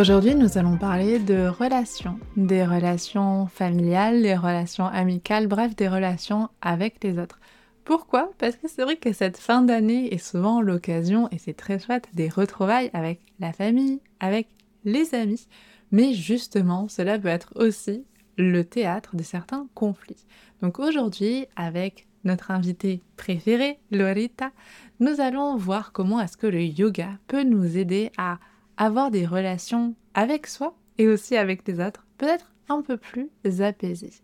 Aujourd'hui, 0.00 0.34
nous 0.34 0.56
allons 0.56 0.78
parler 0.78 1.18
de 1.18 1.46
relations, 1.46 2.18
des 2.34 2.64
relations 2.64 3.48
familiales, 3.48 4.22
des 4.22 4.34
relations 4.34 4.86
amicales, 4.86 5.46
bref, 5.46 5.76
des 5.76 5.88
relations 5.88 6.48
avec 6.62 7.04
les 7.04 7.18
autres. 7.18 7.38
Pourquoi? 7.84 8.30
Parce 8.38 8.56
que 8.56 8.66
c'est 8.66 8.82
vrai 8.82 8.96
que 8.96 9.12
cette 9.12 9.36
fin 9.36 9.60
d'année 9.60 10.14
est 10.14 10.16
souvent 10.16 10.62
l'occasion, 10.62 11.28
et 11.32 11.36
c'est 11.36 11.52
très 11.52 11.78
chouette, 11.78 12.08
des 12.14 12.30
retrouvailles 12.30 12.88
avec 12.94 13.20
la 13.40 13.52
famille, 13.52 14.00
avec 14.20 14.48
les 14.86 15.14
amis. 15.14 15.46
Mais 15.92 16.14
justement, 16.14 16.88
cela 16.88 17.18
peut 17.18 17.28
être 17.28 17.52
aussi 17.56 18.06
le 18.38 18.64
théâtre 18.64 19.16
de 19.16 19.22
certains 19.22 19.66
conflits. 19.74 20.24
Donc 20.62 20.78
aujourd'hui, 20.78 21.44
avec 21.56 22.06
notre 22.24 22.52
invitée 22.52 23.02
préférée, 23.18 23.78
Lorita, 23.90 24.50
nous 24.98 25.20
allons 25.20 25.58
voir 25.58 25.92
comment 25.92 26.22
est-ce 26.22 26.38
que 26.38 26.46
le 26.46 26.62
yoga 26.62 27.18
peut 27.28 27.44
nous 27.44 27.76
aider 27.76 28.10
à 28.16 28.38
avoir 28.80 29.10
des 29.10 29.26
relations 29.26 29.94
avec 30.14 30.46
soi 30.46 30.74
et 30.96 31.06
aussi 31.06 31.36
avec 31.36 31.68
les 31.68 31.80
autres, 31.80 32.06
peut-être 32.16 32.50
un 32.70 32.80
peu 32.80 32.96
plus 32.96 33.28
apaisées. 33.60 34.14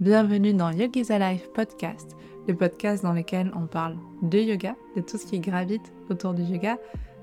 Bienvenue 0.00 0.52
dans 0.52 0.72
Yogi's 0.72 1.12
Alive 1.12 1.48
Podcast, 1.54 2.16
le 2.48 2.56
podcast 2.56 3.04
dans 3.04 3.12
lequel 3.12 3.52
on 3.54 3.66
parle 3.66 3.96
de 4.22 4.38
yoga, 4.38 4.74
de 4.96 5.00
tout 5.00 5.16
ce 5.16 5.26
qui 5.26 5.38
gravite 5.38 5.92
autour 6.08 6.34
du 6.34 6.42
yoga, 6.42 6.76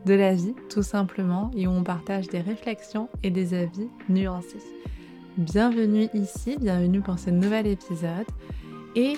de 0.05 0.13
la 0.13 0.33
vie 0.33 0.55
tout 0.69 0.81
simplement, 0.81 1.51
et 1.57 1.67
où 1.67 1.71
on 1.71 1.83
partage 1.83 2.29
des 2.29 2.39
réflexions 2.39 3.09
et 3.21 3.31
des 3.31 3.53
avis 3.53 3.89
nuancés. 4.07 4.63
Bienvenue 5.35 6.07
ici, 6.13 6.55
bienvenue 6.57 7.01
pour 7.01 7.19
ce 7.19 7.31
nouvel 7.31 7.67
épisode, 7.67 8.27
et 8.95 9.17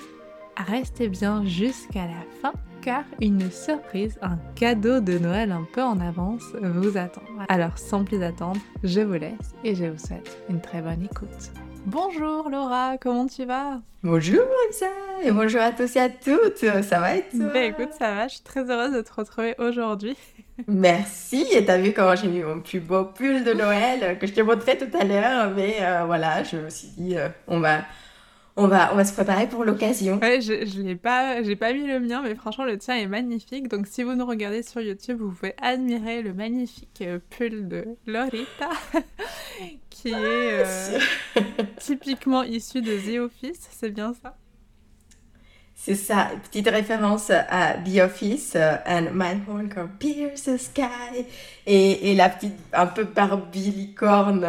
restez 0.56 1.08
bien 1.08 1.44
jusqu'à 1.44 2.06
la 2.06 2.24
fin 2.42 2.52
car 2.82 3.04
une 3.20 3.50
surprise, 3.50 4.18
un 4.22 4.38
cadeau 4.54 5.00
de 5.00 5.18
Noël 5.18 5.52
un 5.52 5.66
peu 5.72 5.82
en 5.82 6.00
avance 6.00 6.42
vous 6.60 6.96
attend. 6.96 7.22
Alors 7.48 7.78
sans 7.78 8.04
plus 8.04 8.22
attendre, 8.22 8.60
je 8.82 9.00
vous 9.00 9.14
laisse 9.14 9.54
et 9.64 9.74
je 9.74 9.86
vous 9.86 9.98
souhaite 9.98 10.38
une 10.48 10.60
très 10.60 10.80
bonne 10.80 11.02
écoute. 11.04 11.52
Bonjour 11.86 12.48
Laura, 12.50 12.96
comment 12.98 13.26
tu 13.26 13.44
vas? 13.44 13.80
Bonjour 14.02 14.42
Lisa 14.68 14.86
et 15.22 15.30
bonjour 15.30 15.60
à 15.60 15.72
tous 15.72 15.96
et 15.96 16.00
à 16.00 16.08
toutes, 16.08 16.58
ça 16.58 17.00
va 17.00 17.16
être 17.16 17.36
Ben 17.36 17.72
écoute, 17.72 17.92
ça 17.98 18.14
va, 18.14 18.28
je 18.28 18.34
suis 18.34 18.44
très 18.44 18.70
heureuse 18.70 18.92
de 18.92 19.00
te 19.00 19.12
retrouver 19.12 19.54
aujourd'hui. 19.58 20.16
Merci, 20.66 21.46
et 21.52 21.64
t'as 21.64 21.78
vu 21.78 21.92
comment 21.92 22.14
j'ai 22.16 22.28
mis 22.28 22.42
mon 22.42 22.60
plus 22.60 22.80
beau 22.80 23.04
pull 23.04 23.44
de 23.44 23.52
Noël 23.52 24.18
que 24.18 24.26
je 24.26 24.32
te 24.32 24.40
montrais 24.40 24.76
tout 24.76 24.94
à 24.98 25.04
l'heure, 25.04 25.52
mais 25.54 25.76
euh, 25.80 26.04
voilà, 26.04 26.42
je 26.44 26.56
me 26.56 26.70
suis 26.70 26.88
dit, 26.96 27.16
euh, 27.16 27.28
on 27.46 27.60
va 27.60 27.80
on 28.56 28.66
va, 28.66 28.92
on 28.92 28.96
va 28.96 29.04
se 29.04 29.12
préparer 29.12 29.46
pour 29.46 29.64
l'occasion. 29.64 30.18
Ouais, 30.18 30.40
je, 30.40 30.66
je 30.66 30.80
l'ai 30.82 30.96
pas, 30.96 31.42
j'ai 31.42 31.56
pas 31.56 31.72
mis 31.72 31.86
le 31.86 32.00
mien, 32.00 32.20
mais 32.22 32.34
franchement 32.34 32.64
le 32.64 32.78
tien 32.78 32.96
est 32.96 33.06
magnifique. 33.06 33.68
Donc 33.68 33.86
si 33.86 34.02
vous 34.02 34.14
nous 34.14 34.26
regardez 34.26 34.62
sur 34.62 34.80
YouTube, 34.80 35.18
vous 35.20 35.30
pouvez 35.30 35.54
admirer 35.60 36.22
le 36.22 36.34
magnifique 36.34 37.02
euh, 37.02 37.18
pull 37.30 37.68
de 37.68 37.84
Lorita, 38.06 38.70
qui 39.90 40.08
est 40.08 40.14
euh, 40.16 40.98
typiquement 41.78 42.42
issu 42.42 42.82
de 42.82 42.96
The 42.96 43.20
Office. 43.20 43.68
C'est 43.70 43.90
bien 43.90 44.12
ça? 44.20 44.36
C'est 45.74 45.94
ça, 45.94 46.28
petite 46.42 46.68
référence 46.68 47.30
à 47.30 47.72
The 47.72 48.00
Office, 48.00 48.52
euh, 48.54 48.76
and 48.86 49.06
my 49.14 49.40
pierce 49.98 50.42
the 50.42 50.58
sky. 50.58 51.24
Et, 51.64 52.10
et, 52.10 52.14
la 52.14 52.28
petite, 52.28 52.58
un 52.74 52.86
peu 52.86 53.04
Barbie 53.04 53.70
licorne 53.70 54.40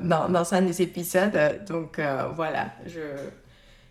dans, 0.00 0.30
dans 0.30 0.54
un 0.54 0.62
des 0.62 0.80
épisodes. 0.80 1.38
Donc 1.68 2.00
voilà, 2.34 2.68
je, 2.86 3.00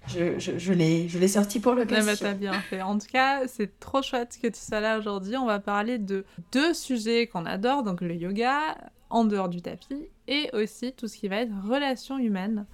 je, 0.07 0.39
je, 0.39 0.57
je 0.57 0.73
l'ai 0.73 1.27
sorti 1.27 1.59
pour 1.59 1.73
l'occasion. 1.73 2.05
bah, 2.05 2.17
t'as 2.17 2.33
bien 2.33 2.53
fait. 2.53 2.81
En 2.81 2.97
tout 2.97 3.07
cas, 3.11 3.47
c'est 3.47 3.79
trop 3.79 4.01
chouette 4.01 4.37
que 4.41 4.47
tu 4.47 4.59
sois 4.59 4.79
là 4.79 4.97
aujourd'hui. 4.97 5.37
On 5.37 5.45
va 5.45 5.59
parler 5.59 5.97
de 5.97 6.25
deux 6.51 6.73
sujets 6.73 7.27
qu'on 7.27 7.45
adore, 7.45 7.83
donc 7.83 8.01
le 8.01 8.15
yoga 8.15 8.77
en 9.09 9.23
dehors 9.23 9.49
du 9.49 9.61
tapis 9.61 10.07
et 10.27 10.49
aussi 10.53 10.93
tout 10.93 11.07
ce 11.07 11.17
qui 11.17 11.27
va 11.27 11.37
être 11.37 11.51
relations 11.67 12.17
humaines. 12.17 12.65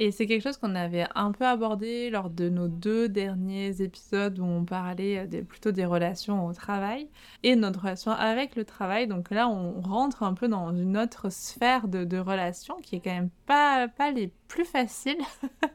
Et 0.00 0.12
c'est 0.12 0.26
quelque 0.26 0.42
chose 0.42 0.58
qu'on 0.58 0.76
avait 0.76 1.06
un 1.16 1.32
peu 1.32 1.44
abordé 1.44 2.08
lors 2.10 2.30
de 2.30 2.48
nos 2.48 2.68
deux 2.68 3.08
derniers 3.08 3.82
épisodes 3.82 4.38
où 4.38 4.44
on 4.44 4.64
parlait 4.64 5.26
plutôt 5.48 5.72
des 5.72 5.84
relations 5.84 6.46
au 6.46 6.52
travail 6.52 7.08
et 7.42 7.56
notre 7.56 7.80
relation 7.80 8.12
avec 8.12 8.54
le 8.54 8.64
travail. 8.64 9.08
Donc 9.08 9.30
là, 9.30 9.48
on 9.48 9.80
rentre 9.80 10.22
un 10.22 10.34
peu 10.34 10.46
dans 10.46 10.70
une 10.70 10.96
autre 10.96 11.30
sphère 11.30 11.88
de, 11.88 12.18
relations 12.18 12.76
qui 12.76 12.96
est 12.96 13.00
quand 13.00 13.10
même 13.10 13.30
pas, 13.46 13.88
pas 13.88 14.12
les 14.12 14.32
plus 14.46 14.64
faciles 14.64 15.18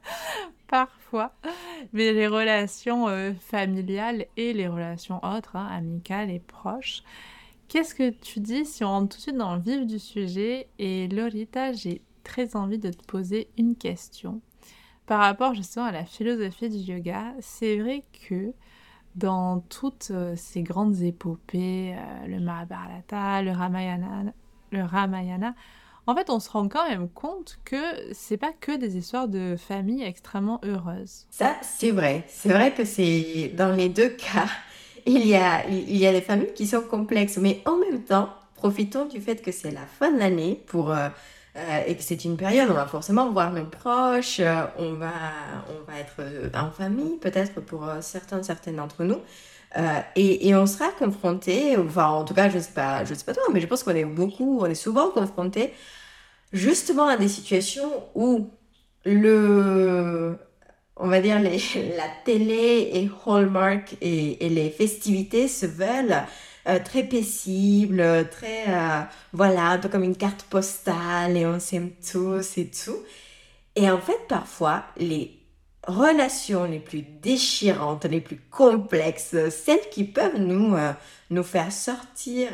parfois, 0.67 1.34
mais 1.91 2.13
les 2.13 2.28
relations 2.28 3.07
euh, 3.07 3.34
familiales 3.34 4.25
et 4.38 4.53
les 4.53 4.67
relations 4.67 5.19
autres, 5.23 5.55
hein, 5.55 5.67
amicales 5.72 6.31
et 6.31 6.40
proches. 6.40 7.03
Qu'est-ce 7.67 7.95
que 7.95 8.09
tu 8.09 8.40
dis 8.40 8.66
si 8.66 8.84
on 8.84 8.88
rentre 8.88 9.09
tout 9.09 9.17
de 9.17 9.22
suite 9.22 9.38
dans 9.38 9.55
le 9.55 9.61
vif 9.61 9.85
du 9.85 10.00
sujet? 10.00 10.67
Et 10.79 11.07
Lorita, 11.07 11.73
j'ai 11.73 12.01
très 12.23 12.56
envie 12.56 12.79
de 12.79 12.91
te 12.91 13.03
poser 13.06 13.50
une 13.57 13.75
question 13.75 14.41
par 15.06 15.19
rapport 15.19 15.53
justement 15.53 15.85
à 15.85 15.91
la 15.91 16.06
philosophie 16.06 16.69
du 16.69 16.78
yoga. 16.78 17.34
C'est 17.39 17.78
vrai 17.78 18.03
que 18.28 18.53
dans 19.16 19.59
toutes 19.59 20.09
euh, 20.11 20.34
ces 20.35 20.63
grandes 20.63 21.01
épopées, 21.01 21.95
euh, 21.95 22.28
le 22.28 22.39
Mahabharata, 22.39 23.41
le 23.41 23.51
Ramayana, 23.51 24.34
le 24.72 24.84
Ramayana, 24.84 25.53
en 26.06 26.16
fait, 26.16 26.29
on 26.29 26.39
se 26.39 26.50
rend 26.50 26.67
quand 26.67 26.89
même 26.89 27.07
compte 27.07 27.59
que 27.63 27.78
c'est 28.11 28.38
pas 28.38 28.51
que 28.51 28.75
des 28.75 28.97
histoires 28.97 29.29
de 29.29 29.55
famille 29.55 30.03
extrêmement 30.03 30.59
heureuses. 30.66 31.28
Ça, 31.29 31.55
c'est 31.61 31.91
vrai. 31.91 32.25
C'est 32.28 32.50
vrai 32.50 32.73
que 32.73 32.84
c'est 32.84 33.53
dans 33.55 33.72
les 33.72 33.88
deux 33.88 34.09
cas, 34.09 34.47
il 35.05 35.25
y 35.25 35.35
a 35.35 35.66
il 35.69 35.95
y 35.95 36.05
a 36.05 36.11
des 36.11 36.22
familles 36.22 36.53
qui 36.53 36.67
sont 36.67 36.81
complexes, 36.81 37.38
mais 37.38 37.61
en 37.66 37.78
même 37.78 38.03
temps, 38.03 38.29
profitons 38.55 39.05
du 39.05 39.22
fait 39.22 39.41
que 39.41 39.51
c'est 39.51 39.72
la 39.72 39.85
fin 39.85 40.11
de 40.11 40.19
l'année 40.19 40.61
pour 40.67 40.91
euh, 40.91 41.09
euh, 41.56 41.84
et 41.86 41.96
que 41.96 42.02
c'est 42.02 42.25
une 42.25 42.36
période 42.36 42.68
où 42.69 42.72
on 42.72 42.75
va 42.75 42.88
forcément 42.88 43.31
voir 43.31 43.52
nos 43.52 43.66
proches, 43.66 44.40
euh, 44.40 44.66
on, 44.80 44.94
va, 44.94 45.12
on 45.69 45.91
va 45.91 46.00
être 46.00 46.16
euh, 46.19 46.50
en 46.56 46.72
famille, 46.72 47.18
peut-être 47.19 47.62
pour 47.62 47.88
certains, 48.02 48.41
certaines 48.41 48.78
d'entre 48.78 49.03
nous. 49.03 49.19
Et, 50.16 50.47
et, 50.47 50.56
on 50.56 50.68
sera 50.68 50.90
confronté, 50.91 51.75
enfin 51.78 52.06
en 52.06 52.25
tout 52.25 52.36
cas 52.36 52.47
je 52.47 52.59
sais 52.59 52.74
pas, 52.74 53.06
je 53.06 53.16
sais 53.16 53.25
pas 53.25 53.34
toi, 53.34 53.41
mais 53.52 53.59
je 53.59 53.66
pense 53.66 53.81
qu'on 53.81 53.96
est 53.96 54.06
beaucoup, 54.06 54.59
on 54.62 54.68
est 54.68 54.75
souvent 54.75 55.09
confronté 55.09 55.74
justement 56.52 57.08
à 57.08 57.18
des 57.18 57.28
situations 57.28 57.90
où 58.14 58.52
le, 59.03 60.38
on 60.96 61.08
va 61.08 61.22
dire 61.22 61.40
les, 61.40 61.58
la 61.97 62.08
télé 62.24 62.91
et 62.94 63.09
Hallmark 63.25 63.97
et, 64.00 64.46
et 64.46 64.50
les 64.50 64.70
festivités 64.70 65.47
se 65.47 65.66
veulent 65.66 66.24
euh, 66.68 66.79
très 66.79 67.03
paisible, 67.03 68.29
très, 68.29 68.69
euh, 68.69 69.01
voilà, 69.34 69.72
un 69.72 69.78
peu 69.79 69.90
comme 69.90 70.03
une 70.03 70.16
carte 70.16 70.44
postale 70.44 71.35
et 71.35 71.46
on 71.46 71.59
s'aime 71.59 71.91
tous 71.91 72.57
et 72.57 72.72
tout. 72.72 73.00
Et 73.75 73.90
en 73.90 74.00
fait, 74.00 74.19
parfois, 74.29 74.85
les 74.97 75.40
relations 75.88 76.63
les 76.63 76.79
plus 76.79 77.02
déchirantes, 77.02 78.06
les 78.06 78.22
plus 78.22 78.40
complexes, 78.50 79.35
celles 79.50 79.90
qui 79.91 80.06
peuvent 80.06 80.40
nous, 80.40 80.75
euh, 80.75 80.94
nous 81.29 81.44
faire 81.44 81.72
sortir 81.72 82.52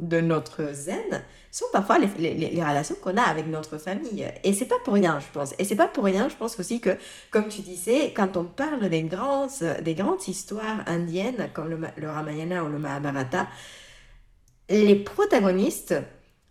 de 0.00 0.20
notre 0.20 0.72
zen, 0.72 1.22
sont 1.52 1.66
parfois 1.70 1.98
les, 1.98 2.34
les, 2.34 2.64
relations 2.64 2.96
qu'on 3.00 3.16
a 3.18 3.22
avec 3.22 3.46
notre 3.46 3.76
famille. 3.76 4.26
Et 4.42 4.54
c'est 4.54 4.64
pas 4.64 4.78
pour 4.82 4.94
rien, 4.94 5.20
je 5.20 5.26
pense. 5.38 5.54
Et 5.58 5.64
c'est 5.64 5.76
pas 5.76 5.86
pour 5.86 6.04
rien, 6.04 6.28
je 6.30 6.34
pense 6.34 6.58
aussi 6.58 6.80
que, 6.80 6.96
comme 7.30 7.48
tu 7.48 7.60
disais, 7.60 8.12
quand 8.16 8.38
on 8.38 8.44
parle 8.44 8.88
des, 8.88 9.02
grands, 9.02 9.48
des 9.82 9.94
grandes 9.94 10.26
histoires 10.26 10.82
indiennes, 10.86 11.50
comme 11.52 11.68
le, 11.68 11.78
le 11.98 12.10
Ramayana 12.10 12.64
ou 12.64 12.68
le 12.68 12.78
Mahabharata, 12.78 13.46
les 14.70 14.96
protagonistes 14.96 15.94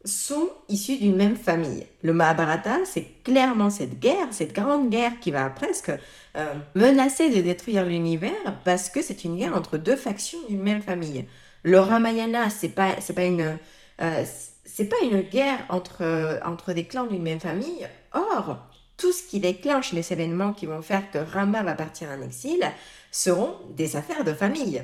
sont 0.05 0.49
issus 0.69 0.97
d'une 0.97 1.15
même 1.15 1.35
famille. 1.35 1.85
Le 2.03 2.13
Mahabharata, 2.13 2.85
c'est 2.85 3.23
clairement 3.23 3.71
cette 3.71 3.99
guerre, 3.99 4.27
cette 4.31 4.53
grande 4.53 4.89
guerre 4.89 5.19
qui 5.19 5.31
va 5.31 5.49
presque 5.49 5.91
euh, 6.37 6.53
menacer 6.75 7.29
de 7.29 7.41
détruire 7.41 7.85
l'univers 7.85 8.59
parce 8.65 8.89
que 8.89 9.01
c'est 9.01 9.23
une 9.23 9.37
guerre 9.37 9.55
entre 9.55 9.77
deux 9.77 9.95
factions 9.95 10.39
d'une 10.47 10.61
même 10.61 10.81
famille. 10.81 11.25
Le 11.63 11.79
Ramayana, 11.79 12.49
c'est 12.49 12.69
pas, 12.69 12.95
c'est 12.99 13.13
pas 13.13 13.25
une, 13.25 13.57
euh, 14.01 14.23
c'est 14.73 14.85
pas 14.85 14.97
une 15.03 15.21
guerre 15.21 15.65
entre, 15.69 16.39
entre 16.45 16.71
des 16.73 16.85
clans 16.85 17.05
d'une 17.05 17.21
même 17.21 17.39
famille. 17.39 17.87
Or, 18.13 18.57
tout 18.95 19.11
ce 19.11 19.23
qui 19.23 19.39
déclenche 19.39 19.91
les 19.91 20.13
événements 20.13 20.53
qui 20.53 20.65
vont 20.65 20.81
faire 20.81 21.11
que 21.11 21.17
Rama 21.17 21.61
va 21.63 21.73
partir 21.73 22.07
en 22.09 22.21
exil 22.21 22.63
seront 23.11 23.55
des 23.75 23.97
affaires 23.97 24.23
de 24.23 24.33
famille. 24.33 24.81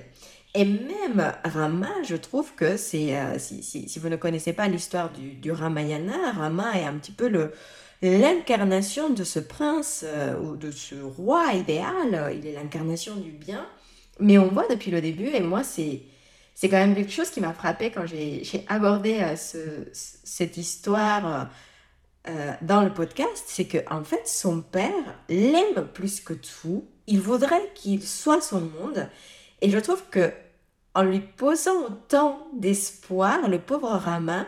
Et 0.56 0.66
même 0.66 1.34
Rama, 1.44 1.90
je 2.04 2.16
trouve 2.16 2.54
que 2.56 2.76
c'est, 2.76 3.16
euh, 3.16 3.40
si, 3.40 3.64
si, 3.64 4.00
vous 4.00 4.10
ne 4.10 4.16
connaissez 4.16 4.54
pas 4.54 4.68
l'histoire 4.68 5.12
du, 5.12 5.34
du, 5.34 5.52
Ramayana, 5.52 6.32
Rama 6.32 6.78
est 6.78 6.86
un 6.86 6.96
petit 6.96 7.12
peu 7.12 7.30
l'incarnation 8.02 9.10
de 9.10 9.24
ce 9.24 9.40
prince 9.40 10.04
euh, 10.06 10.38
ou 10.40 10.56
de 10.58 10.72
ce 10.72 10.96
roi 10.96 11.54
idéal. 11.54 12.34
Il 12.36 12.46
est 12.46 12.54
l'incarnation 12.54 13.16
du 13.16 13.32
bien. 13.32 13.66
Mais 14.20 14.38
on 14.38 14.48
voit 14.48 14.68
depuis 14.68 14.92
le 14.92 15.00
début, 15.00 15.28
et 15.28 15.42
moi, 15.42 15.64
c'est, 15.64 16.02
c'est 16.60 16.70
quand 16.70 16.78
même 16.78 16.96
quelque 16.96 17.12
chose 17.12 17.30
qui 17.30 17.40
m'a 17.40 17.54
frappé 17.54 17.92
quand 17.92 18.08
j'ai 18.08 18.66
abordé 18.68 19.20
euh, 19.22 19.36
ce, 19.36 19.60
cette 19.94 20.58
histoire 20.58 21.52
euh, 22.28 22.54
dans 22.64 22.82
le 22.82 22.92
podcast, 22.92 23.44
c'est 23.46 23.66
que 23.66 23.78
en 23.92 24.04
fait 24.04 24.28
son 24.28 24.62
père 24.62 25.20
l'aime 25.30 25.88
plus 25.94 26.20
que 26.20 26.34
tout. 26.34 26.88
Il 27.06 27.22
voudrait 27.22 27.72
qu'il 27.76 28.02
soit 28.02 28.42
son 28.42 28.62
monde, 28.62 29.08
et 29.62 29.70
je 29.70 29.78
trouve 29.78 30.02
que 30.10 30.34
en 30.96 31.04
lui 31.04 31.20
posant 31.20 31.86
autant 31.86 32.48
d'espoir, 32.58 33.48
le 33.48 33.60
pauvre 33.60 33.90
Rama 33.90 34.48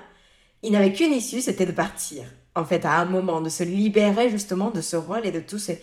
il 0.63 0.71
n'avait 0.71 0.93
qu'une 0.93 1.13
issue, 1.13 1.41
c'était 1.41 1.67
de 1.67 1.71
partir. 1.71 2.25
En 2.55 2.65
fait, 2.65 2.85
à 2.85 2.97
un 2.97 3.05
moment, 3.05 3.39
de 3.39 3.49
se 3.49 3.63
libérer 3.63 4.31
justement 4.31 4.71
de 4.71 4.81
ce 4.81 4.95
rôle 4.95 5.27
et 5.27 5.31
de 5.31 5.39
tout 5.41 5.59
ce, 5.59 5.73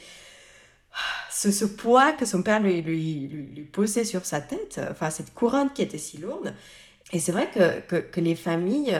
ce, 1.37 1.65
poids 1.65 2.12
que 2.12 2.25
son 2.25 2.43
père 2.43 2.61
lui, 2.61 2.81
lui, 2.83 3.29
lui, 3.29 3.62
posait 3.65 4.05
sur 4.05 4.25
sa 4.25 4.41
tête, 4.41 4.81
enfin 4.91 5.11
cette 5.11 5.35
couronne 5.35 5.71
qui 5.73 5.83
était 5.83 5.99
si 5.99 6.19
lourde. 6.19 6.55
Et 7.12 7.19
c'est 7.19 7.33
vrai 7.33 7.49
que, 7.53 8.00
que, 8.00 8.21
les 8.21 8.35
familles, 8.35 8.99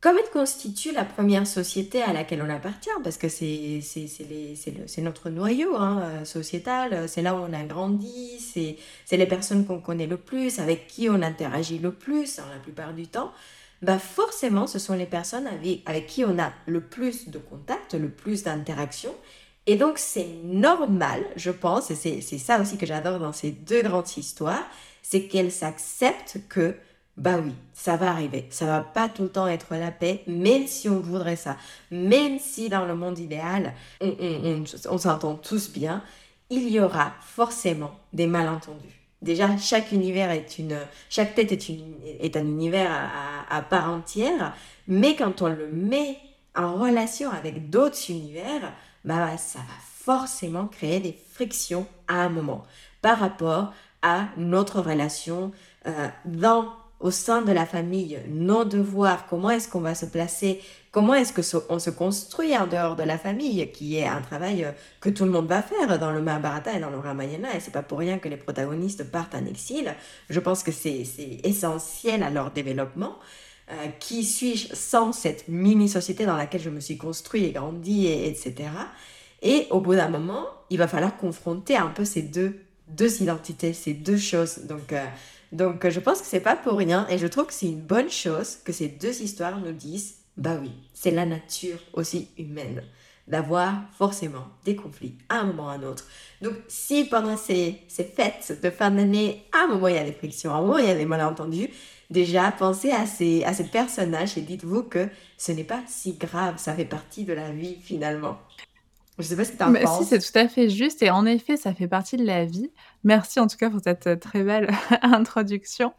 comme 0.00 0.16
elles 0.18 0.30
constituent 0.30 0.92
la 0.92 1.04
première 1.04 1.46
société 1.46 2.02
à 2.02 2.12
laquelle 2.12 2.42
on 2.42 2.50
appartient, 2.50 2.90
parce 3.02 3.16
que 3.16 3.28
c'est 3.28 3.80
notre 4.98 5.30
noyau 5.30 5.76
hein, 5.76 6.24
sociétal, 6.24 7.08
c'est 7.08 7.22
là 7.22 7.34
où 7.34 7.38
on 7.38 7.52
a 7.52 7.64
grandi, 7.64 8.38
c'est 8.38 9.16
les 9.16 9.26
personnes 9.26 9.66
qu'on 9.66 9.80
connaît 9.80 10.06
le 10.06 10.18
plus, 10.18 10.60
avec 10.60 10.86
qui 10.86 11.08
on 11.08 11.20
interagit 11.22 11.78
le 11.78 11.92
plus 11.92 12.38
hein, 12.38 12.44
la 12.52 12.60
plupart 12.60 12.92
du 12.92 13.08
temps, 13.08 13.32
bah 13.80 13.98
forcément, 13.98 14.68
ce 14.68 14.78
sont 14.78 14.94
les 14.94 15.06
personnes 15.06 15.48
avec, 15.48 15.82
avec 15.86 16.06
qui 16.06 16.24
on 16.24 16.38
a 16.38 16.52
le 16.66 16.80
plus 16.80 17.28
de 17.28 17.38
contact, 17.38 17.94
le 17.94 18.08
plus 18.08 18.44
d'interaction. 18.44 19.12
Et 19.66 19.76
donc, 19.76 19.98
c'est 19.98 20.28
normal, 20.42 21.24
je 21.36 21.50
pense, 21.50 21.90
et 21.90 21.94
c'est 21.94 22.38
ça 22.38 22.60
aussi 22.60 22.78
que 22.78 22.86
j'adore 22.86 23.18
dans 23.20 23.32
ces 23.32 23.52
deux 23.52 23.82
grandes 23.82 24.16
histoires, 24.16 24.64
c'est 25.02 25.28
qu'elles 25.28 25.52
s'acceptent 25.52 26.40
que, 26.48 26.74
bah 27.16 27.38
oui, 27.42 27.52
ça 27.72 27.96
va 27.96 28.10
arriver. 28.10 28.46
Ça 28.50 28.66
va 28.66 28.80
pas 28.80 29.08
tout 29.08 29.22
le 29.22 29.28
temps 29.28 29.46
être 29.46 29.74
la 29.76 29.92
paix, 29.92 30.22
même 30.26 30.66
si 30.66 30.88
on 30.88 30.98
voudrait 30.98 31.36
ça. 31.36 31.56
Même 31.90 32.38
si 32.38 32.68
dans 32.68 32.86
le 32.86 32.96
monde 32.96 33.18
idéal, 33.18 33.74
on, 34.00 34.14
on, 34.20 34.64
on 34.90 34.98
s'entend 34.98 35.36
tous 35.36 35.70
bien, 35.70 36.02
il 36.50 36.68
y 36.68 36.80
aura 36.80 37.12
forcément 37.20 37.92
des 38.12 38.26
malentendus. 38.26 39.02
Déjà, 39.22 39.56
chaque 39.56 39.92
univers 39.92 40.32
est 40.32 40.58
une, 40.58 40.76
chaque 41.08 41.36
tête 41.36 41.52
est, 41.52 41.68
une, 41.68 41.94
est 42.20 42.36
un 42.36 42.44
univers 42.44 42.90
à, 43.48 43.62
part 43.62 43.88
entière, 43.88 44.52
mais 44.88 45.14
quand 45.14 45.42
on 45.42 45.48
le 45.48 45.70
met 45.70 46.18
en 46.56 46.74
relation 46.74 47.30
avec 47.30 47.70
d'autres 47.70 48.10
univers, 48.10 48.72
bah, 49.04 49.36
ça 49.36 49.58
va 49.58 49.74
forcément 50.04 50.66
créer 50.66 51.00
des 51.00 51.18
frictions 51.32 51.86
à 52.08 52.22
un 52.22 52.28
moment 52.28 52.64
par 53.00 53.18
rapport 53.18 53.72
à 54.02 54.26
notre 54.36 54.80
relation 54.80 55.52
euh, 55.86 56.08
dans 56.24 56.72
au 57.02 57.10
sein 57.10 57.42
de 57.42 57.50
la 57.50 57.66
famille, 57.66 58.20
nos 58.28 58.64
devoirs, 58.64 59.26
comment 59.26 59.50
est-ce 59.50 59.68
qu'on 59.68 59.80
va 59.80 59.96
se 59.96 60.06
placer, 60.06 60.60
comment 60.92 61.14
est-ce 61.14 61.32
qu'on 61.32 61.78
se 61.80 61.90
construit 61.90 62.56
en 62.56 62.68
dehors 62.68 62.94
de 62.94 63.02
la 63.02 63.18
famille, 63.18 63.70
qui 63.72 63.96
est 63.96 64.06
un 64.06 64.20
travail 64.20 64.64
euh, 64.64 64.70
que 65.00 65.10
tout 65.10 65.24
le 65.24 65.32
monde 65.32 65.48
va 65.48 65.62
faire 65.62 65.98
dans 65.98 66.12
le 66.12 66.22
Mahabharata 66.22 66.72
et 66.74 66.80
dans 66.80 66.90
le 66.90 66.98
Ramayana, 66.98 67.56
et 67.56 67.60
c'est 67.60 67.72
pas 67.72 67.82
pour 67.82 67.98
rien 67.98 68.18
que 68.18 68.28
les 68.28 68.36
protagonistes 68.36 69.10
partent 69.10 69.34
en 69.34 69.44
exil. 69.46 69.92
Je 70.30 70.38
pense 70.38 70.62
que 70.62 70.70
c'est 70.70 71.04
essentiel 71.42 72.22
à 72.22 72.30
leur 72.30 72.52
développement. 72.52 73.16
Euh, 73.72 73.88
qui 74.00 74.22
suis-je 74.22 74.74
sans 74.74 75.12
cette 75.12 75.48
mini-société 75.48 76.26
dans 76.26 76.36
laquelle 76.36 76.60
je 76.60 76.68
me 76.68 76.80
suis 76.80 76.98
construit 76.98 77.44
et 77.44 77.52
grandi, 77.52 78.06
et, 78.06 78.28
etc. 78.28 78.68
Et 79.40 79.66
au 79.70 79.80
bout 79.80 79.94
d'un 79.94 80.08
moment, 80.08 80.46
il 80.68 80.78
va 80.78 80.86
falloir 80.86 81.16
confronter 81.16 81.76
un 81.76 81.88
peu 81.88 82.04
ces 82.04 82.22
deux, 82.22 82.60
deux 82.88 83.22
identités, 83.22 83.72
ces 83.72 83.94
deux 83.94 84.18
choses. 84.18 84.58
Donc, 84.68 84.92
euh, 84.92 85.04
donc 85.52 85.88
je 85.88 86.00
pense 86.00 86.20
que 86.20 86.26
c'est 86.26 86.40
pas 86.40 86.56
pour 86.56 86.76
rien 86.76 87.06
et 87.08 87.16
je 87.16 87.26
trouve 87.26 87.46
que 87.46 87.54
c'est 87.54 87.66
une 87.66 87.80
bonne 87.80 88.10
chose 88.10 88.58
que 88.64 88.72
ces 88.72 88.88
deux 88.88 89.22
histoires 89.22 89.58
nous 89.58 89.72
disent 89.72 90.16
bah 90.36 90.58
oui, 90.60 90.72
c'est 90.92 91.10
la 91.10 91.26
nature 91.26 91.78
aussi 91.94 92.28
humaine 92.38 92.82
d'avoir 93.28 93.74
forcément 93.96 94.48
des 94.64 94.74
conflits 94.74 95.16
à 95.28 95.40
un 95.40 95.44
moment 95.44 95.66
ou 95.66 95.68
à 95.68 95.72
un 95.72 95.82
autre. 95.84 96.06
Donc 96.40 96.54
si 96.68 97.04
pendant 97.04 97.36
ces, 97.36 97.78
ces 97.88 98.04
fêtes 98.04 98.60
de 98.62 98.70
fin 98.70 98.90
d'année, 98.90 99.44
à 99.52 99.64
un 99.64 99.68
moment 99.68 99.88
il 99.88 99.94
y 99.94 99.98
a 99.98 100.04
des 100.04 100.12
frictions, 100.12 100.52
à 100.52 100.56
un 100.56 100.62
moment 100.62 100.78
il 100.78 100.86
y 100.86 100.90
a 100.90 100.94
des 100.94 101.06
malentendus, 101.06 101.70
déjà 102.10 102.52
pensez 102.52 102.90
à 102.90 103.06
ces, 103.06 103.44
à 103.44 103.52
ces 103.52 103.64
personnages 103.64 104.36
et 104.36 104.42
dites-vous 104.42 104.84
que 104.84 105.08
ce 105.36 105.52
n'est 105.52 105.64
pas 105.64 105.80
si 105.86 106.14
grave, 106.14 106.54
ça 106.58 106.74
fait 106.74 106.84
partie 106.84 107.24
de 107.24 107.32
la 107.32 107.50
vie 107.50 107.76
finalement. 107.82 108.38
Je 109.18 109.24
sais 109.24 109.36
pas 109.36 109.44
ce 109.44 109.52
que 109.52 109.58
tu 109.58 109.62
en 109.62 109.72
penses. 109.72 109.98
Si, 110.00 110.04
c'est 110.06 110.18
tout 110.18 110.38
à 110.38 110.48
fait 110.48 110.70
juste. 110.70 111.02
Et 111.02 111.10
en 111.10 111.26
effet, 111.26 111.56
ça 111.56 111.74
fait 111.74 111.86
partie 111.86 112.16
de 112.16 112.24
la 112.24 112.46
vie. 112.46 112.70
Merci 113.04 113.40
en 113.40 113.46
tout 113.46 113.58
cas 113.58 113.68
pour 113.68 113.80
cette 113.84 114.06
euh, 114.06 114.16
très 114.16 114.42
belle 114.42 114.70
introduction. 115.02 115.92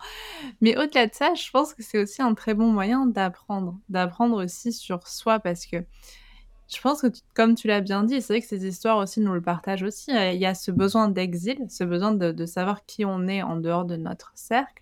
Mais 0.61 0.75
au-delà 0.77 1.07
de 1.07 1.13
ça, 1.13 1.33
je 1.35 1.50
pense 1.51 1.73
que 1.73 1.83
c'est 1.83 2.00
aussi 2.00 2.21
un 2.21 2.33
très 2.33 2.55
bon 2.55 2.71
moyen 2.71 3.05
d'apprendre. 3.05 3.77
D'apprendre 3.88 4.44
aussi 4.44 4.73
sur 4.73 5.07
soi 5.07 5.39
parce 5.39 5.67
que 5.67 5.77
je 6.73 6.81
pense 6.81 7.01
que, 7.01 7.07
comme 7.35 7.53
tu 7.53 7.67
l'as 7.67 7.81
bien 7.81 8.03
dit, 8.03 8.19
c'est 8.21 8.33
vrai 8.33 8.41
que 8.41 8.47
ces 8.47 8.65
histoires 8.65 8.97
aussi 8.97 9.19
nous 9.19 9.33
le 9.33 9.41
partagent 9.41 9.83
aussi. 9.83 10.11
Il 10.11 10.39
y 10.39 10.45
a 10.45 10.55
ce 10.55 10.71
besoin 10.71 11.07
d'exil, 11.07 11.59
ce 11.69 11.83
besoin 11.83 12.13
de, 12.13 12.31
de, 12.31 12.45
savoir 12.47 12.85
qui 12.85 13.05
on 13.05 13.27
est 13.27 13.44
en 13.44 13.57
dehors 13.57 13.85
de 13.85 13.95
notre 13.95 14.31
cercle. 14.33 14.81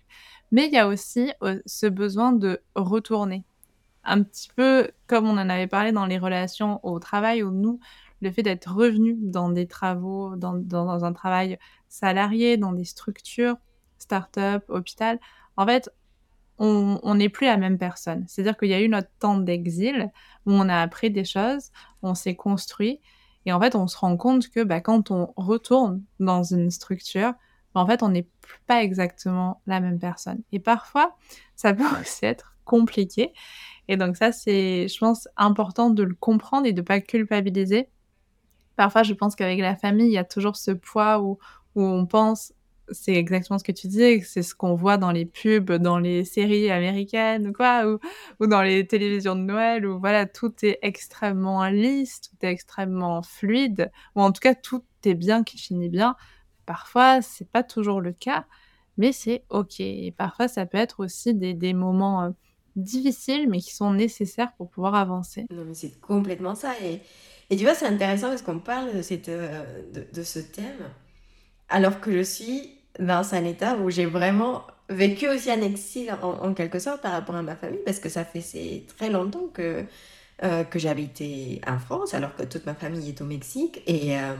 Mais 0.52 0.66
il 0.66 0.72
y 0.72 0.78
a 0.78 0.86
aussi 0.86 1.32
euh, 1.42 1.60
ce 1.66 1.86
besoin 1.86 2.32
de 2.32 2.62
retourner. 2.76 3.44
Un 4.04 4.22
petit 4.22 4.48
peu 4.54 4.90
comme 5.06 5.26
on 5.26 5.38
en 5.38 5.48
avait 5.48 5.66
parlé 5.66 5.92
dans 5.92 6.06
les 6.06 6.18
relations 6.18 6.80
au 6.84 6.98
travail 7.00 7.42
où 7.42 7.50
nous, 7.50 7.80
le 8.20 8.30
fait 8.30 8.42
d'être 8.42 8.72
revenu 8.72 9.16
dans 9.18 9.48
des 9.48 9.66
travaux, 9.66 10.36
dans, 10.36 10.54
dans, 10.54 11.04
un 11.04 11.12
travail 11.12 11.58
salarié, 11.88 12.56
dans 12.56 12.72
des 12.72 12.84
structures, 12.84 13.56
start-up, 13.98 14.64
hôpital, 14.68 15.18
en 15.56 15.66
fait, 15.66 15.90
on 16.58 17.14
n'est 17.16 17.28
plus 17.28 17.46
la 17.46 17.56
même 17.56 17.76
personne. 17.76 18.24
C'est-à-dire 18.28 18.56
qu'il 18.56 18.68
y 18.68 18.74
a 18.74 18.80
eu 18.80 18.88
notre 18.88 19.10
temps 19.18 19.36
d'exil 19.36 20.12
où 20.46 20.52
on 20.52 20.68
a 20.68 20.80
appris 20.80 21.10
des 21.10 21.24
choses, 21.24 21.72
on 22.02 22.14
s'est 22.14 22.36
construit, 22.36 23.00
et 23.46 23.52
en 23.52 23.60
fait, 23.60 23.74
on 23.74 23.86
se 23.86 23.96
rend 23.96 24.16
compte 24.16 24.48
que 24.48 24.62
bah, 24.62 24.80
quand 24.80 25.10
on 25.10 25.32
retourne 25.36 26.02
dans 26.20 26.42
une 26.42 26.70
structure, 26.70 27.34
en 27.74 27.86
fait, 27.86 28.02
on 28.02 28.08
n'est 28.08 28.28
pas 28.66 28.82
exactement 28.82 29.62
la 29.66 29.80
même 29.80 29.98
personne. 29.98 30.42
Et 30.52 30.58
parfois, 30.58 31.16
ça 31.56 31.74
peut 31.74 31.84
aussi 32.00 32.24
être 32.24 32.54
compliqué. 32.64 33.32
Et 33.88 33.96
donc 33.96 34.16
ça, 34.16 34.32
c'est, 34.32 34.88
je 34.88 34.98
pense, 34.98 35.28
important 35.36 35.90
de 35.90 36.02
le 36.02 36.14
comprendre 36.14 36.66
et 36.66 36.72
de 36.72 36.82
pas 36.82 37.00
culpabiliser 37.00 37.88
Parfois, 38.76 39.02
je 39.02 39.14
pense 39.14 39.36
qu'avec 39.36 39.60
la 39.60 39.76
famille, 39.76 40.06
il 40.06 40.12
y 40.12 40.18
a 40.18 40.24
toujours 40.24 40.56
ce 40.56 40.70
poids 40.70 41.20
où, 41.20 41.38
on 41.74 42.06
pense, 42.06 42.52
c'est 42.90 43.14
exactement 43.14 43.58
ce 43.58 43.64
que 43.64 43.72
tu 43.72 43.86
disais, 43.86 44.20
c'est 44.24 44.42
ce 44.42 44.54
qu'on 44.54 44.74
voit 44.74 44.96
dans 44.98 45.12
les 45.12 45.24
pubs, 45.24 45.72
dans 45.72 45.98
les 45.98 46.24
séries 46.24 46.70
américaines 46.70 47.48
ou 47.48 47.52
quoi, 47.52 47.86
ou, 47.86 47.98
ou, 48.40 48.46
dans 48.46 48.62
les 48.62 48.86
télévisions 48.86 49.36
de 49.36 49.42
Noël, 49.42 49.86
où 49.86 49.98
voilà, 49.98 50.26
tout 50.26 50.52
est 50.62 50.78
extrêmement 50.82 51.64
lisse, 51.68 52.20
tout 52.22 52.36
est 52.44 52.50
extrêmement 52.50 53.22
fluide, 53.22 53.90
ou 54.16 54.22
en 54.22 54.32
tout 54.32 54.40
cas, 54.40 54.54
tout 54.54 54.82
est 55.04 55.14
bien 55.14 55.44
qui 55.44 55.58
finit 55.58 55.88
bien. 55.88 56.16
Parfois, 56.66 57.22
c'est 57.22 57.48
pas 57.48 57.62
toujours 57.62 58.00
le 58.00 58.12
cas, 58.12 58.44
mais 58.96 59.12
c'est 59.12 59.44
ok. 59.48 59.80
Et 59.80 60.14
parfois, 60.16 60.48
ça 60.48 60.66
peut 60.66 60.78
être 60.78 61.00
aussi 61.00 61.34
des, 61.34 61.54
des 61.54 61.74
moments 61.74 62.22
euh, 62.22 62.30
difficiles, 62.76 63.48
mais 63.48 63.60
qui 63.60 63.74
sont 63.74 63.92
nécessaires 63.92 64.52
pour 64.56 64.70
pouvoir 64.70 64.94
avancer. 64.94 65.46
Non, 65.50 65.64
mais 65.64 65.74
c'est 65.74 66.00
complètement 66.00 66.54
ça. 66.54 66.72
Et 66.82 67.00
et 67.52 67.56
tu 67.56 67.64
vois, 67.64 67.74
c'est 67.74 67.86
intéressant 67.86 68.28
parce 68.28 68.40
qu'on 68.40 68.60
parle 68.60 68.96
de, 68.96 69.02
cette, 69.02 69.28
euh, 69.28 69.62
de, 69.92 70.22
ce 70.22 70.38
thème, 70.38 70.88
alors 71.68 72.00
que 72.00 72.10
je 72.10 72.22
suis 72.22 72.78
dans 72.98 73.34
un 73.34 73.44
état 73.44 73.76
où 73.76 73.90
j'ai 73.90 74.06
vraiment 74.06 74.62
vécu 74.88 75.28
aussi 75.28 75.50
un 75.50 75.60
exil 75.60 76.14
en, 76.22 76.54
quelque 76.54 76.78
sorte 76.78 77.02
par 77.02 77.12
rapport 77.12 77.34
à 77.34 77.42
ma 77.42 77.54
famille, 77.54 77.82
parce 77.84 77.98
que 77.98 78.08
ça 78.08 78.24
fait 78.24 78.84
très 78.96 79.10
longtemps 79.10 79.48
que, 79.52 79.84
euh, 80.44 80.64
que 80.64 80.78
j'habitais 80.78 81.60
en 81.66 81.78
France, 81.78 82.14
alors 82.14 82.34
que 82.36 82.44
toute 82.44 82.64
ma 82.64 82.74
famille 82.74 83.10
est 83.10 83.20
au 83.20 83.26
Mexique. 83.26 83.82
Et 83.86 84.18
euh, 84.18 84.34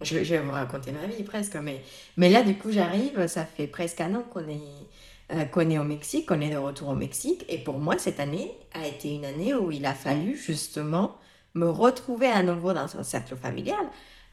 je, 0.00 0.16
vais 0.18 0.38
vous 0.38 0.52
raconter 0.52 0.92
ma 0.92 1.06
vie 1.06 1.22
presque, 1.22 1.56
mais, 1.56 1.82
mais 2.16 2.30
là, 2.30 2.42
du 2.42 2.54
coup, 2.56 2.70
j'arrive, 2.70 3.26
ça 3.26 3.44
fait 3.44 3.66
presque 3.66 4.00
un 4.00 4.14
an 4.14 4.22
qu'on 4.22 4.48
est, 4.48 5.46
qu'on 5.50 5.68
est 5.68 5.78
au 5.78 5.84
Mexique, 5.84 6.26
qu'on 6.26 6.40
est 6.40 6.50
de 6.50 6.56
retour 6.56 6.88
au 6.88 6.94
Mexique. 6.94 7.44
Et 7.48 7.58
pour 7.58 7.78
moi, 7.78 7.98
cette 7.98 8.20
année 8.20 8.52
a 8.72 8.86
été 8.86 9.14
une 9.14 9.24
année 9.24 9.54
où 9.54 9.70
il 9.70 9.84
a 9.86 9.94
fallu 9.94 10.36
justement 10.36 11.16
me 11.54 11.68
retrouver 11.68 12.28
à 12.28 12.42
nouveau 12.42 12.72
dans 12.72 12.96
un 12.96 13.02
cercle 13.02 13.36
familial, 13.36 13.86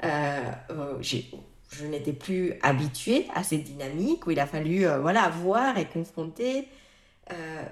euh, 0.03 0.51
euh, 0.72 1.01
je 1.01 1.86
n'étais 1.86 2.13
plus 2.13 2.53
habituée 2.62 3.27
à 3.34 3.43
cette 3.43 3.63
dynamique 3.63 4.27
où 4.27 4.31
il 4.31 4.39
a 4.39 4.45
fallu 4.45 4.86
euh, 4.86 5.00
voilà, 5.00 5.29
voir 5.29 5.77
et 5.77 5.86
confronter 5.86 6.67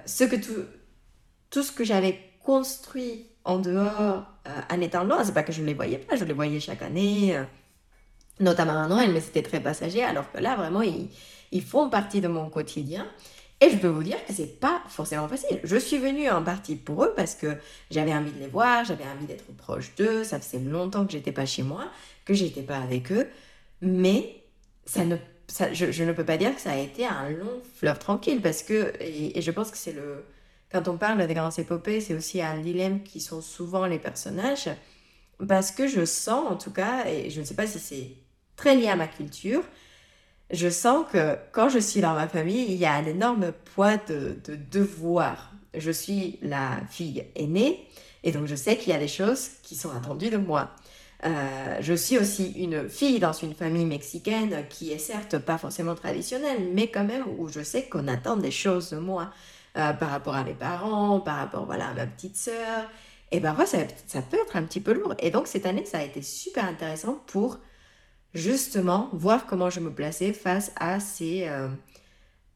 ce 0.04 0.24
que 0.24 0.34
tout, 0.34 0.64
tout 1.48 1.62
ce 1.62 1.70
que 1.70 1.84
j'avais 1.84 2.18
construit 2.42 3.28
en 3.44 3.60
dehors 3.60 4.26
en 4.68 4.80
étant 4.80 5.04
loin. 5.04 5.22
C'est 5.22 5.32
pas 5.32 5.44
que 5.44 5.52
je 5.52 5.60
ne 5.60 5.66
les 5.66 5.74
voyais 5.74 5.98
pas, 5.98 6.16
je 6.16 6.24
les 6.24 6.32
voyais 6.32 6.58
chaque 6.58 6.82
année, 6.82 7.38
notamment 8.40 8.82
à 8.82 8.88
Noël, 8.88 9.10
mais 9.12 9.20
c'était 9.20 9.42
très 9.42 9.60
passager, 9.60 10.02
alors 10.02 10.30
que 10.30 10.38
là, 10.38 10.56
vraiment, 10.56 10.82
ils, 10.82 11.62
font 11.62 11.88
partie 11.88 12.20
de 12.20 12.28
mon 12.28 12.50
quotidien. 12.50 13.06
Et 13.60 13.70
je 13.70 13.76
peux 13.76 13.88
vous 13.88 14.02
dire 14.02 14.16
que 14.26 14.32
c'est 14.32 14.58
pas 14.58 14.82
forcément 14.88 15.28
facile. 15.28 15.60
Je 15.62 15.76
suis 15.76 15.98
venue 15.98 16.28
en 16.28 16.42
partie 16.42 16.74
pour 16.74 17.04
eux 17.04 17.12
parce 17.14 17.34
que 17.36 17.56
j'avais 17.90 18.12
envie 18.12 18.32
de 18.32 18.40
les 18.40 18.48
voir, 18.48 18.84
j'avais 18.84 19.04
envie 19.04 19.26
d'être 19.26 19.46
proche 19.56 19.94
d'eux. 19.94 20.24
Ça 20.24 20.40
faisait 20.40 20.58
longtemps 20.58 21.06
que 21.06 21.12
j'étais 21.12 21.32
pas 21.32 21.46
chez 21.46 21.62
moi, 21.62 21.84
que 22.24 22.34
j'étais 22.34 22.62
pas 22.62 22.78
avec 22.78 23.12
eux. 23.12 23.28
Mais 23.80 24.42
ça 24.84 25.04
ne, 25.04 25.16
ça, 25.46 25.72
je, 25.72 26.02
ne 26.02 26.12
peux 26.12 26.24
pas 26.24 26.36
dire 26.36 26.54
que 26.54 26.60
ça 26.60 26.72
a 26.72 26.78
été 26.78 27.06
un 27.06 27.30
long 27.30 27.62
fleuve 27.76 27.98
tranquille 27.98 28.42
parce 28.42 28.62
que, 28.62 28.92
et, 29.00 29.40
je 29.40 29.50
pense 29.52 29.70
que 29.70 29.78
c'est 29.78 29.92
le, 29.92 30.24
quand 30.72 30.88
on 30.88 30.98
parle 30.98 31.24
des 31.26 31.34
grandes 31.34 31.58
épopées, 31.58 32.00
c'est 32.00 32.14
aussi 32.14 32.42
un 32.42 32.58
dilemme 32.58 33.02
qui 33.02 33.20
sont 33.20 33.40
souvent 33.40 33.86
les 33.86 34.00
personnages. 34.00 34.68
Parce 35.48 35.70
que 35.70 35.86
je 35.86 36.04
sens, 36.04 36.50
en 36.50 36.56
tout 36.56 36.72
cas, 36.72 37.06
et 37.06 37.30
je 37.30 37.40
ne 37.40 37.44
sais 37.44 37.54
pas 37.54 37.66
si 37.66 37.78
c'est 37.78 38.23
très 38.56 38.76
lié 38.76 38.88
à 38.88 38.96
ma 38.96 39.06
culture, 39.06 39.62
je 40.50 40.68
sens 40.68 41.06
que 41.12 41.36
quand 41.52 41.68
je 41.68 41.78
suis 41.78 42.00
dans 42.00 42.14
ma 42.14 42.28
famille, 42.28 42.66
il 42.68 42.76
y 42.76 42.84
a 42.84 42.92
un 42.92 43.06
énorme 43.06 43.52
poids 43.74 43.96
de, 43.96 44.38
de 44.44 44.56
devoir. 44.56 45.52
je 45.76 45.90
suis 45.90 46.38
la 46.42 46.78
fille 46.90 47.24
aînée 47.34 47.88
et 48.22 48.32
donc 48.32 48.46
je 48.46 48.54
sais 48.54 48.76
qu'il 48.76 48.92
y 48.92 48.96
a 48.96 48.98
des 48.98 49.08
choses 49.08 49.50
qui 49.62 49.74
sont 49.74 49.90
attendues 49.90 50.30
de 50.30 50.36
moi. 50.36 50.70
Euh, 51.24 51.78
je 51.80 51.94
suis 51.94 52.18
aussi 52.18 52.52
une 52.52 52.88
fille 52.88 53.18
dans 53.18 53.32
une 53.32 53.54
famille 53.54 53.86
mexicaine 53.86 54.64
qui 54.68 54.92
est 54.92 54.98
certes 54.98 55.38
pas 55.38 55.56
forcément 55.56 55.94
traditionnelle, 55.94 56.68
mais 56.72 56.88
quand 56.88 57.04
même 57.04 57.24
où 57.38 57.48
je 57.48 57.62
sais 57.62 57.84
qu'on 57.84 58.08
attend 58.08 58.36
des 58.36 58.50
choses 58.50 58.90
de 58.90 58.98
moi 58.98 59.30
euh, 59.76 59.92
par 59.94 60.10
rapport 60.10 60.34
à 60.34 60.44
mes 60.44 60.54
parents, 60.54 61.20
par 61.20 61.36
rapport 61.36 61.64
voilà, 61.64 61.88
à 61.88 61.94
ma 61.94 62.06
petite 62.06 62.36
sœur. 62.36 62.90
Et 63.30 63.40
parfois, 63.40 63.66
ça, 63.66 63.78
ça 64.06 64.22
peut 64.22 64.36
être 64.36 64.56
un 64.56 64.62
petit 64.64 64.80
peu 64.80 64.92
lourd. 64.92 65.14
Et 65.18 65.30
donc, 65.30 65.46
cette 65.46 65.66
année, 65.66 65.84
ça 65.86 65.98
a 65.98 66.02
été 66.02 66.20
super 66.22 66.64
intéressant 66.64 67.18
pour 67.26 67.58
justement 68.34 69.08
voir 69.12 69.46
comment 69.46 69.70
je 69.70 69.80
me 69.80 69.90
plaçais 69.90 70.32
face 70.32 70.72
à 70.76 70.98
ces, 70.98 71.46
euh, 71.48 71.68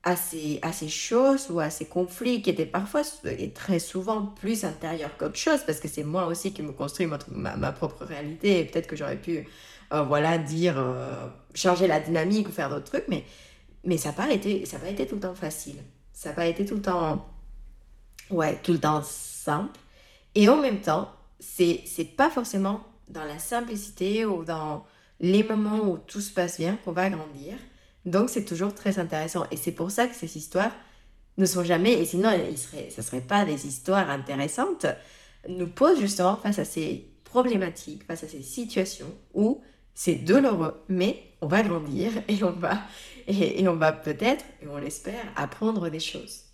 à 0.02 0.16
ces, 0.16 0.58
à 0.62 0.73
ces 0.73 0.88
choses 0.88 1.49
ou 1.50 1.61
à 1.61 1.70
ces 1.70 1.87
conflits 1.87 2.42
qui 2.42 2.50
étaient 2.50 2.66
parfois 2.66 3.02
et 3.25 3.52
très 3.52 3.78
souvent 3.78 4.26
plus 4.26 4.64
intérieurs 4.64 5.16
qu'autre 5.16 5.37
chose 5.37 5.61
parce 5.64 5.78
que 5.78 5.88
c'est 5.88 6.02
moi 6.02 6.26
aussi 6.26 6.52
qui 6.52 6.62
me 6.62 6.73
construis 6.73 7.06
ma, 7.06 7.56
ma, 7.56 7.73
propre 7.73 8.04
réalité. 8.04 8.61
Et 8.61 8.64
peut-être 8.64 8.88
que 8.88 8.97
j'aurais 8.97 9.20
pu 9.20 9.47
euh, 9.92 10.02
voilà 10.02 10.37
dire 10.38 10.78
euh, 10.78 11.28
changer 11.54 11.87
la 11.87 12.00
dynamique 12.00 12.49
ou 12.49 12.52
faire 12.52 12.70
d'autres 12.70 12.90
trucs 12.90 13.08
mais 13.08 13.25
mais 13.85 13.97
ça 13.97 14.11
n'a 14.11 14.14
pas 14.14 14.30
été 14.30 14.66
ça 14.66 14.78
tout 14.78 15.14
le 15.14 15.20
temps 15.20 15.35
facile. 15.35 15.76
Ça 16.12 16.30
n'a 16.30 16.35
pas 16.35 16.47
été 16.47 16.64
tout 16.66 16.75
le 16.75 16.82
temps 16.82 17.25
ouais 18.30 18.58
tout 18.62 18.73
le 18.73 18.80
temps 18.80 19.02
simple. 19.04 19.78
Et 20.35 20.49
en 20.49 20.56
même 20.56 20.80
temps 20.80 21.12
c'est 21.38 21.82
c'est 21.87 22.04
pas 22.04 22.30
forcément 22.30 22.80
dans 23.08 23.25
la 23.25 23.38
simplicité 23.38 24.26
ou 24.26 24.44
dans 24.44 24.85
les 25.20 25.42
moments 25.42 25.80
où 25.80 25.98
tout 25.98 26.20
se 26.20 26.32
passe 26.32 26.58
bien 26.58 26.78
qu'on 26.84 26.92
va 26.92 27.10
grandir 27.10 27.56
donc 28.08 28.30
c'est 28.30 28.44
toujours 28.44 28.75
très 28.75 28.98
intéressant. 28.98 29.44
Et 29.50 29.56
c'est 29.56 29.72
pour 29.72 29.90
ça 29.90 30.06
que 30.06 30.14
ces 30.14 30.37
histoires 30.37 30.72
ne 31.37 31.46
sont 31.46 31.62
jamais, 31.62 31.92
et 31.92 32.04
sinon 32.04 32.30
ce 32.56 33.00
ne 33.00 33.02
seraient 33.02 33.20
pas 33.20 33.44
des 33.44 33.66
histoires 33.66 34.10
intéressantes, 34.10 34.87
nous 35.48 35.68
posent 35.68 36.00
justement 36.00 36.37
face 36.37 36.58
à 36.58 36.64
ces 36.64 37.10
problématiques, 37.25 38.04
face 38.04 38.25
à 38.25 38.28
ces 38.28 38.42
situations 38.42 39.12
où 39.34 39.60
c'est 39.94 40.16
douloureux, 40.16 40.82
mais 40.88 41.22
on 41.40 41.46
va 41.46 41.62
grandir 41.62 42.10
et 42.28 42.42
on 42.42 42.50
va, 42.50 42.80
et, 43.26 43.62
et 43.62 43.68
on 43.68 43.76
va 43.76 43.92
peut-être, 43.92 44.44
et 44.62 44.66
on 44.66 44.78
l'espère, 44.78 45.25
apprendre 45.37 45.88
des 45.90 46.00
choses. 46.00 46.44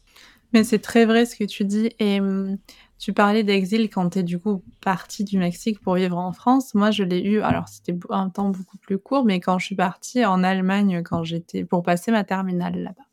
Mais 0.52 0.62
c'est 0.62 0.78
très 0.78 1.04
vrai 1.04 1.26
ce 1.26 1.34
que 1.34 1.44
tu 1.44 1.64
dis. 1.64 1.90
Et 1.98 2.20
hum, 2.20 2.58
tu 2.98 3.12
parlais 3.12 3.42
d'exil 3.42 3.90
quand 3.90 4.10
tu 4.10 4.20
es 4.20 4.22
du 4.22 4.38
coup 4.38 4.62
partie 4.80 5.24
du 5.24 5.38
Mexique 5.38 5.80
pour 5.80 5.94
vivre 5.94 6.16
en 6.16 6.32
France. 6.32 6.74
Moi, 6.74 6.90
je 6.90 7.02
l'ai 7.02 7.22
eu, 7.22 7.40
alors 7.40 7.68
c'était 7.68 7.96
un 8.10 8.30
temps 8.30 8.50
beaucoup 8.50 8.78
plus 8.78 8.98
court, 8.98 9.24
mais 9.24 9.40
quand 9.40 9.58
je 9.58 9.66
suis 9.66 9.76
partie 9.76 10.24
en 10.24 10.42
Allemagne, 10.42 11.02
quand 11.02 11.24
j'étais 11.24 11.64
pour 11.64 11.82
passer 11.82 12.10
ma 12.12 12.24
terminale 12.24 12.82
là-bas. 12.82 13.04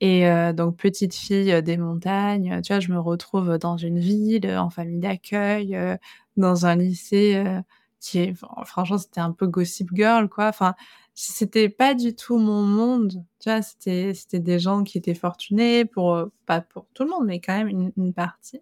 Et 0.00 0.28
euh, 0.28 0.52
donc 0.52 0.76
petite 0.76 1.14
fille 1.14 1.52
euh, 1.52 1.60
des 1.60 1.76
montagnes, 1.76 2.60
tu 2.62 2.72
vois, 2.72 2.80
je 2.80 2.92
me 2.92 3.00
retrouve 3.00 3.58
dans 3.58 3.76
une 3.76 3.98
ville, 3.98 4.48
en 4.56 4.70
famille 4.70 5.00
d'accueil, 5.00 5.74
euh, 5.74 5.96
dans 6.36 6.66
un 6.66 6.76
lycée 6.76 7.44
qui 8.00 8.18
est, 8.20 8.34
franchement, 8.64 8.98
c'était 8.98 9.20
un 9.20 9.32
peu 9.32 9.48
gossip 9.48 9.88
girl, 9.92 10.28
quoi. 10.28 10.48
Enfin, 10.48 10.74
c'était 11.20 11.68
pas 11.68 11.94
du 11.94 12.14
tout 12.14 12.38
mon 12.38 12.62
monde. 12.62 13.24
Tu 13.40 13.50
vois, 13.50 13.60
c'était, 13.62 14.14
c'était 14.14 14.38
des 14.38 14.60
gens 14.60 14.84
qui 14.84 14.98
étaient 14.98 15.14
fortunés 15.14 15.84
pour, 15.84 16.16
pas 16.46 16.60
pour 16.60 16.86
tout 16.94 17.02
le 17.02 17.10
monde, 17.10 17.26
mais 17.26 17.40
quand 17.40 17.56
même 17.56 17.68
une, 17.68 17.92
une 17.96 18.14
partie. 18.14 18.60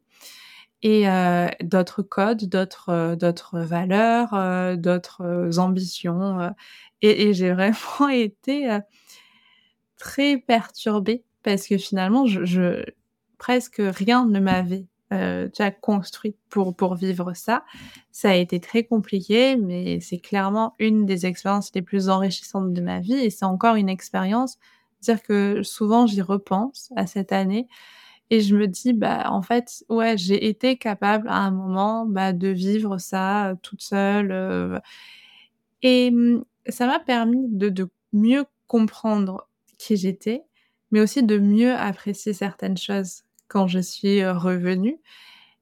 Et 0.82 1.08
euh, 1.08 1.48
d'autres 1.62 2.02
codes, 2.02 2.44
d'autres, 2.48 2.88
euh, 2.90 3.16
d'autres 3.16 3.60
valeurs, 3.60 4.32
euh, 4.34 4.76
d'autres 4.76 5.58
ambitions. 5.58 6.54
et, 7.02 7.28
et 7.28 7.34
j'ai 7.34 7.52
vraiment 7.52 8.08
été 8.08 8.78
très 9.98 10.38
perturbée 10.38 11.24
parce 11.42 11.66
que 11.66 11.76
finalement, 11.76 12.26
je, 12.26 12.44
je 12.44 12.84
presque 13.38 13.80
rien 13.80 14.26
ne 14.26 14.40
m'avait 14.40 14.86
euh, 15.12 15.48
déjà 15.48 15.70
construit 15.70 16.34
pour, 16.48 16.74
pour 16.74 16.96
vivre 16.96 17.32
ça. 17.34 17.64
Ça 18.10 18.30
a 18.30 18.34
été 18.34 18.58
très 18.60 18.84
compliqué, 18.84 19.56
mais 19.56 20.00
c'est 20.00 20.18
clairement 20.18 20.74
une 20.78 21.06
des 21.06 21.26
expériences 21.26 21.70
les 21.74 21.82
plus 21.82 22.08
enrichissantes 22.08 22.72
de 22.72 22.80
ma 22.80 23.00
vie 23.00 23.14
et 23.14 23.30
c'est 23.30 23.44
encore 23.44 23.76
une 23.76 23.88
expérience. 23.88 24.58
Dire 25.02 25.22
que 25.22 25.62
souvent 25.62 26.06
j'y 26.06 26.22
repense 26.22 26.90
à 26.96 27.06
cette 27.06 27.32
année 27.32 27.68
et 28.30 28.40
je 28.40 28.56
me 28.56 28.66
dis, 28.66 28.92
bah, 28.92 29.30
en 29.30 29.42
fait, 29.42 29.84
ouais, 29.88 30.16
j'ai 30.18 30.48
été 30.48 30.76
capable 30.76 31.28
à 31.28 31.36
un 31.36 31.52
moment 31.52 32.06
bah, 32.06 32.32
de 32.32 32.48
vivre 32.48 32.98
ça 32.98 33.50
euh, 33.50 33.54
toute 33.62 33.82
seule. 33.82 34.32
Euh, 34.32 34.80
et 35.82 36.10
mmh, 36.10 36.44
ça 36.68 36.86
m'a 36.86 36.98
permis 36.98 37.46
de, 37.48 37.68
de 37.68 37.88
mieux 38.12 38.44
comprendre 38.66 39.48
qui 39.78 39.96
j'étais, 39.96 40.42
mais 40.90 41.00
aussi 41.00 41.22
de 41.22 41.38
mieux 41.38 41.74
apprécier 41.74 42.32
certaines 42.32 42.76
choses 42.76 43.22
quand 43.48 43.66
je 43.66 43.78
suis 43.78 44.26
revenue 44.26 44.98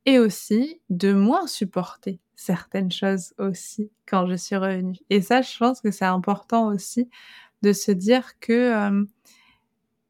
et 0.06 0.18
aussi 0.18 0.80
de 0.90 1.12
moins 1.12 1.46
supporter 1.46 2.20
certaines 2.36 2.92
choses 2.92 3.34
aussi 3.38 3.90
quand 4.06 4.26
je 4.26 4.34
suis 4.34 4.56
revenue. 4.56 4.98
Et 5.10 5.22
ça, 5.22 5.42
je 5.42 5.56
pense 5.56 5.80
que 5.80 5.90
c'est 5.90 6.04
important 6.04 6.68
aussi 6.68 7.08
de 7.62 7.72
se 7.72 7.90
dire 7.92 8.38
que 8.40 9.06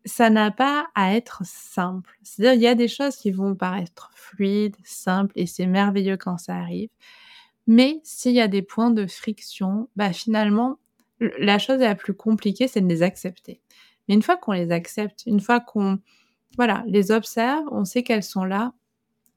ça 0.05 0.31
n'a 0.31 0.51
pas 0.51 0.89
à 0.95 1.15
être 1.15 1.43
simple. 1.45 2.19
C'est-à-dire, 2.23 2.55
il 2.55 2.63
y 2.63 2.67
a 2.67 2.75
des 2.75 2.89
choses 2.89 3.17
qui 3.17 3.31
vont 3.31 3.55
paraître 3.55 4.11
fluides, 4.15 4.77
simples, 4.85 5.33
et 5.37 5.47
c'est 5.47 5.67
merveilleux 5.67 6.17
quand 6.17 6.39
ça 6.39 6.57
arrive. 6.57 6.91
Mais 7.67 8.01
s'il 8.03 8.33
y 8.33 8.41
a 8.41 8.49
des 8.49 8.63
points 8.63 8.91
de 8.91 9.07
friction, 9.07 9.89
bah 9.97 10.13
finalement, 10.13 10.79
la 11.21 11.59
chose 11.59 11.79
la 11.79 11.95
plus 11.95 12.15
compliquée, 12.15 12.69
c'est 12.69 12.83
de 12.83 12.89
les 12.89 13.03
accepter. 13.03 13.61
Mais 14.07 14.15
une 14.15 14.23
fois 14.23 14.37
qu'on 14.37 14.53
les 14.53 14.71
accepte, 14.71 15.23
une 15.27 15.41
fois 15.41 15.61
qu'on 15.61 15.99
voilà, 16.57 16.85
les 16.87 17.11
observe, 17.11 17.65
on 17.71 17.85
sait 17.85 18.03
qu'elles 18.03 18.23
sont 18.23 18.45
là. 18.45 18.73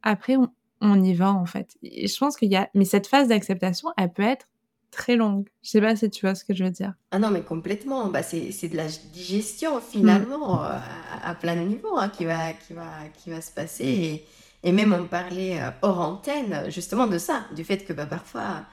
Après, 0.04 0.36
on, 0.82 1.04
y 1.04 1.14
va 1.14 1.32
en 1.32 1.46
fait. 1.46 1.78
Et 1.84 2.08
je 2.08 2.18
pense 2.18 2.38
qu'il 2.38 2.52
y 2.52 2.56
a, 2.56 2.70
mais 2.74 2.86
cette 2.86 3.08
phase 3.08 3.28
d'acceptation, 3.28 3.90
elle 3.98 4.12
peut 4.12 4.24
être 4.24 4.48
très 4.92 5.16
longue. 5.16 5.48
Je 5.64 5.72
sais 5.72 5.82
pas 5.82 5.96
si 5.96 6.10
tu 6.10 6.26
vois 6.26 6.36
ce 6.36 6.46
que 6.46 6.54
je 6.54 6.64
veux 6.64 6.70
dire. 6.70 6.94
Ah 7.12 7.20
non, 7.20 7.30
mais 7.30 7.42
complètement. 7.42 8.08
Bah, 8.08 8.24
c'est 8.24 8.70
de 8.70 8.78
la 8.78 8.88
digestion 8.88 9.82
finalement 9.82 10.62
mm. 10.62 10.66
euh, 10.66 10.80
à, 11.24 11.36
plein 11.36 11.56
de 11.56 11.62
niveaux 11.62 11.98
hein, 11.98 12.10
qui, 12.10 12.26
va, 12.26 12.54
qui, 12.54 12.74
va, 12.74 12.88
qui 13.18 13.30
va 13.30 13.42
se 13.42 13.52
passer. 13.52 13.86
Et, 13.86 14.26
et 14.64 14.72
même 14.72 14.94
on 14.94 15.06
parlait 15.06 15.60
euh, 15.60 15.70
hors 15.82 16.00
antenne 16.00 16.70
justement 16.70 17.08
de 17.08 17.18
ça, 17.18 17.44
du 17.56 17.64
fait 17.64 17.86
que 17.86 17.94
bah, 17.94 18.06
parfois, 18.06 18.66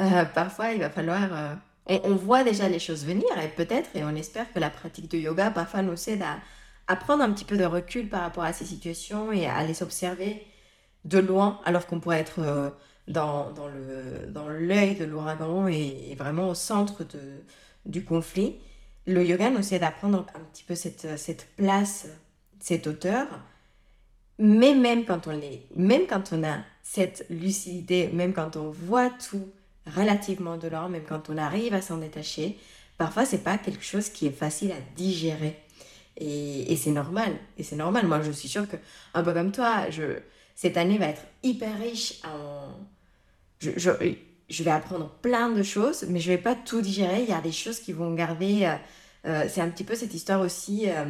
euh, 0.00 0.24
parfois 0.24 0.72
il 0.72 0.80
va 0.80 0.90
falloir... 0.90 1.58
On, 1.88 2.00
on, 2.02 2.16
voit 2.16 2.42
déjà 2.42 2.68
les 2.68 2.80
choses 2.80 3.06
venir 3.06 3.28
et 3.40 3.46
peut-être, 3.46 3.90
et 3.94 4.02
on 4.02 4.16
espère 4.16 4.52
que 4.52 4.58
la 4.58 4.70
pratique 4.70 5.08
de 5.08 5.18
yoga 5.18 5.52
parfois 5.52 5.82
nous 5.82 6.08
aide 6.08 6.22
à, 6.22 6.38
à 6.88 6.96
prendre 6.96 7.22
un 7.22 7.32
petit 7.32 7.44
peu 7.44 7.56
de 7.56 7.64
recul 7.64 8.08
par 8.08 8.22
rapport 8.22 8.44
à 8.44 8.52
ces 8.52 8.64
situations 8.64 9.32
et 9.32 9.46
à 9.46 9.64
les 9.64 9.82
observer 9.82 10.46
de 11.04 11.18
loin, 11.18 11.60
alors 11.64 11.86
qu'on 11.86 12.00
pourrait 12.00 12.20
être 12.20 12.40
euh, 12.40 12.70
dans, 13.08 13.50
dans, 13.52 13.68
le, 13.68 14.26
dans 14.28 14.48
l'œil 14.48 14.96
de 14.96 15.04
l'ouragan 15.04 15.68
et, 15.68 16.14
vraiment 16.16 16.48
au 16.48 16.54
centre 16.54 17.04
de, 17.04 17.20
du 17.84 18.04
conflit. 18.04 18.56
Le 19.06 19.24
yoga 19.24 19.50
nous 19.50 19.74
aide 19.74 19.84
à 19.84 19.90
prendre 19.90 20.26
un 20.34 20.40
petit 20.52 20.64
peu 20.64 20.74
cette, 20.74 21.18
cette 21.18 21.48
place, 21.56 22.08
cette 22.58 22.86
hauteur, 22.86 23.26
mais 24.38 24.74
même 24.74 25.04
quand 25.04 25.28
on 25.28 25.30
les, 25.30 25.66
même 25.76 26.06
quand 26.08 26.32
on 26.32 26.44
a 26.44 26.58
cette 26.82 27.24
lucidité, 27.30 28.08
même 28.12 28.32
quand 28.32 28.56
on 28.56 28.70
voit 28.70 29.10
tout 29.10 29.48
relativement 29.86 30.56
de 30.56 30.68
l'or, 30.68 30.88
même 30.88 31.04
quand 31.04 31.30
on 31.30 31.36
arrive 31.36 31.74
à 31.74 31.80
s'en 31.80 31.98
détacher, 31.98 32.58
parfois 32.98 33.24
c'est 33.24 33.44
pas 33.44 33.58
quelque 33.58 33.84
chose 33.84 34.08
qui 34.10 34.26
est 34.26 34.30
facile 34.30 34.72
à 34.72 34.80
digérer. 34.96 35.56
Et, 36.18 36.76
c'est 36.76 36.90
normal. 36.90 37.36
Et 37.58 37.62
c'est 37.62 37.76
normal. 37.76 38.06
Moi, 38.06 38.22
je 38.22 38.30
suis 38.30 38.48
sûre 38.48 38.68
que, 38.68 38.76
un 39.14 39.22
peu 39.22 39.32
comme 39.32 39.52
toi, 39.52 39.90
je, 39.90 40.18
cette 40.54 40.76
année 40.76 40.98
va 40.98 41.06
être 41.06 41.22
hyper 41.42 41.78
riche 41.78 42.20
en. 42.24 42.68
Je, 43.58 43.70
je, 43.76 43.90
je 44.48 44.62
vais 44.62 44.70
apprendre 44.70 45.10
plein 45.22 45.50
de 45.50 45.62
choses, 45.62 46.04
mais 46.08 46.20
je 46.20 46.30
vais 46.30 46.38
pas 46.38 46.54
tout 46.54 46.80
digérer. 46.80 47.22
Il 47.22 47.28
y 47.28 47.32
a 47.32 47.40
des 47.40 47.52
choses 47.52 47.80
qui 47.80 47.92
vont 47.92 48.14
garder. 48.14 48.64
Euh, 48.64 48.76
euh 49.26 49.48
c'est 49.48 49.60
un 49.60 49.68
petit 49.68 49.84
peu 49.84 49.94
cette 49.94 50.14
histoire 50.14 50.40
aussi, 50.40 50.88
euh, 50.88 51.04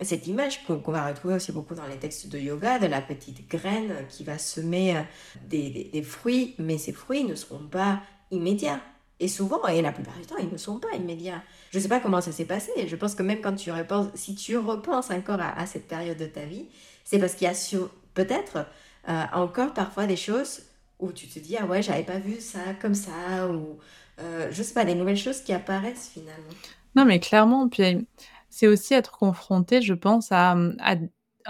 cette 0.00 0.26
image 0.26 0.64
qu'on 0.64 0.92
va 0.92 1.06
retrouver 1.06 1.34
aussi 1.34 1.52
beaucoup 1.52 1.74
dans 1.74 1.86
les 1.86 1.96
textes 1.96 2.28
de 2.28 2.38
yoga, 2.38 2.78
de 2.78 2.86
la 2.86 3.00
petite 3.00 3.48
graine 3.48 3.94
qui 4.08 4.24
va 4.24 4.38
semer 4.38 5.04
des, 5.48 5.90
des 5.92 6.02
fruits, 6.02 6.54
mais 6.58 6.78
ces 6.78 6.92
fruits 6.92 7.24
ne 7.24 7.34
seront 7.34 7.66
pas 7.66 8.00
immédiats. 8.30 8.80
Et 9.20 9.28
souvent, 9.28 9.66
et 9.66 9.82
la 9.82 9.90
plupart 9.92 10.16
du 10.16 10.26
temps, 10.26 10.36
ils 10.38 10.48
ne 10.48 10.56
sont 10.56 10.78
pas 10.78 10.94
immédiats. 10.94 11.42
Je 11.70 11.78
ne 11.78 11.82
sais 11.82 11.88
pas 11.88 11.98
comment 11.98 12.20
ça 12.20 12.30
s'est 12.30 12.44
passé. 12.44 12.70
Je 12.86 12.96
pense 12.96 13.14
que 13.14 13.22
même 13.22 13.40
quand 13.40 13.54
tu 13.54 13.72
repenses, 13.72 14.08
si 14.14 14.34
tu 14.36 14.56
repenses 14.56 15.10
encore 15.10 15.40
à, 15.40 15.66
cette 15.66 15.88
période 15.88 16.18
de 16.18 16.26
ta 16.26 16.44
vie, 16.44 16.66
c'est 17.04 17.18
parce 17.18 17.34
qu'il 17.34 17.48
y 17.48 17.50
a 17.50 17.78
peut-être 18.14 18.66
euh, 19.08 19.24
encore 19.32 19.74
parfois 19.74 20.06
des 20.06 20.16
choses 20.16 20.62
où 20.98 21.12
tu 21.12 21.26
te 21.26 21.38
dis 21.38 21.56
ah 21.56 21.66
ouais 21.66 21.82
j'avais 21.82 22.02
pas 22.02 22.18
vu 22.18 22.40
ça 22.40 22.58
comme 22.80 22.94
ça 22.94 23.48
ou 23.48 23.78
euh, 24.20 24.48
je 24.50 24.62
sais 24.62 24.74
pas 24.74 24.84
des 24.84 24.94
nouvelles 24.94 25.16
choses 25.16 25.40
qui 25.40 25.52
apparaissent 25.52 26.10
finalement. 26.12 26.52
Non 26.96 27.04
mais 27.04 27.20
clairement 27.20 27.68
puis 27.68 28.06
c'est 28.50 28.66
aussi 28.66 28.94
être 28.94 29.12
confronté 29.12 29.80
je 29.80 29.94
pense 29.94 30.32
à, 30.32 30.56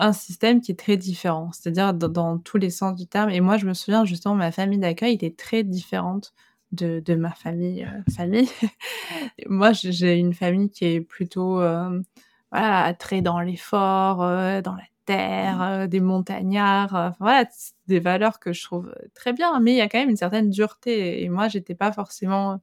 un 0.00 0.12
système 0.12 0.60
qui 0.60 0.72
est 0.72 0.78
très 0.78 0.96
différent 0.96 1.50
c'est-à-dire 1.52 1.94
dans, 1.94 2.08
dans, 2.08 2.38
tous 2.38 2.58
les 2.58 2.70
sens 2.70 2.94
du 2.94 3.06
terme 3.06 3.30
et 3.30 3.40
moi 3.40 3.56
je 3.56 3.66
me 3.66 3.74
souviens 3.74 4.04
justement 4.04 4.34
ma 4.34 4.52
famille 4.52 4.78
d'accueil 4.78 5.14
était 5.14 5.34
très 5.34 5.64
différente 5.64 6.34
de, 6.72 7.00
de 7.00 7.14
ma 7.14 7.32
famille. 7.32 7.84
Euh, 7.84 8.12
famille. 8.12 8.48
Moi, 9.46 9.72
j'ai 9.72 10.16
une 10.16 10.34
famille 10.34 10.70
qui 10.70 10.84
est 10.86 11.00
plutôt, 11.00 11.60
euh, 11.60 12.00
voilà, 12.52 12.94
très 12.94 13.22
dans 13.22 13.40
l'effort, 13.40 14.22
euh, 14.22 14.60
dans 14.60 14.74
la 14.74 14.84
terre, 15.06 15.88
des 15.88 16.00
montagnards. 16.00 17.14
Voilà, 17.18 17.46
des 17.86 18.00
valeurs 18.00 18.40
que 18.40 18.52
je 18.52 18.62
trouve 18.62 18.94
très 19.14 19.32
bien, 19.32 19.58
mais 19.60 19.72
il 19.72 19.76
y 19.76 19.80
a 19.80 19.88
quand 19.88 19.98
même 19.98 20.10
une 20.10 20.16
certaine 20.16 20.50
dureté. 20.50 21.22
Et 21.22 21.28
moi, 21.28 21.48
j'étais 21.48 21.74
pas 21.74 21.92
forcément 21.92 22.60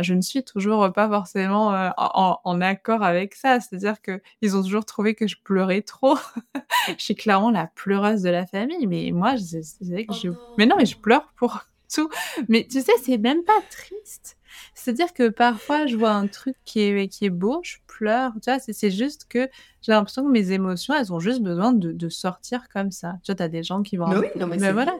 je 0.00 0.12
ne 0.12 0.20
suis 0.22 0.42
toujours 0.42 0.92
pas 0.92 1.08
forcément 1.08 1.68
en, 1.96 2.60
accord 2.60 3.04
avec 3.04 3.34
ça. 3.34 3.60
C'est-à-dire 3.60 4.02
que 4.02 4.20
ils 4.42 4.56
ont 4.56 4.62
toujours 4.62 4.84
trouvé 4.84 5.14
que 5.14 5.28
je 5.28 5.36
pleurais 5.44 5.82
trop. 5.82 6.16
je 6.88 7.04
suis 7.04 7.14
clairement 7.14 7.52
la 7.52 7.68
pleureuse 7.68 8.22
de 8.22 8.30
la 8.30 8.44
famille, 8.44 8.88
mais 8.88 9.12
moi, 9.12 9.36
je, 9.36 9.58
que 9.58 10.14
je... 10.14 10.30
Oh 10.30 10.54
mais 10.58 10.66
non, 10.66 10.74
mais 10.76 10.86
je 10.86 10.96
pleure 10.96 11.32
pour 11.36 11.60
tout. 11.94 12.08
Mais 12.48 12.66
tu 12.70 12.80
sais, 12.80 12.92
c'est 13.02 13.18
même 13.18 13.44
pas 13.44 13.60
triste. 13.70 14.36
C'est-à-dire 14.74 15.12
que 15.12 15.28
parfois, 15.28 15.86
je 15.86 15.96
vois 15.96 16.12
un 16.12 16.26
truc 16.26 16.56
qui 16.64 16.80
est, 16.80 17.08
qui 17.08 17.24
est 17.24 17.30
beau, 17.30 17.60
je 17.62 17.76
pleure. 17.86 18.32
Tu 18.42 18.50
vois, 18.50 18.58
c'est 18.58 18.90
juste 18.90 19.26
que 19.28 19.48
j'ai 19.82 19.92
l'impression 19.92 20.24
que 20.24 20.30
mes 20.30 20.52
émotions, 20.52 20.94
elles 20.94 21.12
ont 21.12 21.20
juste 21.20 21.42
besoin 21.42 21.72
de, 21.72 21.92
de 21.92 22.08
sortir 22.08 22.68
comme 22.68 22.90
ça. 22.90 23.14
Tu 23.22 23.32
vois, 23.32 23.36
t'as 23.36 23.48
des 23.48 23.62
gens 23.62 23.82
qui 23.82 23.96
vont. 23.96 24.08
Mais 24.08 24.16
oui, 24.16 24.26
non, 24.36 24.46
mais, 24.46 24.58
mais 24.58 24.72
voilà. 24.72 24.94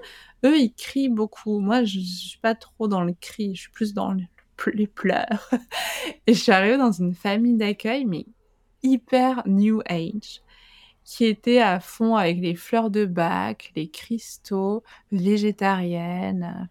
Eux, 0.44 0.58
ils 0.58 0.72
crient 0.72 1.08
beaucoup. 1.08 1.60
Moi, 1.60 1.84
je, 1.84 2.00
je 2.00 2.28
suis 2.28 2.38
pas 2.38 2.54
trop 2.54 2.88
dans 2.88 3.02
le 3.04 3.12
cri. 3.12 3.54
Je 3.54 3.62
suis 3.62 3.70
plus 3.70 3.94
dans 3.94 4.14
les 4.72 4.86
pleurs. 4.86 5.50
Et 6.26 6.34
je 6.34 6.40
suis 6.40 6.52
arrivée 6.52 6.78
dans 6.78 6.92
une 6.92 7.14
famille 7.14 7.56
d'accueil, 7.56 8.04
mais 8.04 8.26
hyper 8.82 9.42
new 9.46 9.80
age 9.88 10.42
qui 11.04 11.26
était 11.26 11.60
à 11.60 11.80
fond 11.80 12.16
avec 12.16 12.38
les 12.38 12.54
fleurs 12.54 12.90
de 12.90 13.04
bac, 13.04 13.72
les 13.76 13.88
cristaux, 13.88 14.82
végétariennes, 15.12 16.68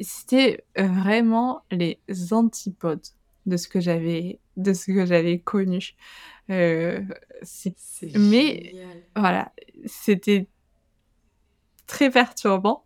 c'était 0.00 0.64
vraiment 0.76 1.62
les 1.70 1.98
antipodes 2.32 3.06
de 3.46 3.56
ce 3.56 3.68
que 3.68 3.80
j'avais 3.80 4.38
de 4.56 4.72
ce 4.72 4.92
que 4.92 5.06
j'avais 5.06 5.38
connu. 5.38 5.94
Euh, 6.50 7.00
mais 8.14 8.74
voilà, 9.14 9.52
c'était 9.86 10.48
très 11.86 12.10
perturbant. 12.10 12.84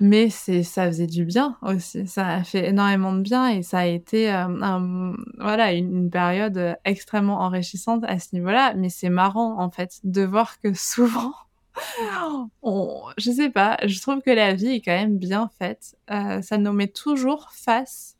Mais 0.00 0.28
c'est 0.28 0.64
ça 0.64 0.86
faisait 0.86 1.06
du 1.06 1.24
bien 1.24 1.56
aussi. 1.62 2.06
Ça 2.06 2.28
a 2.28 2.44
fait 2.44 2.68
énormément 2.68 3.12
de 3.12 3.20
bien 3.20 3.48
et 3.48 3.62
ça 3.62 3.80
a 3.80 3.86
été 3.86 4.32
euh, 4.32 5.12
voilà 5.38 5.72
une, 5.72 6.10
période 6.10 6.76
extrêmement 6.84 7.40
enrichissante 7.40 8.04
à 8.06 8.18
ce 8.18 8.34
niveau-là. 8.34 8.74
Mais 8.74 8.88
c'est 8.88 9.08
marrant 9.08 9.60
en 9.60 9.70
fait 9.70 10.00
de 10.02 10.22
voir 10.22 10.58
que 10.60 10.74
souvent 10.74 11.32
on, 12.62 13.02
je 13.18 13.30
sais 13.30 13.50
pas, 13.50 13.78
je 13.84 14.00
trouve 14.00 14.20
que 14.20 14.30
la 14.30 14.54
vie 14.54 14.76
est 14.76 14.80
quand 14.80 14.96
même 14.96 15.18
bien 15.18 15.50
faite. 15.58 15.96
Euh, 16.10 16.42
ça 16.42 16.58
nous 16.58 16.72
met 16.72 16.88
toujours 16.88 17.50
face 17.52 18.16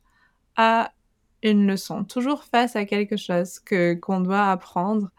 à 0.55 0.91
une 1.43 1.67
leçon, 1.67 2.03
toujours 2.03 2.43
face 2.43 2.75
à 2.75 2.85
quelque 2.85 3.17
chose 3.17 3.59
que 3.59 3.93
qu'on 3.95 4.21
doit 4.21 4.49
apprendre. 4.49 5.09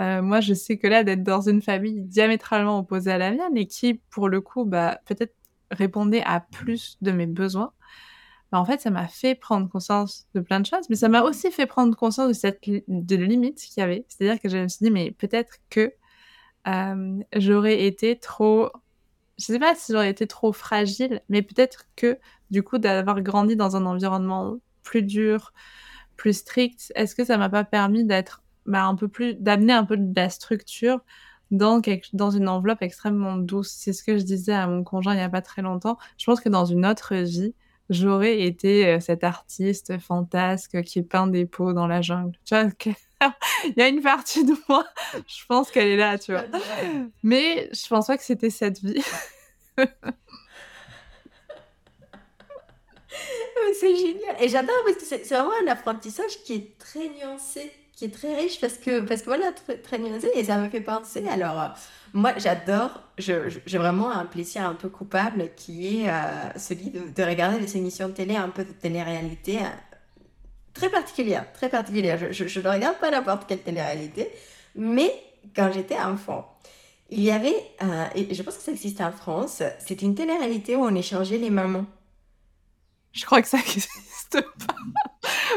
Euh, 0.00 0.22
moi, 0.22 0.40
je 0.40 0.54
sais 0.54 0.76
que 0.76 0.86
là, 0.86 1.04
d'être 1.04 1.22
dans 1.22 1.40
une 1.40 1.62
famille 1.62 2.02
diamétralement 2.02 2.78
opposée 2.78 3.12
à 3.12 3.18
la 3.18 3.30
mienne 3.30 3.56
et 3.56 3.66
qui, 3.66 3.94
pour 4.10 4.28
le 4.28 4.40
coup, 4.40 4.64
bah, 4.64 5.00
peut-être 5.06 5.34
répondait 5.74 6.22
à 6.24 6.40
plus 6.40 6.96
de 7.02 7.12
mes 7.12 7.26
besoins, 7.26 7.72
bah, 8.52 8.60
en 8.60 8.64
fait, 8.64 8.80
ça 8.80 8.90
m'a 8.90 9.08
fait 9.08 9.34
prendre 9.34 9.68
conscience 9.68 10.28
de 10.34 10.40
plein 10.40 10.60
de 10.60 10.66
choses, 10.66 10.88
mais 10.88 10.96
ça 10.96 11.08
m'a 11.08 11.22
aussi 11.22 11.50
fait 11.50 11.66
prendre 11.66 11.96
conscience 11.96 12.28
de 12.28 12.32
cette 12.34 12.60
de 12.64 13.16
limite 13.16 13.56
qu'il 13.56 13.80
y 13.80 13.84
avait. 13.84 14.06
C'est-à-dire 14.08 14.40
que 14.40 14.48
je 14.48 14.58
me 14.58 14.68
suis 14.68 14.84
dit, 14.84 14.90
mais 14.90 15.10
peut-être 15.10 15.56
que 15.70 15.92
j'aurais 17.34 17.84
été 17.86 18.18
trop, 18.18 18.70
je 19.38 19.44
sais 19.46 19.58
pas 19.58 19.74
si 19.74 19.92
j'aurais 19.92 20.10
été 20.10 20.26
trop 20.26 20.52
fragile, 20.52 21.20
mais 21.28 21.42
peut-être 21.42 21.86
que 21.96 22.18
du 22.50 22.62
coup 22.62 22.78
d'avoir 22.78 23.20
grandi 23.22 23.56
dans 23.56 23.76
un 23.76 23.86
environnement 23.86 24.56
plus 24.82 25.02
dur, 25.02 25.52
plus 26.16 26.34
strict, 26.34 26.92
est-ce 26.94 27.14
que 27.14 27.24
ça 27.24 27.36
m'a 27.38 27.48
pas 27.48 27.64
permis 27.64 28.04
d'être 28.04 28.42
bah, 28.66 28.84
un 28.84 28.94
peu 28.94 29.08
plus, 29.08 29.34
d'amener 29.34 29.72
un 29.72 29.84
peu 29.84 29.96
de 29.96 30.12
la 30.14 30.30
structure 30.30 31.00
dans, 31.50 31.80
dans 32.12 32.30
une 32.30 32.48
enveloppe 32.48 32.82
extrêmement 32.82 33.36
douce. 33.36 33.70
C'est 33.70 33.92
ce 33.92 34.02
que 34.02 34.18
je 34.18 34.22
disais 34.22 34.52
à 34.52 34.66
mon 34.66 34.84
conjoint 34.84 35.14
il 35.14 35.18
y 35.18 35.22
a 35.22 35.28
pas 35.28 35.42
très 35.42 35.62
longtemps. 35.62 35.98
Je 36.18 36.24
pense 36.26 36.40
que 36.40 36.48
dans 36.48 36.64
une 36.64 36.86
autre 36.86 37.14
vie, 37.14 37.54
j'aurais 37.90 38.40
été 38.42 38.86
euh, 38.86 39.00
cet 39.00 39.24
artiste 39.24 39.98
fantasque 39.98 40.82
qui 40.82 41.02
peint 41.02 41.26
des 41.26 41.46
peaux 41.46 41.72
dans 41.72 41.86
la 41.86 42.00
jungle. 42.02 42.38
Tu 42.44 42.54
vois, 42.54 42.68
il 43.64 43.74
y 43.76 43.82
a 43.82 43.88
une 43.88 44.02
partie 44.02 44.44
de 44.44 44.54
moi, 44.68 44.84
je 45.26 45.44
pense 45.48 45.70
qu'elle 45.70 45.88
est 45.88 45.96
là, 45.96 46.18
tu 46.18 46.32
vois. 46.32 46.44
Mais 47.22 47.70
je 47.72 47.86
pense 47.88 48.06
pas 48.06 48.16
que 48.16 48.24
c'était 48.24 48.50
cette 48.50 48.80
vie. 48.80 49.02
c'est 53.74 53.96
génial. 53.96 54.36
Et 54.40 54.48
j'adore 54.48 54.76
parce 54.84 54.96
que 54.96 55.04
c'est 55.04 55.28
vraiment 55.28 55.52
un 55.62 55.68
apprentissage 55.68 56.42
qui 56.44 56.54
est 56.54 56.78
très 56.78 57.08
nuancé, 57.08 57.70
qui 57.96 58.06
est 58.06 58.14
très 58.14 58.34
riche 58.34 58.60
parce 58.60 58.74
que, 58.74 59.00
parce 59.00 59.20
que 59.20 59.26
voilà, 59.26 59.52
très, 59.52 59.78
très 59.78 59.98
nuancé 59.98 60.30
et 60.34 60.44
ça 60.44 60.58
me 60.58 60.68
fait 60.68 60.80
penser. 60.80 61.26
Alors, 61.28 61.60
euh, 61.60 61.68
moi, 62.12 62.32
j'adore, 62.36 63.02
j'ai 63.18 63.78
vraiment 63.78 64.10
un 64.10 64.26
plaisir 64.26 64.66
un 64.66 64.74
peu 64.74 64.88
coupable 64.88 65.50
qui 65.56 66.02
est 66.02 66.08
euh, 66.08 66.12
celui 66.56 66.90
de, 66.90 67.00
de, 67.08 67.22
regarder 67.22 67.58
des 67.58 67.76
émissions 67.76 68.08
de 68.08 68.14
télé, 68.14 68.36
un 68.36 68.48
peu 68.48 68.64
de 68.64 68.72
télé-réalité, 68.72 69.60
très 70.74 70.90
particulière, 70.90 71.50
très 71.52 71.68
particulière. 71.68 72.32
Je, 72.32 72.60
ne 72.60 72.68
regarde 72.68 72.98
pas 72.98 73.10
n'importe 73.10 73.46
quelle 73.46 73.62
télé-réalité, 73.62 74.30
mais 74.74 75.12
quand 75.54 75.70
j'étais 75.72 75.98
enfant, 75.98 76.58
il 77.10 77.20
y 77.20 77.30
avait, 77.30 77.56
euh, 77.82 78.06
et 78.14 78.34
je 78.34 78.42
pense 78.42 78.56
que 78.56 78.62
ça 78.62 78.72
existe 78.72 79.00
en 79.00 79.12
France, 79.12 79.62
c'est 79.78 80.02
une 80.02 80.14
télé-réalité 80.14 80.74
où 80.74 80.84
on 80.84 80.94
échangeait 80.94 81.38
les 81.38 81.50
mamans. 81.50 81.86
Je 83.12 83.24
crois 83.24 83.40
que 83.40 83.48
ça 83.48 83.58
n'existe 83.66 84.40
pas. 84.66 84.74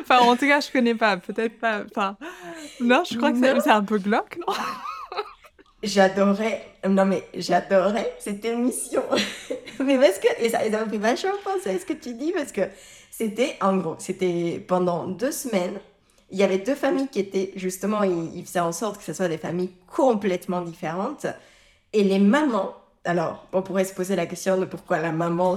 Enfin, 0.02 0.19
en 0.19 0.36
tout 0.36 0.47
cas, 0.47 0.60
je 0.60 0.71
connais 0.71 0.95
pas. 0.95 1.17
Peut-être 1.17 1.60
pas. 1.60 1.84
Enfin, 1.89 2.17
non, 2.80 3.04
je 3.10 3.17
crois 3.17 3.32
que 3.32 3.39
c'est 3.39 3.69
un 3.69 3.84
peu 3.84 3.97
glauque, 3.97 4.38
non? 4.45 4.54
J'adorais, 5.84 6.65
non 6.88 7.06
mais 7.06 7.23
j'adorais 7.36 8.15
cette 8.17 8.43
émission. 8.43 9.04
mais 9.80 9.97
parce 9.97 10.17
que, 10.17 10.28
et 10.39 10.50
ça, 10.50 10.60
ça 10.71 10.86
me 10.86 10.89
fait 10.89 10.97
vachement 10.97 11.32
penser 11.43 11.69
à 11.69 11.80
ce 11.80 11.86
que 11.86 11.93
tu 11.93 12.15
dis, 12.15 12.32
parce 12.32 12.52
que 12.52 12.62
c'était, 13.12 13.56
en 13.62 13.78
gros, 13.78 13.95
c'était 14.00 14.63
pendant 14.67 15.08
deux 15.08 15.32
semaines. 15.32 15.80
Il 16.32 16.38
y 16.38 16.43
avait 16.43 16.58
deux 16.58 16.76
familles 16.76 17.08
qui 17.08 17.19
étaient, 17.19 17.52
justement, 17.56 18.04
ils, 18.04 18.43
faisaient 18.43 18.60
en 18.60 18.71
sorte 18.71 18.97
que 18.97 19.04
ce 19.04 19.13
soit 19.13 19.28
des 19.28 19.38
familles 19.38 19.71
complètement 19.88 20.62
différentes. 20.62 21.28
Et 21.93 22.04
les 22.04 22.19
mamans, 22.19 22.76
alors, 23.06 23.47
on 23.54 23.62
pourrait 23.62 23.86
se 23.86 23.93
poser 23.93 24.15
la 24.15 24.26
question 24.26 24.58
de 24.58 24.65
pourquoi 24.65 25.00
la 25.00 25.12
maman 25.12 25.56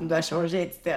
doit 0.00 0.20
changer, 0.20 0.62
etc. 0.62 0.96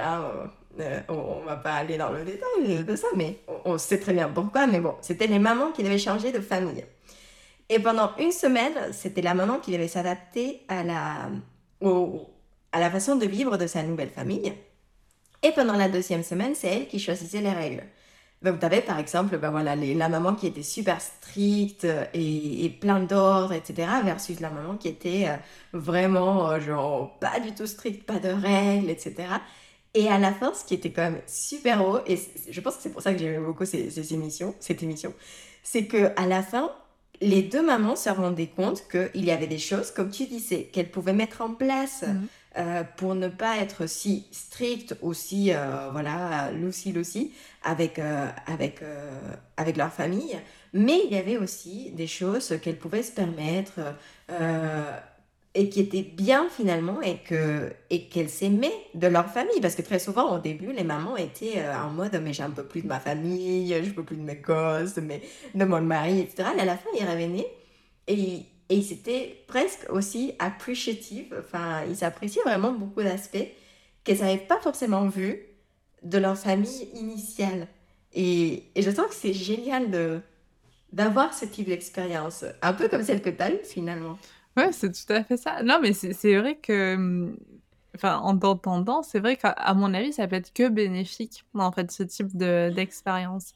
Euh, 0.80 1.02
on, 1.10 1.46
va 1.46 1.56
pas 1.56 1.74
aller 1.74 1.98
dans 1.98 2.10
le 2.12 2.24
détail 2.24 2.84
de 2.84 2.96
ça, 2.96 3.08
mais 3.16 3.40
on, 3.66 3.78
sait 3.78 4.00
très 4.00 4.14
bien 4.14 4.30
pourquoi. 4.30 4.68
Mais 4.68 4.80
bon, 4.80 4.96
c'était 5.02 5.28
les 5.28 5.40
mamans 5.40 5.72
qui 5.72 5.84
devaient 5.84 5.98
changer 5.98 6.32
de 6.32 6.40
famille. 6.40 6.84
Et 7.70 7.80
pendant 7.80 8.12
une 8.18 8.32
semaine, 8.32 8.74
c'était 8.92 9.22
la 9.22 9.34
maman 9.34 9.60
qui 9.60 9.72
devait 9.72 9.88
s'adapter 9.88 10.62
à 10.68 10.84
la, 10.84 11.30
à 12.72 12.80
la 12.80 12.92
façon 12.92 13.16
de 13.16 13.26
vivre 13.26 13.58
de 13.58 13.68
sa 13.68 13.84
nouvelle 13.84 14.10
famille. 14.10 14.54
Et 15.44 15.52
pendant 15.52 15.76
la 15.76 15.90
deuxième 15.90 16.24
semaine, 16.24 16.56
c'est 16.56 16.68
elle 16.68 16.88
qui 16.88 17.00
choisissait 17.00 17.42
les 17.42 17.52
règles. 17.52 17.84
Donc, 18.44 18.60
tu 18.60 18.66
avais 18.66 18.82
par 18.82 19.00
exemple 19.00 19.38
ben 19.40 19.50
voilà, 19.50 19.76
la 19.76 20.10
maman 20.10 20.36
qui 20.36 20.48
était 20.48 20.64
super 20.64 21.02
stricte 21.02 21.88
et, 22.14 22.66
et 22.66 22.70
plein 22.70 23.00
d'ordre, 23.00 23.54
etc., 23.54 23.88
versus 24.04 24.40
la 24.40 24.52
maman 24.52 24.78
qui 24.78 24.90
était 24.90 25.26
euh, 25.28 25.38
vraiment, 25.74 26.52
euh, 26.52 26.60
genre, 26.60 27.18
pas 27.20 27.40
du 27.40 27.54
tout 27.54 27.66
stricte, 27.66 28.06
pas 28.06 28.20
de 28.20 28.30
règles, 28.30 28.92
etc. 28.92 29.28
Et 29.94 30.10
à 30.10 30.20
la 30.20 30.32
fin, 30.32 30.54
ce 30.54 30.64
qui 30.64 30.74
était 30.74 30.92
quand 30.92 31.04
même 31.04 31.22
super 31.28 31.88
haut, 31.88 32.00
et 32.06 32.20
je 32.50 32.62
pense 32.62 32.76
que 32.76 32.84
c'est 32.84 32.92
pour 32.92 33.02
ça 33.02 33.14
que 33.14 33.20
j'aimais 33.20 33.40
beaucoup 33.40 33.66
ces, 33.66 34.14
émissions, 34.14 34.54
cette 34.60 34.84
émission, 34.84 35.14
c'est 35.64 35.86
que 35.86 36.12
à 36.16 36.28
la 36.28 36.44
fin, 36.44 36.72
les 37.20 37.42
deux 37.42 37.66
mamans 37.66 37.96
se 37.96 38.10
rendaient 38.10 38.48
compte 38.48 38.84
qu'il 38.90 39.26
y 39.26 39.32
avait 39.32 39.48
des 39.48 39.58
choses, 39.58 39.92
comme 39.92 40.12
tu 40.12 40.26
disais, 40.26 40.66
qu'elles 40.66 40.92
pouvaient 40.92 41.14
mettre 41.14 41.42
en 41.42 41.54
place. 41.54 42.04
Mhm. 42.04 42.28
Euh, 42.58 42.84
pour 42.96 43.14
ne 43.14 43.28
pas 43.28 43.58
être 43.58 43.88
si 43.88 44.26
strict 44.32 44.96
aussi 45.04 45.54
euh, 45.54 45.90
voilà 45.92 46.50
Lucy 46.52 46.92
Lucy 46.92 47.32
avec 47.64 48.00
euh, 48.00 48.28
avec 48.48 48.82
avec 49.58 49.78
leur 49.78 49.94
famille 49.94 50.36
mais 50.74 51.02
il 51.06 51.14
y 51.14 51.18
avait 51.20 51.38
aussi 51.38 51.92
des 51.92 52.08
choses 52.08 52.58
qu'elles 52.64 52.80
pouvaient 52.80 53.04
se 53.04 53.12
permettre 53.12 53.80
et 55.54 55.70
qui 55.70 55.80
étaient 55.80 56.04
bien 56.04 56.48
finalement 56.50 57.02
et 57.02 57.18
que 57.18 57.72
et 57.90 58.08
qu'elles 58.08 58.30
s'aimaient 58.30 58.74
de 58.94 59.08
leur 59.08 59.30
famille 59.32 59.60
parce 59.62 59.76
que 59.76 59.82
très 59.82 60.00
souvent 60.00 60.36
au 60.36 60.40
début 60.40 60.72
les 60.72 60.84
mamans 60.84 61.18
étaient 61.18 61.64
en 61.70 61.90
mode 61.90 62.20
mais 62.24 62.34
j'ai 62.34 62.44
un 62.44 62.52
peu 62.52 62.64
plus 62.64 62.82
de 62.82 62.88
ma 62.88 63.00
famille 63.00 63.74
je 63.84 63.90
peux 63.92 64.04
plus 64.04 64.18
de 64.18 64.22
mes 64.22 64.36
gosses 64.36 64.98
mes, 64.98 65.22
de 65.56 65.66
mon 65.66 65.82
mari 65.82 66.20
etc 66.20 66.50
et 66.58 66.62
à 66.62 66.66
la 66.66 66.78
fin 66.78 66.90
ils 67.00 67.06
revenaient 67.06 67.48
et 68.08 68.46
et 68.70 68.82
c'était 68.82 69.44
presque 69.48 69.90
aussi 69.90 70.34
appreciative, 70.40 71.36
enfin, 71.40 71.84
ils 71.90 72.04
appréciaient 72.04 72.42
vraiment 72.44 72.74
beaucoup 72.74 73.02
d'aspects 73.02 73.48
qu'elles 74.04 74.20
n'avaient 74.20 74.38
pas 74.38 74.60
forcément 74.60 75.08
vus 75.08 75.42
de 76.04 76.18
leur 76.18 76.38
famille 76.38 76.90
initiale. 76.94 77.68
Et, 78.14 78.64
et 78.76 78.82
je 78.82 78.92
trouve 78.92 79.08
que 79.08 79.16
c'est 79.16 79.34
génial 79.34 79.92
de 79.92 80.22
d'avoir 80.94 81.34
ce 81.34 81.44
type 81.44 81.68
d'expérience, 81.68 82.46
un 82.62 82.72
peu 82.72 82.88
comme 82.88 83.04
celle 83.04 83.22
que 83.22 83.30
tu 83.30 83.42
as 83.42 83.52
eue 83.52 83.60
finalement. 83.66 84.18
Ouais, 84.58 84.72
c'est 84.72 84.92
tout 84.92 85.14
à 85.14 85.24
fait 85.24 85.38
ça. 85.38 85.62
Non, 85.64 85.80
mais 85.82 85.94
c'est 85.94 86.36
vrai 86.38 86.58
que, 86.58 87.36
enfin, 87.96 88.18
en 88.20 88.38
t'entendant, 88.38 89.04
c'est 89.04 89.20
vrai 89.20 89.38
qu'à 89.38 89.74
mon 89.76 89.94
avis, 89.94 90.14
ça 90.14 90.28
peut 90.28 90.36
être 90.36 90.52
que 90.54 90.68
bénéfique, 90.70 91.44
en 91.54 91.72
fait, 91.72 91.92
ce 91.92 92.02
type 92.04 92.36
d'expérience. 92.36 93.54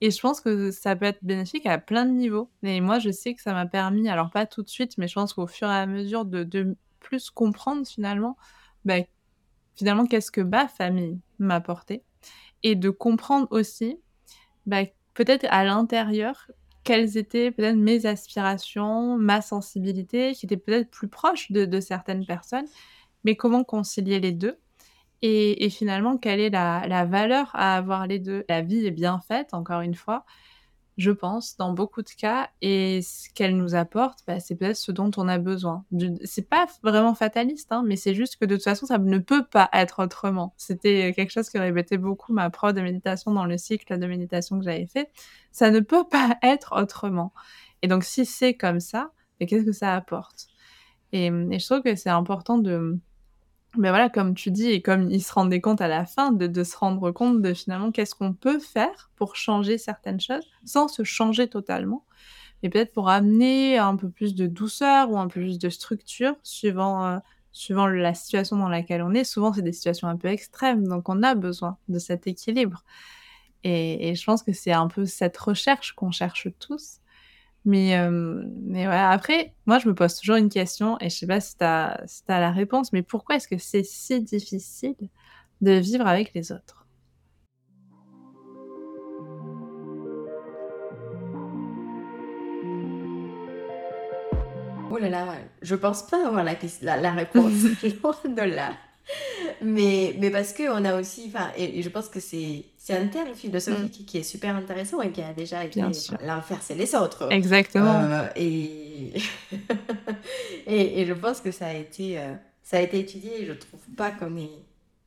Et 0.00 0.10
je 0.10 0.20
pense 0.20 0.40
que 0.40 0.70
ça 0.72 0.96
peut 0.96 1.06
être 1.06 1.22
bénéfique 1.24 1.66
à 1.66 1.78
plein 1.78 2.06
de 2.06 2.12
niveaux. 2.12 2.50
Et 2.64 2.80
moi, 2.80 2.98
je 3.00 3.10
sais 3.10 3.34
que 3.34 3.42
ça 3.42 3.52
m'a 3.54 3.66
permis, 3.66 4.08
alors 4.08 4.30
pas 4.30 4.46
tout 4.46 4.62
de 4.62 4.68
suite, 4.68 4.98
mais 4.98 5.08
je 5.08 5.14
pense 5.14 5.32
qu'au 5.34 5.46
fur 5.46 5.68
et 5.70 5.76
à 5.76 5.86
mesure 5.86 6.24
de, 6.24 6.44
de 6.44 6.76
plus 7.00 7.30
comprendre 7.30 7.86
finalement, 7.86 8.36
bah, 8.84 8.96
finalement, 9.76 10.06
qu'est-ce 10.06 10.30
que 10.32 10.40
ma 10.42 10.68
famille 10.68 11.20
m'a 11.38 11.56
apporté. 11.56 12.02
Et 12.64 12.76
de 12.76 12.90
comprendre 12.90 13.48
aussi, 13.50 13.98
bah, 14.66 14.84
peut-être 15.14 15.46
à 15.50 15.64
l'intérieur, 15.64 16.50
quelles 16.84 17.16
étaient 17.16 17.50
peut-être 17.50 17.76
mes 17.76 18.06
aspirations, 18.06 19.16
ma 19.16 19.40
sensibilité, 19.40 20.32
qui 20.34 20.46
était 20.46 20.56
peut-être 20.56 20.90
plus 20.90 21.08
proche 21.08 21.50
de, 21.52 21.80
certaines 21.80 22.26
personnes, 22.26 22.66
mais 23.24 23.36
comment 23.36 23.64
concilier 23.64 24.20
les 24.20 24.32
deux 24.32 24.58
et, 25.24 25.70
finalement, 25.70 26.18
quelle 26.18 26.40
est 26.40 26.50
la, 26.50 27.04
valeur 27.04 27.50
à 27.54 27.76
avoir 27.76 28.08
les 28.08 28.18
deux? 28.18 28.44
La 28.48 28.60
vie 28.60 28.84
est 28.84 28.90
bien 28.90 29.20
faite, 29.20 29.54
encore 29.54 29.80
une 29.80 29.94
fois, 29.94 30.24
je 30.98 31.10
pense, 31.10 31.56
dans 31.56 31.72
beaucoup 31.72 32.02
de 32.02 32.10
cas. 32.10 32.50
Et 32.60 33.02
ce 33.02 33.28
qu'elle 33.34 33.56
nous 33.56 33.74
apporte, 33.74 34.20
bah, 34.26 34.40
c'est 34.40 34.54
peut-être 34.54 34.76
ce 34.76 34.92
dont 34.92 35.10
on 35.16 35.28
a 35.28 35.38
besoin. 35.38 35.84
C'est 36.24 36.48
pas 36.48 36.66
vraiment 36.82 37.14
fataliste, 37.14 37.72
hein, 37.72 37.82
mais 37.86 37.96
c'est 37.96 38.14
juste 38.14 38.36
que 38.36 38.44
de 38.44 38.56
toute 38.56 38.64
façon, 38.64 38.86
ça 38.86 38.98
ne 38.98 39.18
peut 39.18 39.44
pas 39.44 39.68
être 39.72 40.02
autrement. 40.02 40.54
C'était 40.56 41.12
quelque 41.14 41.30
chose 41.30 41.50
que 41.50 41.58
répétait 41.58 41.98
beaucoup 41.98 42.32
ma 42.32 42.50
prof 42.50 42.74
de 42.74 42.80
méditation 42.80 43.32
dans 43.32 43.46
le 43.46 43.58
cycle 43.58 43.98
de 43.98 44.06
méditation 44.06 44.58
que 44.58 44.64
j'avais 44.64 44.86
fait. 44.86 45.10
Ça 45.50 45.70
ne 45.70 45.80
peut 45.80 46.04
pas 46.10 46.36
être 46.42 46.74
autrement. 46.80 47.32
Et 47.82 47.88
donc, 47.88 48.04
si 48.04 48.26
c'est 48.26 48.54
comme 48.54 48.80
ça, 48.80 49.12
qu'est-ce 49.40 49.64
que 49.64 49.72
ça 49.72 49.94
apporte? 49.94 50.46
Et, 51.12 51.26
et 51.26 51.58
je 51.58 51.66
trouve 51.66 51.82
que 51.82 51.94
c'est 51.96 52.10
important 52.10 52.58
de 52.58 52.98
mais 53.78 53.88
voilà, 53.88 54.10
comme 54.10 54.34
tu 54.34 54.50
dis, 54.50 54.68
et 54.68 54.82
comme 54.82 55.10
ils 55.10 55.22
se 55.22 55.32
rendaient 55.32 55.60
compte 55.60 55.80
à 55.80 55.88
la 55.88 56.04
fin, 56.04 56.32
de, 56.32 56.64
se 56.64 56.76
rendre 56.76 57.10
compte 57.10 57.40
de 57.40 57.54
finalement 57.54 57.90
qu'est-ce 57.90 58.14
qu'on 58.14 58.34
peut 58.34 58.58
faire 58.58 59.10
pour 59.16 59.36
changer 59.36 59.78
certaines 59.78 60.20
choses 60.20 60.44
sans 60.64 60.88
se 60.88 61.04
changer 61.04 61.48
totalement, 61.48 62.04
mais 62.62 62.68
peut-être 62.68 62.92
pour 62.92 63.08
amener 63.08 63.78
un 63.78 63.96
peu 63.96 64.10
plus 64.10 64.34
de 64.34 64.46
douceur 64.46 65.10
ou 65.10 65.18
un 65.18 65.28
peu 65.28 65.40
plus 65.40 65.58
de 65.58 65.70
structure 65.70 66.36
suivant, 66.42 67.06
euh, 67.06 67.18
suivant 67.52 67.86
la 67.86 68.14
situation 68.14 68.56
dans 68.56 68.68
laquelle 68.68 69.02
on 69.02 69.14
est. 69.14 69.24
Souvent, 69.24 69.52
c'est 69.52 69.62
des 69.62 69.72
situations 69.72 70.08
un 70.08 70.16
peu 70.16 70.28
extrêmes, 70.28 70.86
donc 70.86 71.08
on 71.08 71.22
a 71.22 71.34
besoin 71.34 71.78
de 71.88 71.98
cet 71.98 72.26
équilibre. 72.26 72.84
et 73.64 74.14
je 74.14 74.24
pense 74.24 74.42
que 74.42 74.52
c'est 74.52 74.72
un 74.72 74.88
peu 74.88 75.06
cette 75.06 75.36
recherche 75.38 75.92
qu'on 75.92 76.10
cherche 76.10 76.48
tous. 76.58 77.01
Mais, 77.64 77.96
euh, 77.96 78.42
mais 78.62 78.88
ouais, 78.88 78.94
après, 78.96 79.54
moi, 79.66 79.78
je 79.78 79.88
me 79.88 79.94
pose 79.94 80.16
toujours 80.16 80.36
une 80.36 80.48
question, 80.48 80.98
et 81.00 81.08
je 81.10 81.16
sais 81.16 81.26
pas 81.26 81.40
si 81.40 81.56
tu 81.56 81.64
as, 81.64 82.00
si 82.06 82.22
as 82.28 82.40
la 82.40 82.50
réponse, 82.50 82.92
mais 82.92 83.02
pourquoi 83.02 83.36
est-ce 83.36 83.46
que 83.46 83.58
c'est 83.58 83.84
si 83.84 84.20
difficile 84.20 84.96
de 85.60 85.72
vivre 85.72 86.06
avec 86.06 86.34
les 86.34 86.50
autres? 86.50 86.86
Oh 94.90 94.98
là 94.98 95.08
là, 95.08 95.36
je 95.62 95.74
pense 95.74 96.02
pas 96.02 96.26
avoir 96.26 96.44
la, 96.44 96.54
la, 96.82 96.96
la 96.98 97.12
réponse, 97.12 97.52
loin 98.02 98.14
de 98.34 98.42
là. 98.42 98.72
Mais, 99.60 100.14
mais 100.18 100.30
parce 100.30 100.52
qu'on 100.52 100.84
a 100.84 100.98
aussi, 100.98 101.24
enfin, 101.28 101.50
et, 101.56 101.82
je 101.82 101.88
pense 101.88 102.08
que 102.08 102.20
c'est, 102.20 102.64
un 102.90 103.06
terme 103.06 103.34
philosophique 103.34 104.00
mm. 104.00 104.04
qui 104.04 104.18
est 104.18 104.22
super 104.22 104.56
intéressant 104.56 105.00
et 105.02 105.10
qui 105.10 105.22
a 105.22 105.32
déjà 105.32 105.64
été 105.64 105.80
l'enfer, 105.80 106.58
c'est 106.60 106.74
les 106.74 106.94
autres. 106.94 107.30
Exactement. 107.30 108.00
Euh, 108.00 108.28
et... 108.36 109.12
et, 110.66 111.00
et, 111.00 111.06
je 111.06 111.12
pense 111.12 111.40
que 111.40 111.50
ça 111.50 111.66
a 111.66 111.74
été, 111.74 112.18
euh, 112.18 112.34
ça 112.62 112.78
a 112.78 112.80
été 112.80 112.98
étudié 112.98 113.42
et 113.42 113.46
je 113.46 113.52
trouve 113.52 113.80
pas 113.96 114.10
qu'on, 114.10 114.48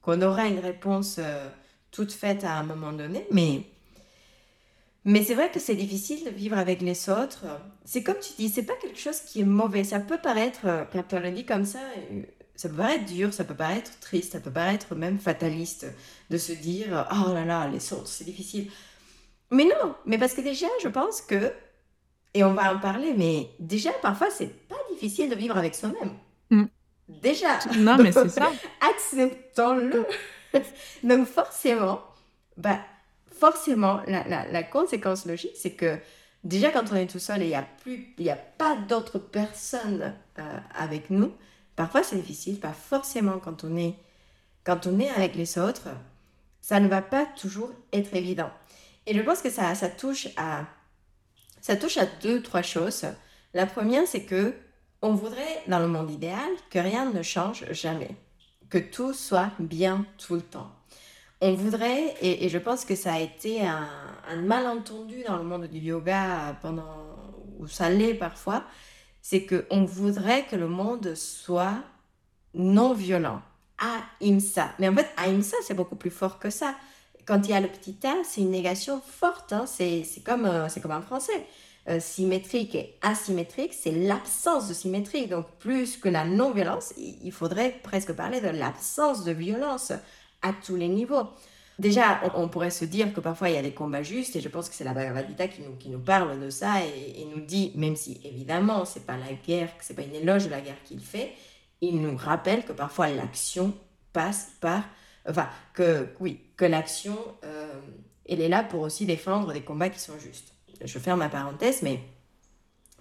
qu'on 0.01 0.21
aura 0.21 0.47
une 0.47 0.59
réponse 0.59 1.17
euh, 1.19 1.47
toute 1.91 2.13
faite 2.13 2.43
à 2.43 2.57
un 2.57 2.63
moment 2.63 2.93
donné, 2.93 3.25
mais. 3.31 3.61
Mais 5.07 5.23
c'est 5.23 5.35
vrai 5.35 5.51
que 5.51 5.59
c'est 5.59 5.75
difficile 5.75 6.25
de 6.25 6.31
vivre 6.31 6.57
avec 6.57 6.81
les 6.81 7.11
autres. 7.11 7.45
C'est 7.83 8.01
comme 8.01 8.15
tu 8.19 8.31
dis, 8.39 8.49
c'est 8.49 8.63
pas 8.63 8.73
quelque 8.81 8.97
chose 8.97 9.19
qui 9.19 9.41
est 9.41 9.45
mauvais. 9.45 9.83
Ça 9.83 9.99
peut 9.99 10.17
paraître, 10.17 10.65
quand 10.91 11.13
on 11.13 11.19
le 11.19 11.29
dit 11.29 11.45
comme 11.45 11.63
ça, 11.63 11.77
ça 12.55 12.69
peut 12.69 12.75
paraître 12.75 13.05
dur, 13.05 13.33
ça 13.33 13.43
peut 13.43 13.55
paraître 13.55 13.91
triste, 13.99 14.33
ça 14.33 14.39
peut 14.39 14.51
paraître 14.51 14.95
même 14.95 15.19
fataliste 15.19 15.87
de 16.29 16.37
se 16.37 16.53
dire 16.53 17.07
oh 17.11 17.33
là 17.33 17.45
là, 17.45 17.67
les 17.67 17.93
autres, 17.93 18.07
c'est 18.07 18.23
difficile. 18.23 18.71
Mais 19.51 19.65
non, 19.65 19.95
mais 20.05 20.17
parce 20.17 20.33
que 20.33 20.41
déjà, 20.41 20.67
je 20.81 20.87
pense 20.87 21.21
que, 21.21 21.51
et 22.33 22.43
on 22.43 22.53
va 22.53 22.73
en 22.73 22.79
parler, 22.79 23.13
mais 23.15 23.49
déjà, 23.59 23.91
parfois, 24.01 24.29
c'est 24.29 24.67
pas 24.67 24.75
difficile 24.91 25.29
de 25.29 25.35
vivre 25.35 25.57
avec 25.57 25.75
soi-même. 25.75 26.13
Mm. 26.49 26.65
Déjà. 27.07 27.59
Non, 27.77 27.97
mais 27.97 28.11
c'est 28.11 28.29
ça. 28.29 28.51
Acceptons-le. 28.81 30.05
Donc, 31.03 31.27
forcément, 31.27 32.01
bah, 32.57 32.79
forcément, 33.31 34.01
la, 34.07 34.27
la, 34.27 34.47
la 34.51 34.63
conséquence 34.63 35.25
logique, 35.25 35.55
c'est 35.55 35.73
que 35.73 35.99
déjà, 36.43 36.71
quand 36.71 36.91
on 36.91 36.95
est 36.95 37.07
tout 37.07 37.19
seul 37.19 37.41
et 37.41 37.45
il 37.45 37.49
n'y 37.49 37.55
a, 37.55 37.67
plus, 37.81 38.15
a 38.29 38.35
pas 38.35 38.75
d'autres 38.75 39.19
personnes 39.19 40.15
euh, 40.39 40.57
avec 40.73 41.09
nous, 41.09 41.31
Parfois, 41.75 42.03
c'est 42.03 42.15
difficile, 42.17 42.59
pas 42.59 42.73
forcément 42.73 43.39
quand 43.39 43.63
on 43.63 43.75
est 43.75 43.95
quand 44.63 44.87
on 44.87 44.99
est 44.99 45.09
avec 45.09 45.35
les 45.35 45.59
autres, 45.59 45.89
ça 46.59 46.79
ne 46.79 46.87
va 46.87 47.03
pas 47.03 47.25
toujours 47.25 47.69
être 47.93 48.15
évident. 48.15 48.49
Et 49.05 49.15
je 49.15 49.21
pense 49.21 49.41
que 49.41 49.51
ça, 49.51 49.75
ça 49.75 49.89
touche 49.89 50.27
à 50.37 50.65
ça 51.61 51.75
touche 51.75 51.97
à 51.97 52.05
deux 52.21 52.41
trois 52.41 52.61
choses. 52.61 53.05
La 53.53 53.65
première, 53.65 54.07
c'est 54.07 54.23
que 54.23 54.53
on 55.01 55.13
voudrait 55.13 55.63
dans 55.67 55.79
le 55.79 55.87
monde 55.87 56.09
idéal 56.09 56.49
que 56.71 56.79
rien 56.79 57.11
ne 57.11 57.21
change 57.21 57.65
jamais, 57.71 58.15
que 58.69 58.77
tout 58.79 59.13
soit 59.13 59.51
bien 59.59 60.05
tout 60.17 60.35
le 60.35 60.41
temps. 60.41 60.71
On 61.41 61.53
voudrait, 61.53 62.15
et, 62.21 62.49
je 62.49 62.57
pense 62.57 62.85
que 62.85 62.95
ça 62.95 63.13
a 63.13 63.19
été 63.19 63.65
un, 63.67 63.87
un, 64.29 64.35
malentendu 64.37 65.23
dans 65.27 65.37
le 65.37 65.43
monde 65.43 65.67
du 65.67 65.79
yoga 65.79 66.57
pendant, 66.61 67.05
ou 67.59 67.67
ça 67.67 67.89
l'est 67.89 68.15
parfois, 68.15 68.63
c'est 69.27 69.47
qu'on 69.47 69.85
voudrait 69.85 70.45
que 70.45 70.55
le 70.55 70.67
monde 70.67 71.15
soit 71.15 71.79
non 72.53 72.93
violent. 72.93 73.41
Ahimsa. 73.79 74.69
Mais 74.77 74.87
en 74.87 74.93
fait, 74.93 75.07
ahimsa, 75.17 75.57
c'est 75.63 75.73
beaucoup 75.73 75.95
plus 75.95 76.11
fort 76.11 76.37
que 76.37 76.51
ça. 76.51 76.75
Quand 77.25 77.41
il 77.43 77.49
y 77.49 77.53
a 77.55 77.59
le 77.59 77.67
petit 77.67 77.97
a, 78.05 78.13
c'est 78.23 78.41
une 78.41 78.51
négation 78.51 79.01
forte. 79.03 79.51
Hein. 79.51 79.65
C'est 79.65 80.05
comme, 80.23 80.45
euh, 80.45 80.67
comme 80.79 80.91
en 80.91 81.01
français. 81.01 81.47
Euh, 81.89 81.99
symétrique 81.99 82.75
et 82.75 82.99
asymétrique, 83.01 83.73
c'est 83.73 83.93
l'absence 83.93 84.67
de 84.67 84.75
symétrie. 84.75 85.25
Donc, 85.25 85.47
plus 85.57 85.97
que 85.97 86.07
la 86.07 86.23
non-violence, 86.23 86.93
il 86.95 87.31
faudrait 87.31 87.79
presque 87.81 88.13
parler 88.13 88.41
de 88.41 88.49
l'absence 88.49 89.23
de 89.23 89.31
violence 89.31 89.91
à 90.43 90.53
tous 90.53 90.75
les 90.75 90.87
niveaux. 90.87 91.23
Déjà, 91.77 92.21
on, 92.35 92.47
pourrait 92.47 92.69
se 92.69 92.85
dire 92.85 93.13
que 93.13 93.19
parfois 93.19 93.49
il 93.49 93.55
y 93.55 93.57
a 93.57 93.61
des 93.61 93.73
combats 93.73 94.01
justes, 94.03 94.35
et 94.37 94.41
je 94.41 94.47
pense 94.47 94.69
que 94.69 94.75
c'est 94.75 94.85
la 94.85 94.93
Bhagavad 94.93 95.27
Gita 95.27 95.47
qui 95.49 95.61
nous, 95.61 95.75
qui 95.75 95.89
nous 95.89 95.99
parle 95.99 96.39
de 96.39 96.49
ça 96.49 96.75
et, 96.81 97.25
nous 97.25 97.41
dit, 97.41 97.73
même 97.75 97.97
si 97.97 98.21
évidemment 98.23 98.85
c'est 98.85 99.05
pas 99.05 99.17
la 99.17 99.33
guerre, 99.33 99.69
c'est 99.81 99.93
pas 99.93 100.03
une 100.03 100.15
éloge 100.15 100.45
de 100.45 100.51
la 100.51 100.61
guerre 100.61 100.81
qu'il 100.85 101.01
fait, 101.01 101.33
il 101.81 102.01
nous 102.01 102.15
rappelle 102.15 102.63
que 102.63 102.71
parfois 102.71 103.09
l'action 103.09 103.73
passe 104.13 104.51
par, 104.61 104.83
enfin 105.27 105.49
que 105.73 106.07
oui, 106.21 106.39
que 106.55 106.63
l'action, 106.63 107.17
euh, 107.43 107.73
elle 108.27 108.39
est 108.39 108.49
là 108.49 108.63
pour 108.63 108.79
aussi 108.81 109.05
défendre 109.05 109.51
des 109.51 109.61
combats 109.61 109.89
qui 109.89 109.99
sont 109.99 110.17
justes. 110.17 110.53
Je 110.83 110.99
ferme 110.99 111.19
ma 111.19 111.29
parenthèse, 111.29 111.81
mais 111.81 111.99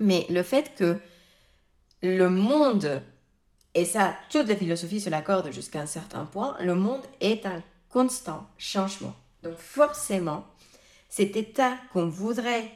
mais 0.01 0.27
le 0.29 0.43
fait 0.43 0.75
que 0.75 0.99
le 2.03 2.29
monde 2.29 3.03
et 3.75 3.85
ça, 3.85 4.17
toutes 4.31 4.47
les 4.47 4.57
philosophies 4.57 5.01
se 5.01 5.11
l'accordent 5.11 5.53
jusqu'à 5.53 5.81
un 5.81 5.87
certain 5.87 6.25
point, 6.25 6.57
le 6.61 6.75
monde 6.75 7.03
est 7.21 7.45
un 7.45 7.63
constant 7.95 8.49
changement. 8.59 9.15
Donc 9.45 9.57
forcément, 9.57 10.45
cet 11.09 11.37
état 11.37 11.77
qu'on 11.93 12.09
voudrait 12.09 12.69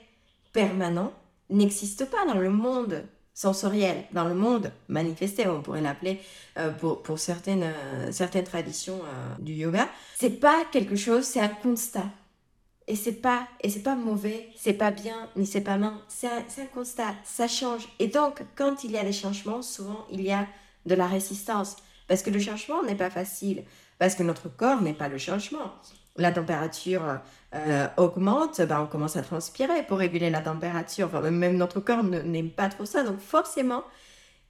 permanent 0.52 1.12
n'existe 1.50 2.09
pas 2.09 2.24
dans 2.24 2.38
le 2.38 2.50
monde 2.50 3.04
sensoriel, 3.35 4.04
dans 4.12 4.28
le 4.28 4.35
monde 4.35 4.70
manifesté, 4.88 5.48
on 5.48 5.61
pourrait 5.61 5.81
l'appeler 5.81 6.20
euh, 6.57 6.70
pour, 6.70 7.02
pour, 7.02 7.18
certaines, 7.18 7.64
euh, 7.64 8.12
certaines 8.12 8.44
traditions 8.44 9.00
euh, 9.02 9.35
du 9.40 9.54
yoga. 9.54 9.88
C'est 10.16 10.38
pas 10.38 10.64
quelque 10.70 10.94
chose, 10.94 11.24
c'est 11.24 11.40
un 11.40 11.48
constat. 11.48 12.11
Et 12.87 12.94
c'est 12.94 13.20
pas 13.20 13.46
et 13.61 13.70
c'est 13.70 13.83
pas 13.83 13.96
mauvais, 13.96 14.48
c'est 14.57 14.72
pas 14.72 14.92
bien, 14.92 15.28
ni 15.35 15.46
c'est 15.46 15.61
pas 15.61 15.78
mal. 15.78 15.94
C'est 16.07 16.28
un, 16.28 16.44
un, 16.62 16.66
constat, 16.72 17.14
ça 17.24 17.48
change. 17.48 17.88
Et 17.98 18.07
donc, 18.07 18.44
quand 18.54 18.85
il 18.85 18.92
y 18.92 18.98
a 18.98 19.04
des 19.04 19.12
changements, 19.12 19.62
souvent 19.62 20.07
il 20.12 20.22
y 20.22 20.31
a 20.31 20.46
de 20.87 20.94
la 20.94 21.09
résistance. 21.09 21.76
Parce 22.07 22.22
que 22.22 22.31
le 22.31 22.38
changement 22.38 22.83
n'est 22.85 22.94
pas 22.94 23.11
facile 23.11 23.64
parce 23.98 24.14
que 24.14 24.22
notre 24.22 24.48
corps 24.48 24.80
n'est 24.80 24.94
pas 24.94 25.08
le 25.08 25.18
changement. 25.18 25.72
La 26.16 26.32
température 26.32 27.20
euh, 27.54 27.87
augmente, 27.96 28.61
ben 28.61 28.80
on 28.80 28.87
commence 28.87 29.16
à 29.16 29.22
transpirer 29.22 29.84
pour 29.87 29.98
réguler 29.98 30.30
la 30.30 30.40
température. 30.40 31.08
Même 31.22 31.56
notre 31.56 31.80
corps 31.80 32.02
n'aime 32.02 32.50
pas 32.50 32.68
trop 32.68 32.84
ça. 32.84 33.04
Donc 33.04 33.20
forcément, 33.20 33.84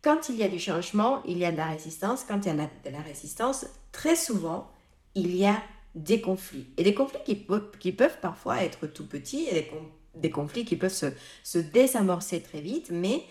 quand 0.02 0.28
il 0.28 0.36
y 0.36 0.42
a 0.42 0.48
du 0.48 0.58
changement, 0.58 1.22
il 1.26 1.38
y 1.38 1.44
a 1.44 1.52
de 1.52 1.56
la 1.56 1.66
résistance. 1.66 2.24
Quand 2.26 2.40
il 2.44 2.46
y 2.46 2.50
a 2.50 2.54
de 2.54 2.90
la 2.90 3.00
résistance, 3.00 3.66
très 3.92 4.16
souvent, 4.16 4.70
il 5.14 5.36
y 5.36 5.46
a 5.46 5.60
des 5.94 6.20
conflits. 6.20 6.66
Et 6.76 6.84
des 6.84 6.94
conflits 6.94 7.20
qui, 7.24 7.92
peuvent 7.92 8.20
parfois 8.20 8.62
être 8.62 8.86
tout 8.86 9.06
petits, 9.06 9.46
et 9.50 9.70
des, 10.14 10.30
conflits 10.30 10.64
qui 10.64 10.76
peuvent 10.76 11.12
se 11.42 11.58
désamorcer 11.58 12.40
très 12.40 12.60
vite, 12.60 12.90
mais 12.90 13.22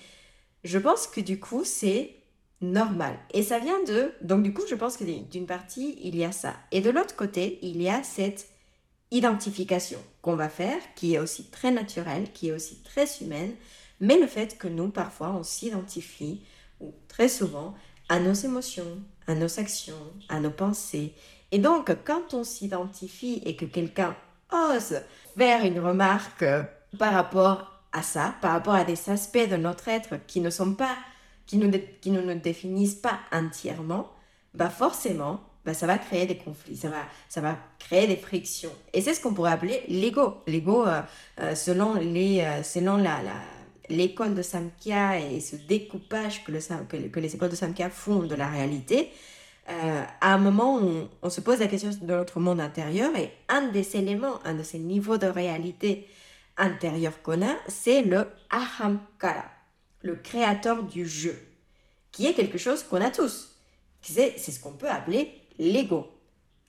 je 0.64 0.78
pense 0.78 1.08
que 1.08 1.22
du 1.22 1.40
coup, 1.40 1.64
c'est 1.64 2.17
normal. 2.62 3.18
Et 3.34 3.44
ça 3.44 3.60
vient 3.60 3.84
de... 3.84 4.14
Donc 4.22 4.44
du 4.44 4.54
coup, 4.54 4.64
je 4.70 4.76
pense 4.76 4.98
que 4.98 5.04
d'une 5.04 5.46
partie, 5.46 5.98
il 6.04 6.16
y 6.16 6.24
a 6.24 6.32
ça. 6.32 6.56
Et 6.72 6.82
de 6.82 6.90
l'autre 6.90 7.16
côté, 7.16 7.60
il 7.62 7.82
y 7.82 7.90
a 7.90 8.04
cette 8.04 8.48
identification 9.12 10.00
qu'on 10.22 10.36
va 10.36 10.50
faire, 10.50 10.80
qui 10.96 11.16
est 11.16 11.20
aussi 11.20 11.46
très 11.46 11.72
naturelle, 11.72 12.32
qui 12.34 12.50
est 12.50 12.52
aussi 12.52 12.82
très 12.84 13.06
humaine, 13.22 13.54
mais 14.00 14.20
le 14.20 14.28
fait 14.28 14.58
que 14.58 14.68
nous, 14.68 14.90
parfois, 14.90 15.32
on 15.32 15.44
s'identifie, 15.44 16.42
ou 16.80 16.94
très 17.08 17.30
souvent, 17.30 17.74
à 18.10 18.20
nos 18.20 18.34
émotions, 18.34 19.02
à 19.28 19.36
nos 19.36 19.60
actions, 19.60 20.14
à 20.30 20.40
nos 20.40 20.52
pensées. 20.52 21.14
Et 21.52 21.60
donc, 21.60 21.96
quand 22.06 22.34
on 22.34 22.44
s'identifie 22.44 23.42
et 23.46 23.56
que 23.56 23.66
quelqu'un 23.66 24.16
ose 24.52 25.02
faire 25.38 25.66
une 25.66 25.80
remarque 25.80 26.46
par 26.98 27.14
rapport 27.14 27.82
à 27.92 28.02
ça, 28.02 28.36
par 28.42 28.52
rapport 28.52 28.76
à 28.76 28.84
des 28.84 29.10
aspects 29.10 29.50
de 29.50 29.58
notre 29.58 29.88
être 29.88 30.16
qui 30.28 30.42
ne 30.42 30.50
sont 30.50 30.74
pas, 30.74 30.96
qui 31.48 31.58
nous, 31.58 31.72
qui 32.02 32.12
ne 32.12 32.22
nous 32.22 32.40
définissent 32.40 32.96
pas 32.96 33.20
entièrement, 33.32 34.12
bah 34.54 34.70
forcément, 34.70 35.40
bah 35.66 35.74
ça 35.74 35.88
va 35.88 35.98
créer 35.98 36.26
des 36.26 36.38
conflits, 36.38 36.78
ça 36.78 36.90
va, 36.90 37.04
ça 37.30 37.42
va 37.42 37.58
créer 37.80 38.08
des 38.08 38.16
frictions. 38.16 38.72
Et 38.94 39.02
c'est 39.02 39.14
ce 39.14 39.22
qu'on 39.22 39.34
pourrait 39.34 39.52
appeler 39.52 39.84
l'ego. 39.88 40.36
L'ego, 40.46 40.86
euh, 40.86 41.02
euh, 41.40 41.56
selon, 41.56 41.96
les, 41.96 42.42
euh, 42.42 42.64
selon 42.64 42.98
la, 42.98 43.20
l'école 43.90 44.36
de 44.36 44.42
Samkhya 44.42 45.20
et 45.20 45.40
ce 45.40 45.56
découpage 45.56 46.44
que, 46.44 46.52
le, 46.52 47.08
que, 47.10 47.20
les 47.20 47.36
écoles 47.36 47.50
de 47.50 47.56
Samkhya 47.56 47.90
font 47.90 48.20
de 48.20 48.36
la 48.36 48.48
réalité, 48.48 49.10
à 50.22 50.34
un 50.34 50.38
moment, 50.38 50.78
on, 50.78 51.10
on, 51.22 51.30
se 51.30 51.42
pose 51.42 51.60
la 51.60 51.68
question 51.68 51.90
de 51.90 52.06
notre 52.06 52.40
monde 52.40 52.62
intérieur 52.62 53.14
et 53.18 53.34
un 53.50 53.68
des 53.68 53.98
éléments, 53.98 54.40
un 54.46 54.54
de 54.54 54.64
ces 54.64 54.80
niveaux 54.80 55.18
de 55.18 55.28
réalité 55.28 56.08
intérieur 56.58 57.22
qu'on 57.22 57.42
a, 57.42 57.54
c'est 57.68 58.02
le 58.02 58.28
ahamkara, 58.50 59.44
le 60.02 60.16
créateur 60.16 60.84
du 60.84 61.08
jeu, 61.08 61.38
qui 62.12 62.26
est 62.26 62.34
quelque 62.34 62.58
chose 62.58 62.84
qu'on 62.84 63.02
a 63.02 63.12
tous. 63.12 63.56
C'est 64.02 64.38
ce 64.38 64.60
qu'on 64.60 64.74
peut 64.74 64.90
appeler 64.90 65.32
l'ego. 65.60 66.08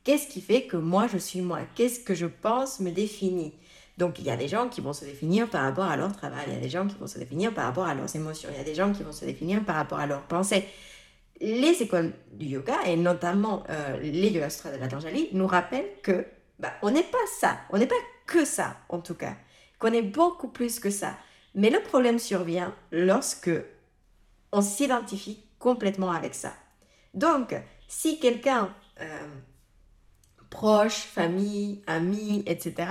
Qu'est-ce 0.04 0.26
qui 0.26 0.40
fait 0.40 0.62
que 0.62 0.76
moi 0.76 1.06
je 1.06 1.18
suis 1.18 1.42
moi? 1.42 1.60
Qu'est-ce 1.74 2.00
que 2.00 2.14
je 2.14 2.26
pense 2.26 2.80
me 2.80 2.90
définit? 2.90 3.54
Donc 3.98 4.20
il 4.20 4.24
y 4.24 4.30
a 4.30 4.36
des 4.36 4.48
gens 4.48 4.68
qui 4.68 4.80
vont 4.80 4.92
se 4.92 5.04
définir 5.04 5.50
par 5.50 5.62
rapport 5.62 5.84
à 5.84 5.96
leur 5.96 6.16
travail, 6.16 6.44
il 6.46 6.54
y 6.54 6.56
a 6.56 6.60
des 6.60 6.70
gens 6.70 6.86
qui 6.86 6.96
vont 6.96 7.08
se 7.08 7.18
définir 7.18 7.52
par 7.52 7.64
rapport 7.64 7.84
à 7.84 7.94
leurs 7.94 8.14
émotions, 8.14 8.48
il 8.52 8.56
y 8.56 8.60
a 8.60 8.64
des 8.64 8.74
gens 8.74 8.92
qui 8.92 9.02
vont 9.02 9.12
se 9.12 9.24
définir 9.24 9.64
par 9.64 9.76
rapport 9.76 9.98
à 9.98 10.06
leurs 10.06 10.22
pensées. 10.22 10.64
Les 11.40 11.82
écoles 11.82 12.12
du 12.32 12.46
yoga, 12.46 12.76
et 12.86 12.96
notamment 12.96 13.64
euh, 13.68 13.98
les 14.00 14.30
yogastra 14.30 14.70
de 14.70 14.76
la 14.76 14.88
Tanjali, 14.88 15.28
nous 15.32 15.46
rappellent 15.46 16.00
que 16.02 16.26
bah, 16.58 16.72
on 16.82 16.90
n'est 16.90 17.02
pas 17.02 17.18
ça, 17.40 17.58
on 17.70 17.78
n'est 17.78 17.86
pas 17.86 17.94
que 18.26 18.44
ça 18.44 18.76
en 18.88 19.00
tout 19.00 19.14
cas, 19.14 19.34
qu'on 19.78 19.92
est 19.92 20.02
beaucoup 20.02 20.48
plus 20.48 20.78
que 20.78 20.90
ça. 20.90 21.16
Mais 21.58 21.70
le 21.70 21.80
problème 21.80 22.20
survient 22.20 22.72
lorsque 22.92 23.50
on 24.52 24.62
s'identifie 24.62 25.42
complètement 25.58 26.12
avec 26.12 26.36
ça. 26.36 26.52
Donc, 27.14 27.52
si 27.88 28.20
quelqu'un 28.20 28.72
euh, 29.00 29.26
proche, 30.50 30.98
famille, 30.98 31.82
ami, 31.88 32.44
etc., 32.46 32.88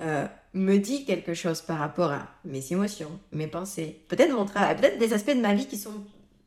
euh, 0.00 0.26
me 0.54 0.78
dit 0.78 1.04
quelque 1.04 1.34
chose 1.34 1.60
par 1.60 1.78
rapport 1.78 2.10
à 2.10 2.26
mes 2.44 2.72
émotions, 2.72 3.20
mes 3.30 3.46
pensées, 3.46 4.04
peut-être 4.08 4.32
mon 4.32 4.44
travail, 4.44 4.76
peut-être 4.76 4.98
des 4.98 5.12
aspects 5.12 5.36
de 5.36 5.40
ma 5.40 5.54
vie 5.54 5.68
qui 5.68 5.78
sont 5.78 6.04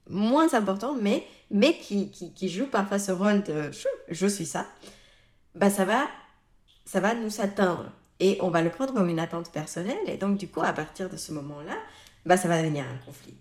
moins 0.10 0.54
importants, 0.54 0.96
mais, 0.96 1.26
mais 1.50 1.78
qui, 1.78 2.12
qui, 2.12 2.50
jouent 2.50 2.68
parfois 2.68 3.00
ce 3.00 3.14
rôle 3.14 3.44
de 3.44 3.72
je 4.10 4.28
suis 4.28 4.46
ça, 4.46 4.66
bah 5.56 5.70
ça 5.70 5.86
va, 5.86 6.10
ça 6.84 7.00
va 7.00 7.16
nous 7.16 7.40
atteindre. 7.40 7.90
Et 8.20 8.38
on 8.42 8.50
va 8.50 8.62
le 8.62 8.70
prendre 8.70 8.94
comme 8.94 9.10
une 9.10 9.20
attente 9.20 9.52
personnelle. 9.52 9.98
Et 10.08 10.18
donc, 10.18 10.38
du 10.38 10.48
coup, 10.48 10.62
à 10.62 10.74
partir 10.74 11.10
de 11.10 11.18
ce 11.18 11.32
moment-là, 11.34 11.78
bah, 12.26 12.38
ça 12.38 12.48
va 12.48 12.62
devenir 12.62 12.86
un 12.86 13.06
conflit. 13.06 13.36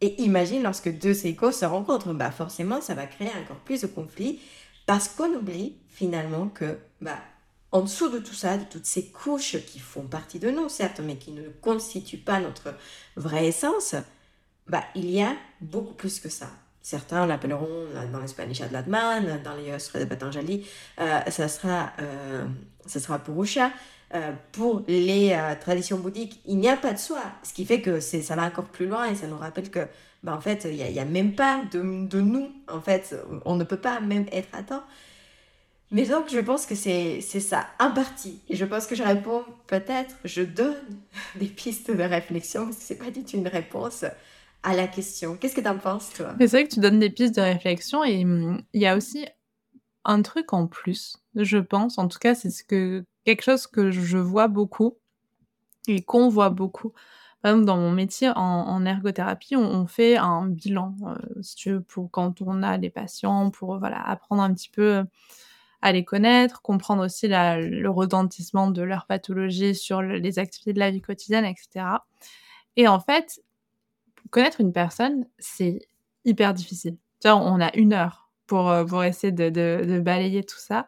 Et 0.00 0.22
imagine 0.22 0.62
lorsque 0.62 0.96
deux 0.96 1.26
égos 1.26 1.52
se 1.52 1.64
rencontrent, 1.64 2.12
bah 2.12 2.30
forcément 2.30 2.80
ça 2.80 2.94
va 2.94 3.06
créer 3.06 3.30
encore 3.42 3.56
plus 3.56 3.80
de 3.80 3.88
conflits 3.88 4.40
parce 4.86 5.08
qu'on 5.08 5.34
oublie 5.34 5.74
finalement 5.88 6.48
que 6.48 6.78
bah, 7.00 7.18
en 7.72 7.82
dessous 7.82 8.08
de 8.08 8.18
tout 8.18 8.34
ça, 8.34 8.56
de 8.56 8.64
toutes 8.64 8.86
ces 8.86 9.08
couches 9.08 9.58
qui 9.66 9.78
font 9.78 10.06
partie 10.06 10.38
de 10.38 10.50
nous, 10.50 10.68
certes, 10.68 11.00
mais 11.04 11.16
qui 11.16 11.32
ne 11.32 11.48
constituent 11.48 12.16
pas 12.16 12.40
notre 12.40 12.74
vraie 13.16 13.48
essence, 13.48 13.94
bah, 14.68 14.84
il 14.94 15.10
y 15.10 15.20
a 15.20 15.34
beaucoup 15.60 15.94
plus 15.94 16.20
que 16.20 16.28
ça. 16.28 16.48
Certains 16.88 17.26
l'appelleront 17.26 17.84
dans 18.10 18.18
l'espagnol 18.18 18.56
Adlatman, 18.62 19.42
dans 19.44 19.54
les 19.56 19.64
Yosra 19.64 19.98
de 19.98 20.06
Patanjali, 20.06 20.66
euh, 20.98 21.20
ça, 21.28 21.46
sera, 21.46 21.92
euh, 22.00 22.46
ça 22.86 22.98
sera 22.98 23.18
Purusha. 23.18 23.70
Euh, 24.14 24.32
pour 24.52 24.84
les 24.88 25.32
euh, 25.34 25.54
traditions 25.60 25.98
bouddhiques, 25.98 26.40
il 26.46 26.56
n'y 26.56 26.66
a 26.70 26.78
pas 26.78 26.94
de 26.94 26.98
soi. 26.98 27.20
Ce 27.42 27.52
qui 27.52 27.66
fait 27.66 27.82
que 27.82 28.00
ça 28.00 28.34
va 28.36 28.44
encore 28.44 28.64
plus 28.64 28.86
loin 28.86 29.04
et 29.04 29.14
ça 29.14 29.26
nous 29.26 29.36
rappelle 29.36 29.68
que, 29.70 29.86
bah, 30.22 30.34
en 30.34 30.40
fait, 30.40 30.64
il 30.64 30.76
n'y 30.76 30.98
a, 30.98 31.04
même 31.04 31.34
pas 31.34 31.60
de, 31.70 31.82
nous. 31.82 32.50
En 32.68 32.80
fait, 32.80 33.14
on 33.44 33.56
ne 33.56 33.64
peut 33.64 33.76
pas 33.76 34.00
même 34.00 34.24
être 34.32 34.48
à 34.54 34.62
temps. 34.62 34.82
Mais 35.90 36.06
donc, 36.06 36.30
je 36.32 36.38
pense 36.38 36.64
que 36.64 36.74
c'est 36.74 37.20
ça, 37.20 37.66
un 37.78 37.90
parti. 37.90 38.40
Et 38.48 38.56
je 38.56 38.64
pense 38.64 38.86
que 38.86 38.94
je 38.94 39.02
réponds 39.02 39.44
peut-être, 39.66 40.14
je 40.24 40.40
donne 40.40 40.74
des 41.34 41.48
pistes 41.48 41.90
de 41.90 42.02
réflexion, 42.02 42.64
parce 42.64 42.78
que 42.78 42.82
c'est 42.82 42.98
pas 42.98 43.10
du 43.10 43.24
tout 43.24 43.36
une 43.36 43.46
réponse 43.46 44.06
à 44.62 44.74
la 44.74 44.86
question. 44.86 45.36
Qu'est-ce 45.36 45.54
que 45.54 45.60
tu 45.60 45.68
en 45.68 45.78
penses, 45.78 46.10
toi? 46.10 46.34
C'est 46.38 46.46
vrai 46.46 46.64
que 46.66 46.74
tu 46.74 46.80
donnes 46.80 46.98
des 46.98 47.10
pistes 47.10 47.36
de 47.36 47.40
réflexion 47.40 48.04
et 48.04 48.24
hum, 48.24 48.62
il 48.72 48.80
y 48.80 48.86
a 48.86 48.96
aussi 48.96 49.26
un 50.04 50.22
truc 50.22 50.52
en 50.52 50.66
plus, 50.66 51.18
je 51.34 51.58
pense. 51.58 51.98
En 51.98 52.08
tout 52.08 52.18
cas, 52.18 52.34
c'est 52.34 52.50
ce 52.50 52.64
que 52.64 53.04
quelque 53.24 53.42
chose 53.42 53.66
que 53.66 53.90
je 53.90 54.18
vois 54.18 54.48
beaucoup 54.48 54.98
et 55.86 56.02
qu'on 56.02 56.28
voit 56.28 56.50
beaucoup. 56.50 56.92
Par 57.42 57.52
exemple, 57.52 57.66
dans 57.66 57.76
mon 57.76 57.92
métier 57.92 58.30
en, 58.34 58.84
ergothérapie, 58.84 59.54
on, 59.54 59.86
fait 59.86 60.16
un 60.16 60.46
bilan, 60.46 60.96
euh, 61.06 61.42
si 61.42 61.54
tu 61.54 61.70
veux, 61.70 61.80
pour 61.80 62.10
quand 62.10 62.42
on 62.42 62.62
a 62.64 62.78
des 62.78 62.90
patients, 62.90 63.50
pour 63.50 63.78
voilà, 63.78 64.00
apprendre 64.02 64.42
un 64.42 64.52
petit 64.52 64.70
peu 64.70 65.04
à 65.80 65.92
les 65.92 66.04
connaître, 66.04 66.62
comprendre 66.62 67.04
aussi 67.04 67.28
le 67.28 67.86
retentissement 67.88 68.70
de 68.70 68.82
leur 68.82 69.06
pathologie 69.06 69.76
sur 69.76 70.02
les 70.02 70.38
activités 70.40 70.72
de 70.72 70.80
la 70.80 70.90
vie 70.90 71.00
quotidienne, 71.00 71.44
etc. 71.44 71.84
Et 72.76 72.88
en 72.88 72.98
fait, 72.98 73.40
connaître 74.30 74.60
une 74.60 74.72
personne, 74.72 75.26
c'est 75.38 75.88
hyper 76.24 76.54
difficile. 76.54 76.96
Tu 77.20 77.28
on 77.28 77.60
a 77.60 77.74
une 77.76 77.92
heure 77.92 78.30
pour, 78.46 78.70
euh, 78.70 78.84
pour 78.84 79.04
essayer 79.04 79.32
de, 79.32 79.50
de 79.50 80.00
balayer 80.00 80.44
tout 80.44 80.58
ça. 80.58 80.86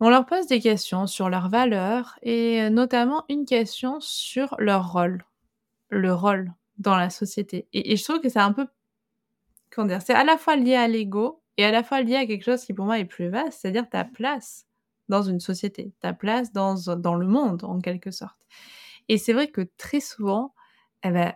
On 0.00 0.10
leur 0.10 0.26
pose 0.26 0.46
des 0.46 0.60
questions 0.60 1.06
sur 1.06 1.30
leurs 1.30 1.48
valeurs 1.48 2.18
et 2.22 2.62
euh, 2.62 2.70
notamment 2.70 3.24
une 3.28 3.44
question 3.44 4.00
sur 4.00 4.54
leur 4.58 4.92
rôle, 4.92 5.24
le 5.88 6.12
rôle 6.12 6.52
dans 6.78 6.96
la 6.96 7.10
société. 7.10 7.68
Et, 7.72 7.96
je 7.96 8.04
trouve 8.04 8.20
que 8.20 8.28
c'est 8.28 8.40
un 8.40 8.52
peu, 8.52 8.66
comment 9.70 9.86
dire, 9.86 10.02
c'est 10.02 10.14
à 10.14 10.24
la 10.24 10.36
fois 10.36 10.56
lié 10.56 10.74
à 10.74 10.88
l'ego 10.88 11.42
et 11.56 11.64
à 11.64 11.70
la 11.70 11.84
fois 11.84 12.02
lié 12.02 12.16
à 12.16 12.26
quelque 12.26 12.44
chose 12.44 12.64
qui 12.64 12.74
pour 12.74 12.84
moi 12.84 12.98
est 12.98 13.04
plus 13.04 13.28
vaste, 13.28 13.60
c'est-à-dire 13.60 13.88
ta 13.88 14.04
place 14.04 14.66
dans 15.08 15.22
une 15.22 15.40
société, 15.40 15.92
ta 16.00 16.12
place 16.12 16.52
dans, 16.52 16.74
dans 16.96 17.14
le 17.14 17.26
monde 17.26 17.62
en 17.64 17.80
quelque 17.80 18.10
sorte. 18.10 18.38
Et 19.08 19.18
c'est 19.18 19.32
vrai 19.32 19.48
que 19.48 19.62
très 19.76 20.00
souvent, 20.00 20.54
eh 21.04 21.10
ben, 21.10 21.34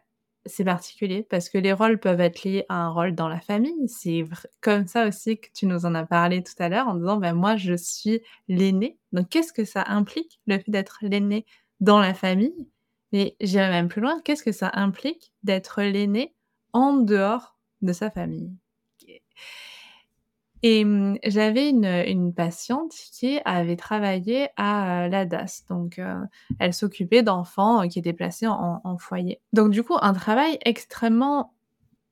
c'est 0.49 0.65
particulier 0.65 1.23
parce 1.23 1.49
que 1.49 1.59
les 1.59 1.73
rôles 1.73 1.99
peuvent 2.01 2.21
être 2.21 2.45
liés 2.45 2.65
à 2.69 2.77
un 2.77 2.91
rôle 2.91 3.15
dans 3.15 3.29
la 3.29 3.41
famille. 3.41 3.89
C'est 3.89 4.25
comme 4.61 4.87
ça 4.87 5.07
aussi 5.07 5.39
que 5.39 5.49
tu 5.55 5.67
nous 5.67 5.87
en 5.87 5.95
as 5.95 6.07
parlé 6.07 6.43
tout 6.43 6.55
à 6.59 6.69
l'heure 6.69 6.89
en 6.89 6.95
disant 6.95 7.19
ben 7.19 7.35
moi 7.35 7.57
je 7.57 7.75
suis 7.75 8.21
l'aîné. 8.49 8.99
Donc 9.13 9.29
qu'est-ce 9.29 9.53
que 9.53 9.65
ça 9.65 9.85
implique 9.87 10.41
le 10.47 10.59
fait 10.59 10.71
d'être 10.71 10.99
l'aîné 11.03 11.47
dans 11.81 12.01
la 12.01 12.15
famille? 12.15 12.69
Mais 13.13 13.37
j'irai 13.41 13.71
même 13.71 13.89
plus 13.89 14.01
loin, 14.03 14.21
qu'est-ce 14.25 14.43
que 14.43 14.53
ça 14.53 14.71
implique 14.75 15.33
d'être 15.43 15.83
l'aîné 15.83 16.35
en 16.73 16.95
dehors 16.95 17.59
de 17.83 17.93
sa 17.93 18.11
famille? 18.11 18.51
Et 20.63 20.85
mmh, 20.85 21.19
j'avais 21.25 21.71
une, 21.71 22.33
patiente 22.35 22.93
qui 23.13 23.39
avait 23.45 23.77
travaillé 23.77 24.49
à 24.57 25.05
euh, 25.05 25.09
l'ADAS. 25.09 25.65
Donc, 25.69 25.99
euh, 25.99 26.21
elle 26.59 26.75
s'occupait 26.75 27.23
d'enfants 27.23 27.83
euh, 27.83 27.87
qui 27.87 27.99
étaient 27.99 28.13
placés 28.13 28.47
en, 28.47 28.81
en, 28.83 28.99
foyer. 28.99 29.41
Donc, 29.53 29.71
du 29.71 29.83
coup, 29.83 29.97
un 30.01 30.13
travail 30.13 30.59
extrêmement 30.65 31.55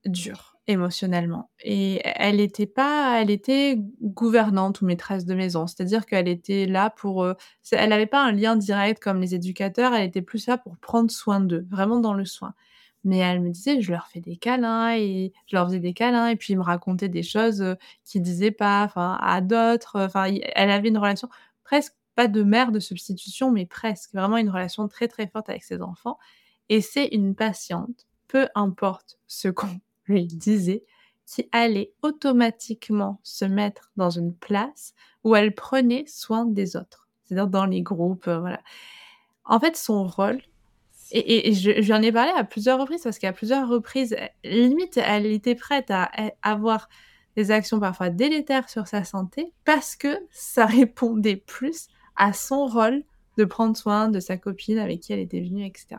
dur 0.04 0.56
émotionnellement. 0.68 1.50
Et 1.62 2.00
elle 2.04 2.40
était 2.40 2.66
pas, 2.66 3.20
elle 3.20 3.30
était 3.30 3.78
gouvernante 4.02 4.80
ou 4.80 4.86
maîtresse 4.86 5.24
de 5.24 5.34
maison. 5.34 5.66
C'est-à-dire 5.68 6.06
qu'elle 6.06 6.26
était 6.26 6.66
là 6.66 6.90
pour, 6.90 7.24
elle 7.70 7.88
n'avait 7.88 8.06
pas 8.06 8.24
un 8.24 8.32
lien 8.32 8.56
direct 8.56 9.00
comme 9.00 9.20
les 9.20 9.36
éducateurs. 9.36 9.94
Elle 9.94 10.06
était 10.08 10.22
plus 10.22 10.46
là 10.48 10.58
pour 10.58 10.76
prendre 10.78 11.10
soin 11.10 11.38
d'eux, 11.38 11.66
vraiment 11.70 12.00
dans 12.00 12.14
le 12.14 12.24
soin. 12.24 12.52
Mais 13.06 13.18
elle 13.18 13.40
me 13.40 13.50
disait, 13.50 13.80
je 13.80 13.92
leur 13.92 14.08
fais 14.08 14.20
des 14.20 14.36
câlins 14.36 14.96
et 14.96 15.32
je 15.46 15.54
leur 15.54 15.68
faisais 15.68 15.78
des 15.78 15.94
câlins 15.94 16.26
et 16.26 16.34
puis 16.34 16.54
ils 16.54 16.56
me 16.56 16.62
racontaient 16.62 17.08
des 17.08 17.22
choses 17.22 17.62
euh, 17.62 17.74
qu'ils 18.04 18.20
disaient 18.20 18.50
pas, 18.50 18.82
enfin, 18.82 19.16
à 19.22 19.40
d'autres. 19.40 20.00
Enfin, 20.00 20.34
elle 20.54 20.70
avait 20.70 20.88
une 20.88 20.98
relation 20.98 21.28
presque 21.62 21.94
pas 22.16 22.26
de 22.26 22.42
mère 22.42 22.72
de 22.72 22.80
substitution, 22.80 23.52
mais 23.52 23.64
presque 23.64 24.12
vraiment 24.12 24.38
une 24.38 24.50
relation 24.50 24.88
très 24.88 25.06
très 25.06 25.28
forte 25.28 25.48
avec 25.48 25.62
ses 25.62 25.82
enfants. 25.82 26.18
Et 26.68 26.80
c'est 26.80 27.06
une 27.06 27.36
patiente, 27.36 28.06
peu 28.26 28.48
importe 28.56 29.18
ce 29.28 29.48
qu'on 29.48 29.78
lui 30.06 30.26
disait, 30.26 30.84
qui 31.26 31.48
allait 31.52 31.92
automatiquement 32.02 33.20
se 33.22 33.44
mettre 33.44 33.92
dans 33.96 34.10
une 34.10 34.34
place 34.34 34.94
où 35.22 35.36
elle 35.36 35.54
prenait 35.54 36.04
soin 36.08 36.44
des 36.44 36.76
autres, 36.76 37.08
c'est-à-dire 37.24 37.48
dans 37.48 37.66
les 37.66 37.82
groupes, 37.82 38.26
euh, 38.26 38.40
voilà. 38.40 38.60
En 39.44 39.60
fait, 39.60 39.76
son 39.76 40.04
rôle, 40.06 40.40
et, 41.18 41.48
et, 41.48 41.52
je, 41.54 41.70
lui 41.70 41.92
en 41.92 42.02
ai 42.02 42.12
parlé 42.12 42.32
à 42.36 42.44
plusieurs 42.44 42.80
reprises 42.80 43.02
parce 43.02 43.18
qu'à 43.18 43.32
plusieurs 43.32 43.68
reprises, 43.68 44.16
limite, 44.44 44.98
elle 44.98 45.26
était 45.26 45.54
prête 45.54 45.90
à, 45.90 46.10
avoir 46.42 46.88
des 47.36 47.50
actions 47.50 47.80
parfois 47.80 48.10
délétères 48.10 48.68
sur 48.68 48.86
sa 48.86 49.04
santé 49.04 49.52
parce 49.64 49.96
que 49.96 50.18
ça 50.30 50.66
répondait 50.66 51.36
plus 51.36 51.88
à 52.16 52.32
son 52.32 52.66
rôle 52.66 53.02
de 53.36 53.44
prendre 53.44 53.76
soin 53.76 54.08
de 54.08 54.20
sa 54.20 54.36
copine 54.36 54.78
avec 54.78 55.00
qui 55.00 55.12
elle 55.12 55.20
était 55.20 55.40
venue, 55.40 55.64
etc. 55.64 55.96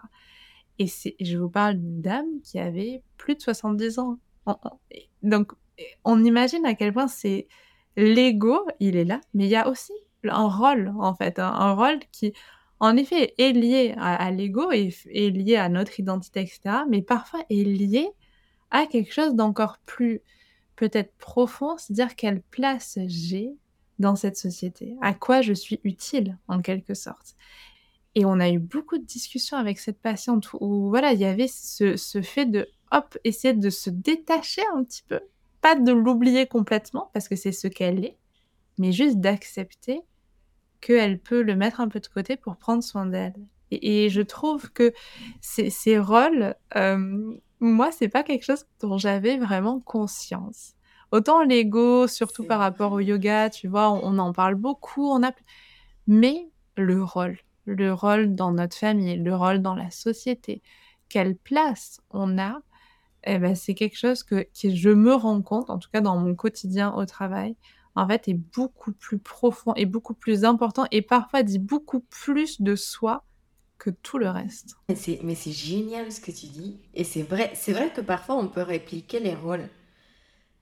Et 0.80 0.88
je 0.88 1.38
vous 1.38 1.50
parle 1.50 1.76
d'une 1.76 2.02
dame 2.02 2.28
qui 2.44 2.60
avait 2.60 3.02
plus 3.18 3.36
de 3.36 3.42
70 3.42 4.00
ans. 4.00 4.18
Donc, 5.24 5.52
on 6.04 6.24
imagine 6.24 6.66
à 6.66 6.76
quel 6.76 6.94
point 6.94 7.08
c'est 7.08 7.48
l'ego, 7.96 8.68
il 8.80 8.96
est 8.96 9.04
là, 9.04 9.22
mais 9.34 9.46
il 9.46 9.50
y 9.50 9.56
a 9.56 9.68
aussi 9.68 9.94
un 10.24 10.48
rôle, 10.48 10.94
en 11.00 11.16
fait, 11.16 11.40
un, 11.40 11.74
rôle 11.74 12.00
qui, 12.12 12.34
en 12.80 12.96
effet, 12.96 13.34
est 13.38 13.54
lié 13.54 13.96
à, 13.98 14.30
l'ego 14.32 14.72
est 14.72 15.32
lié 15.32 15.56
à 15.56 15.70
notre 15.70 16.00
identité, 16.00 16.42
etc., 16.42 16.60
mais 16.90 17.02
parfois 17.02 17.44
est 17.50 17.64
lié 17.64 18.10
à 18.72 18.86
quelque 18.86 19.14
chose 19.14 19.34
d'encore 19.34 19.80
plus 19.86 20.22
peut-être 20.76 21.14
profond, 21.18 21.78
c'est-à-dire 21.78 22.16
quelle 22.16 22.42
place 22.42 23.00
j'ai 23.08 23.52
dans 24.00 24.16
cette 24.16 24.38
société, 24.38 24.96
à 25.02 25.14
quoi 25.14 25.42
je 25.42 25.54
suis 25.54 25.80
utile 25.84 26.38
en 26.48 26.62
quelque 26.62 26.94
sorte. 26.94 27.36
Et 28.14 28.26
on 28.26 28.40
a 28.40 28.50
eu 28.50 28.60
beaucoup 28.60 28.98
de 28.98 29.06
discussions 29.06 29.58
avec 29.58 29.80
cette 29.80 30.00
patiente 30.00 30.50
où 30.54 30.90
voilà, 30.90 31.14
il 31.14 31.20
y 31.20 31.26
avait 31.26 31.48
ce, 31.48 31.98
ce 31.98 32.22
fait 32.22 32.46
de 32.46 32.68
hop, 32.92 33.18
essayer 33.24 33.54
de 33.54 33.70
se 33.70 33.90
détacher 33.90 34.62
un 34.76 34.84
petit 34.84 35.04
peu, 35.08 35.20
pas 35.62 35.76
de 35.76 35.92
l'oublier 35.92 36.46
complètement 36.46 37.10
parce 37.14 37.28
que 37.28 37.36
c'est 37.36 37.52
ce 37.52 37.68
qu'elle 37.68 38.06
est, 38.06 38.18
mais 38.78 38.92
juste 38.92 39.18
d'accepter 39.18 40.02
qu'elle 40.82 41.20
peut 41.20 41.42
le 41.42 41.56
mettre 41.56 41.80
un 41.80 41.88
peu 41.88 42.00
de 42.00 42.08
côté 42.08 42.38
pour 42.38 42.58
prendre 42.58 42.84
soin 42.84 43.06
d'elle. 43.06 43.34
Et, 43.72 44.10
je 44.10 44.22
trouve 44.22 44.72
que 44.72 44.94
ces, 45.42 45.70
ces 45.70 46.00
rôles, 46.00 46.56
euh, 46.76 47.38
moi, 47.60 47.92
c'est 47.92 48.08
pas 48.08 48.24
quelque 48.24 48.44
chose 48.44 48.66
dont 48.80 48.98
j'avais 48.98 49.38
vraiment 49.38 49.80
conscience. 49.80 50.74
Autant 51.12 51.44
l'ego, 51.44 52.08
surtout 52.08 52.44
par 52.44 52.60
rapport 52.60 52.92
au 52.94 53.00
yoga, 53.00 53.50
tu 53.50 53.68
vois, 53.68 53.90
on, 53.92 54.18
en 54.20 54.34
parle 54.34 54.56
beaucoup, 54.56 55.10
on 55.10 55.24
a... 55.24 55.32
mais 56.06 56.50
le 56.76 57.04
rôle, 57.04 57.38
le 57.66 57.94
rôle 57.94 58.36
dans 58.36 58.52
notre 58.52 58.78
famille, 58.78 59.18
le 59.18 59.36
rôle 59.36 59.62
dans 59.62 59.76
la 59.76 59.90
société, 59.90 60.62
quelle 61.10 61.36
place 61.36 62.02
on 62.12 62.38
a, 62.38 62.60
eh 63.24 63.40
ben, 63.40 63.56
c'est 63.56 63.74
quelque 63.74 63.98
chose 63.98 64.24
que, 64.24 64.48
que 64.62 64.76
je 64.76 64.90
me 64.90 65.14
rends 65.14 65.42
compte, 65.42 65.70
en 65.70 65.80
tout 65.80 65.90
cas 65.92 66.02
dans 66.02 66.18
mon 66.18 66.36
quotidien 66.36 66.94
au 66.94 67.06
travail, 67.06 67.56
en 67.98 68.08
fait, 68.08 68.28
est 68.28 68.34
beaucoup 68.34 68.92
plus 68.92 69.18
profond 69.18 69.74
et 69.76 69.86
beaucoup 69.86 70.14
plus 70.14 70.46
important 70.46 70.86
et 70.92 71.02
parfois 71.02 71.44
dit 71.44 71.60
beaucoup 71.60 72.00
plus 72.00 72.62
de 72.62 72.76
soi 72.76 73.24
que 73.78 73.90
tout 73.90 74.18
le 74.18 74.30
reste. 74.30 74.76
Mais 74.90 74.96
c'est 75.36 75.52
génial 75.52 76.12
ce 76.12 76.22
que 76.22 76.32
tu 76.32 76.48
dis. 76.48 76.80
Et 76.94 77.04
c'est 77.04 77.24
vrai, 77.24 77.52
c'est 77.56 77.74
vrai 77.74 77.92
que 77.92 78.02
parfois 78.02 78.36
on 78.36 78.48
peut 78.48 78.62
répliquer 78.62 79.20
les 79.20 79.36
rôles 79.36 79.68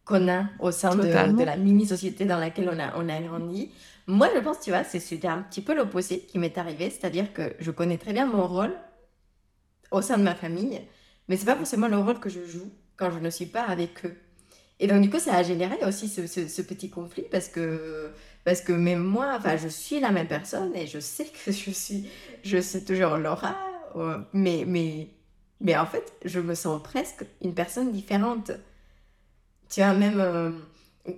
qu'on 0.06 0.30
a 0.30 0.46
au 0.60 0.72
sein 0.72 0.96
de, 0.96 1.02
de, 1.02 1.44
la 1.44 1.58
mini-société 1.58 2.26
dans 2.26 2.38
laquelle 2.38 2.70
on 2.72 2.80
a, 2.80 2.96
on 2.98 3.10
a 3.10 3.22
grandi. 3.22 3.72
Moi, 4.08 4.30
je 4.36 4.40
pense, 4.40 4.60
tu 4.60 4.70
vois, 4.70 4.84
c'est 4.84 5.26
un 5.26 5.42
petit 5.42 5.62
peu 5.62 5.76
l'opposé 5.76 6.20
qui 6.20 6.38
m'est 6.38 6.58
arrivé, 6.58 6.92
c'est-à-dire 6.92 7.34
que 7.34 7.56
je 7.60 7.72
connais 7.72 7.98
très 7.98 8.14
bien 8.14 8.28
mon 8.28 8.46
rôle 8.46 8.74
au 9.92 10.02
sein 10.02 10.18
de 10.18 10.24
ma 10.24 10.36
famille, 10.36 10.80
mais 11.28 11.38
c'est 11.38 11.46
pas 11.46 11.56
forcément 11.56 11.88
le 11.88 11.98
rôle 11.98 12.20
que 12.20 12.30
je 12.30 12.46
joue 12.46 12.72
quand 12.98 13.10
je 13.10 13.20
ne 13.20 13.30
suis 13.30 13.48
pas 13.48 13.64
avec 13.64 14.06
eux. 14.06 14.16
Et 14.80 14.88
donc, 14.88 15.02
du 15.02 15.10
coup, 15.10 15.20
ça 15.20 15.36
a 15.36 15.44
généré 15.44 15.78
aussi 15.86 16.10
ce, 16.10 16.28
ce, 16.28 16.62
petit 16.62 16.90
conflit 16.90 17.24
parce 17.32 17.48
que, 17.48 18.12
parce 18.44 18.62
que 18.62 18.74
même 18.74 19.04
moi, 19.04 19.34
enfin, 19.38 19.56
je 19.58 19.70
suis 19.70 20.00
la 20.00 20.12
même 20.12 20.28
personne 20.28 20.76
et 20.76 20.86
je 20.86 21.00
sais 21.00 21.26
que 21.26 21.52
je 21.52 21.72
suis, 21.72 22.10
je 22.44 22.58
suis 22.58 22.84
toujours 22.84 23.18
Laura, 23.18 23.56
mais, 24.34 24.66
mais, 24.68 25.08
mais 25.62 25.78
en 25.78 25.86
fait, 25.86 26.14
je 26.26 26.40
me 26.40 26.56
sens 26.56 26.84
presque 26.84 27.26
une 27.42 27.54
personne 27.54 27.92
différente. 27.92 28.52
Tu 29.70 29.80
vois, 29.80 29.94
même, 29.94 30.20
euh, 30.20 30.52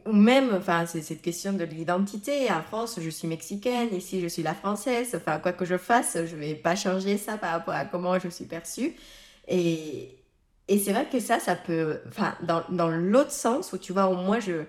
ou 0.05 0.13
même, 0.13 0.53
enfin, 0.53 0.85
c'est 0.85 1.01
cette 1.01 1.21
question 1.21 1.53
de 1.53 1.63
l'identité. 1.63 2.51
En 2.51 2.61
France, 2.61 2.99
je 3.01 3.09
suis 3.09 3.27
mexicaine, 3.27 3.93
ici, 3.93 4.21
je 4.21 4.27
suis 4.27 4.43
la 4.43 4.53
française. 4.53 5.15
Enfin, 5.15 5.39
quoi 5.39 5.53
que 5.53 5.65
je 5.65 5.77
fasse, 5.77 6.17
je 6.25 6.35
vais 6.35 6.55
pas 6.55 6.75
changer 6.75 7.17
ça 7.17 7.37
par 7.37 7.51
rapport 7.51 7.73
à 7.73 7.85
comment 7.85 8.19
je 8.19 8.29
suis 8.29 8.45
perçue. 8.45 8.95
Et, 9.47 10.16
et 10.67 10.79
c'est 10.79 10.91
vrai 10.91 11.07
que 11.11 11.19
ça, 11.19 11.39
ça 11.39 11.55
peut. 11.55 11.99
Enfin, 12.07 12.35
dans, 12.41 12.63
dans 12.69 12.89
l'autre 12.89 13.31
sens, 13.31 13.73
où 13.73 13.77
tu 13.77 13.93
vois, 13.93 14.09
moi, 14.09 14.39
je. 14.39 14.63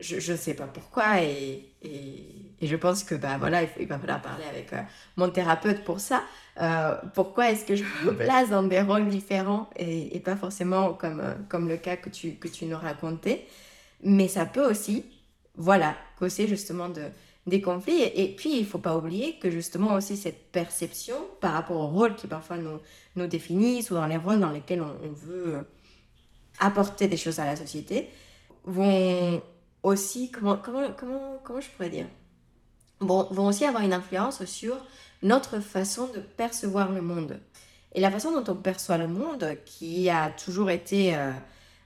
Je 0.00 0.32
ne 0.32 0.36
sais 0.36 0.54
pas 0.54 0.66
pourquoi, 0.66 1.22
et, 1.22 1.64
et, 1.82 2.26
et, 2.60 2.66
je 2.66 2.74
pense 2.74 3.04
que 3.04 3.14
bah, 3.14 3.36
voilà, 3.38 3.62
il, 3.78 3.86
va 3.86 4.00
falloir 4.00 4.20
parler 4.20 4.42
avec 4.50 4.72
euh, 4.72 4.80
mon 5.16 5.30
thérapeute 5.30 5.84
pour 5.84 6.00
ça. 6.00 6.24
Euh, 6.60 6.96
pourquoi 7.14 7.52
est-ce 7.52 7.64
que 7.64 7.76
je 7.76 7.84
me 8.04 8.12
place 8.12 8.50
dans 8.50 8.64
des 8.64 8.80
rôles 8.80 9.06
différents 9.06 9.70
et, 9.76 10.16
et 10.16 10.18
pas 10.18 10.34
forcément 10.34 10.92
comme, 10.94 11.20
euh, 11.20 11.34
comme 11.48 11.68
le 11.68 11.76
cas 11.76 11.96
que 11.96 12.10
tu, 12.10 12.32
que 12.32 12.48
tu 12.48 12.64
nous 12.64 12.78
racontais? 12.78 13.46
Mais 14.02 14.26
ça 14.26 14.44
peut 14.44 14.68
aussi, 14.68 15.04
voilà, 15.54 15.94
causer 16.18 16.48
justement 16.48 16.88
de, 16.88 17.04
des 17.46 17.60
conflits. 17.60 18.02
Et, 18.02 18.34
puis, 18.34 18.58
il 18.58 18.66
faut 18.66 18.78
pas 18.78 18.96
oublier 18.96 19.38
que 19.38 19.50
justement 19.50 19.94
aussi 19.94 20.16
cette 20.16 20.50
perception 20.52 21.16
par 21.40 21.52
rapport 21.52 21.76
aux 21.76 21.88
rôles 21.88 22.14
qui 22.14 22.26
parfois 22.26 22.56
nous, 22.56 22.78
nous 23.16 23.26
définissent 23.26 23.90
ou 23.90 23.94
dans 23.94 24.06
les 24.06 24.16
rôles 24.16 24.40
dans 24.40 24.50
lesquels 24.50 24.82
on, 24.82 25.12
veut 25.12 25.66
apporter 26.58 27.08
des 27.08 27.16
choses 27.16 27.38
à 27.38 27.44
la 27.44 27.56
société, 27.56 28.08
vont 28.64 29.42
aussi, 29.82 30.30
comment, 30.30 30.56
comment, 30.56 30.88
comment, 30.96 31.40
comment 31.42 31.60
je 31.60 31.68
pourrais 31.70 31.90
dire, 31.90 32.06
bon, 33.00 33.26
vont 33.30 33.46
aussi 33.46 33.64
avoir 33.64 33.82
une 33.82 33.92
influence 33.92 34.44
sur 34.44 34.76
notre 35.22 35.60
façon 35.60 36.08
de 36.08 36.20
percevoir 36.20 36.92
le 36.92 37.02
monde. 37.02 37.40
Et 37.94 38.00
la 38.00 38.10
façon 38.10 38.32
dont 38.32 38.52
on 38.52 38.56
perçoit 38.56 38.98
le 38.98 39.08
monde, 39.08 39.56
qui 39.64 40.08
a 40.08 40.30
toujours 40.30 40.70
été 40.70 41.16
euh, 41.16 41.32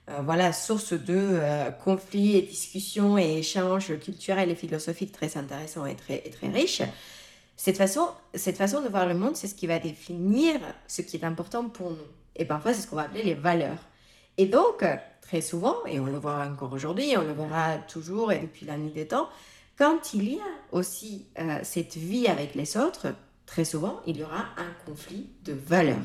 euh, 0.09 0.21
voilà, 0.23 0.53
source 0.53 0.93
de 0.93 1.15
euh, 1.15 1.71
conflits 1.71 2.37
et 2.37 2.41
discussions 2.41 3.17
et 3.17 3.39
échanges 3.39 3.97
culturels 3.99 4.49
et 4.49 4.55
philosophiques 4.55 5.11
très 5.11 5.37
intéressants 5.37 5.85
et 5.85 5.95
très, 5.95 6.19
très 6.19 6.47
riches, 6.49 6.81
cette 7.55 7.77
façon, 7.77 8.09
cette 8.33 8.57
façon 8.57 8.81
de 8.81 8.87
voir 8.87 9.07
le 9.07 9.15
monde, 9.15 9.35
c'est 9.35 9.47
ce 9.47 9.55
qui 9.55 9.67
va 9.67 9.79
définir 9.79 10.59
ce 10.87 11.01
qui 11.01 11.17
est 11.17 11.23
important 11.23 11.69
pour 11.69 11.89
nous. 11.91 11.97
Et 12.35 12.45
parfois, 12.45 12.73
c'est 12.73 12.81
ce 12.81 12.87
qu'on 12.87 12.97
va 12.97 13.03
appeler 13.03 13.23
les 13.23 13.33
valeurs. 13.33 13.79
Et 14.37 14.45
donc, 14.45 14.85
très 15.21 15.41
souvent, 15.41 15.75
et 15.85 15.99
on 15.99 16.05
le 16.05 16.17
voit 16.17 16.45
encore 16.45 16.71
aujourd'hui, 16.71 17.15
on 17.17 17.21
le 17.21 17.33
verra 17.33 17.77
toujours 17.79 18.31
et 18.31 18.39
depuis 18.39 18.65
la 18.65 18.77
nuit 18.77 18.91
des 18.91 19.07
temps, 19.07 19.27
quand 19.77 20.13
il 20.13 20.33
y 20.33 20.39
a 20.39 20.51
aussi 20.71 21.25
euh, 21.37 21.59
cette 21.63 21.95
vie 21.95 22.27
avec 22.27 22.55
les 22.55 22.77
autres, 22.77 23.07
très 23.45 23.65
souvent, 23.65 24.01
il 24.07 24.17
y 24.17 24.23
aura 24.23 24.45
un 24.57 24.85
conflit 24.85 25.29
de 25.43 25.53
valeurs. 25.53 25.97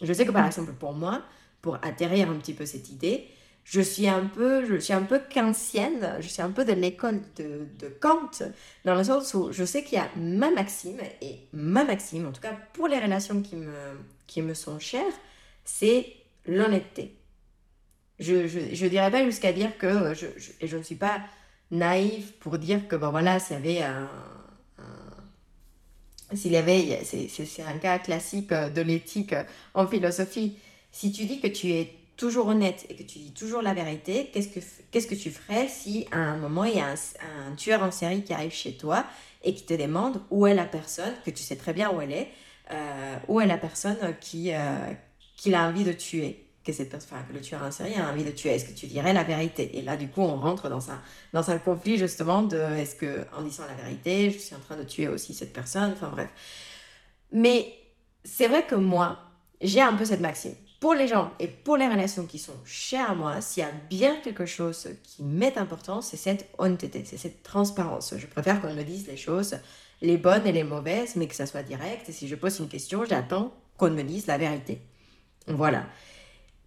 Je 0.00 0.12
sais 0.12 0.24
que 0.24 0.30
par 0.30 0.46
exemple, 0.46 0.72
pour 0.72 0.92
moi, 0.92 1.22
pour 1.66 1.80
atterrir 1.82 2.30
un 2.30 2.36
petit 2.36 2.54
peu 2.54 2.64
cette 2.64 2.90
idée, 2.90 3.26
je 3.64 3.80
suis 3.80 4.06
un 4.06 4.26
peu, 4.26 4.64
je 4.64 4.76
suis 4.76 4.92
un 4.92 5.02
peu 5.02 5.18
kantienne, 5.18 6.14
je 6.20 6.28
suis 6.28 6.40
un 6.40 6.52
peu 6.52 6.64
de 6.64 6.72
l'école 6.72 7.20
de, 7.34 7.88
Kant, 8.00 8.30
dans 8.84 8.94
le 8.94 9.02
sens 9.02 9.34
où 9.34 9.50
je 9.50 9.64
sais 9.64 9.82
qu'il 9.82 9.98
y 9.98 10.00
a 10.00 10.08
ma 10.16 10.52
maxime, 10.52 11.00
et 11.20 11.40
ma 11.52 11.82
maxime, 11.82 12.24
en 12.28 12.30
tout 12.30 12.40
cas 12.40 12.56
pour 12.72 12.86
les 12.86 13.00
relations 13.00 13.42
qui 13.42 13.56
me, 13.56 13.74
qui 14.28 14.42
me 14.42 14.54
sont 14.54 14.78
chères, 14.78 15.12
c'est 15.64 16.06
l'honnêteté. 16.46 17.16
Je, 18.20 18.34
ne 18.34 18.88
dirais 18.88 19.10
pas 19.10 19.24
jusqu'à 19.24 19.52
dire 19.52 19.76
que, 19.76 20.14
je, 20.14 20.26
et 20.60 20.68
je 20.68 20.76
ne 20.76 20.84
suis 20.84 20.94
pas 20.94 21.18
naïve 21.72 22.30
pour 22.38 22.58
dire 22.58 22.86
que, 22.86 22.94
bon 22.94 23.10
voilà, 23.10 23.40
s'il 23.40 23.56
y 23.56 23.58
avait 23.58 23.82
un, 23.82 24.08
s'il 26.32 26.52
y 26.52 26.56
avait, 26.56 27.02
c'est 27.02 27.62
un 27.62 27.78
cas 27.78 27.98
classique 27.98 28.52
de 28.52 28.82
l'éthique 28.82 29.34
en 29.74 29.88
philosophie, 29.88 30.58
si 30.96 31.12
tu 31.12 31.26
dis 31.26 31.40
que 31.40 31.46
tu 31.46 31.72
es 31.72 31.92
toujours 32.16 32.46
honnête 32.46 32.86
et 32.88 32.96
que 32.96 33.02
tu 33.02 33.18
dis 33.18 33.34
toujours 33.34 33.60
la 33.60 33.74
vérité, 33.74 34.30
qu'est-ce 34.32 34.48
que, 34.48 35.14
que 35.14 35.14
tu 35.14 35.30
ferais 35.30 35.68
si 35.68 36.06
à 36.10 36.16
un 36.16 36.38
moment 36.38 36.64
il 36.64 36.76
y 36.76 36.80
a 36.80 36.86
un, 36.88 37.54
tueur 37.54 37.82
en 37.82 37.90
série 37.90 38.24
qui 38.24 38.32
arrive 38.32 38.52
chez 38.52 38.78
toi 38.78 39.04
et 39.44 39.54
qui 39.54 39.66
te 39.66 39.74
demande 39.74 40.22
où 40.30 40.46
est 40.46 40.54
la 40.54 40.64
personne, 40.64 41.12
que 41.22 41.30
tu 41.30 41.42
sais 41.42 41.56
très 41.56 41.74
bien 41.74 41.90
où 41.90 42.00
elle 42.00 42.12
est, 42.12 42.28
euh, 42.70 43.16
où 43.28 43.42
est 43.42 43.46
la 43.46 43.58
personne 43.58 43.98
qui, 44.22 44.54
euh, 44.54 44.58
qu'il 45.36 45.54
a 45.54 45.68
envie 45.68 45.84
de 45.84 45.92
tuer 45.92 46.46
que, 46.64 46.72
cette, 46.72 46.94
enfin, 46.94 47.22
que 47.28 47.34
le 47.34 47.42
tueur 47.42 47.62
en 47.62 47.70
série 47.70 47.96
a 47.96 48.10
envie 48.10 48.24
de 48.24 48.30
tuer? 48.30 48.54
Est-ce 48.54 48.64
que 48.64 48.72
tu 48.74 48.86
dirais 48.86 49.12
la 49.12 49.22
vérité? 49.22 49.76
Et 49.76 49.82
là, 49.82 49.98
du 49.98 50.08
coup, 50.08 50.22
on 50.22 50.40
rentre 50.40 50.70
dans 50.70 50.90
un, 50.90 51.02
dans 51.34 51.50
un 51.50 51.58
conflit 51.58 51.98
justement 51.98 52.42
de 52.42 52.56
est-ce 52.56 52.96
que 52.96 53.26
en 53.36 53.42
disant 53.42 53.64
la 53.66 53.74
vérité, 53.74 54.30
je 54.30 54.38
suis 54.38 54.54
en 54.54 54.60
train 54.60 54.78
de 54.78 54.84
tuer 54.84 55.08
aussi 55.08 55.34
cette 55.34 55.52
personne? 55.52 55.92
Enfin 55.92 56.08
bref. 56.08 56.30
Mais 57.32 57.70
c'est 58.24 58.48
vrai 58.48 58.66
que 58.66 58.76
moi, 58.76 59.18
j'ai 59.60 59.82
un 59.82 59.92
peu 59.92 60.06
cette 60.06 60.20
maxime 60.20 60.54
pour 60.80 60.94
les 60.94 61.08
gens 61.08 61.30
et 61.40 61.48
pour 61.48 61.76
les 61.76 61.88
relations 61.88 62.26
qui 62.26 62.38
sont 62.38 62.56
chères 62.64 63.10
à 63.10 63.14
moi, 63.14 63.40
s'il 63.40 63.62
y 63.62 63.66
a 63.66 63.72
bien 63.88 64.16
quelque 64.20 64.46
chose 64.46 64.88
qui 65.02 65.22
m'est 65.22 65.56
important, 65.56 66.02
c'est 66.02 66.16
cette 66.16 66.48
honnêteté, 66.58 67.04
c'est 67.04 67.16
cette 67.16 67.42
transparence. 67.42 68.14
Je 68.16 68.26
préfère 68.26 68.60
qu'on 68.60 68.74
me 68.74 68.82
dise 68.82 69.06
les 69.06 69.16
choses, 69.16 69.56
les 70.02 70.18
bonnes 70.18 70.46
et 70.46 70.52
les 70.52 70.64
mauvaises, 70.64 71.16
mais 71.16 71.26
que 71.26 71.34
ça 71.34 71.46
soit 71.46 71.62
direct. 71.62 72.08
Et 72.08 72.12
si 72.12 72.28
je 72.28 72.34
pose 72.34 72.58
une 72.58 72.68
question, 72.68 73.04
j'attends 73.04 73.54
qu'on 73.78 73.90
me 73.90 74.02
dise 74.02 74.26
la 74.26 74.38
vérité. 74.38 74.80
Voilà. 75.46 75.86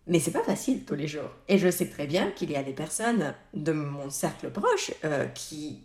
Mais 0.08 0.20
c'est 0.20 0.32
pas 0.32 0.44
facile 0.44 0.86
tous 0.86 0.96
les 0.96 1.08
jours. 1.08 1.30
Et 1.48 1.60
je 1.60 1.70
sais 1.70 1.88
très 1.88 2.08
bien 2.08 2.32
qu'il 2.32 2.50
y 2.50 2.56
a 2.56 2.64
des 2.64 2.74
personnes 2.74 3.36
de 3.54 3.72
mon 3.72 4.10
cercle 4.10 4.50
proche 4.50 4.92
euh, 5.04 5.28
qui, 5.28 5.84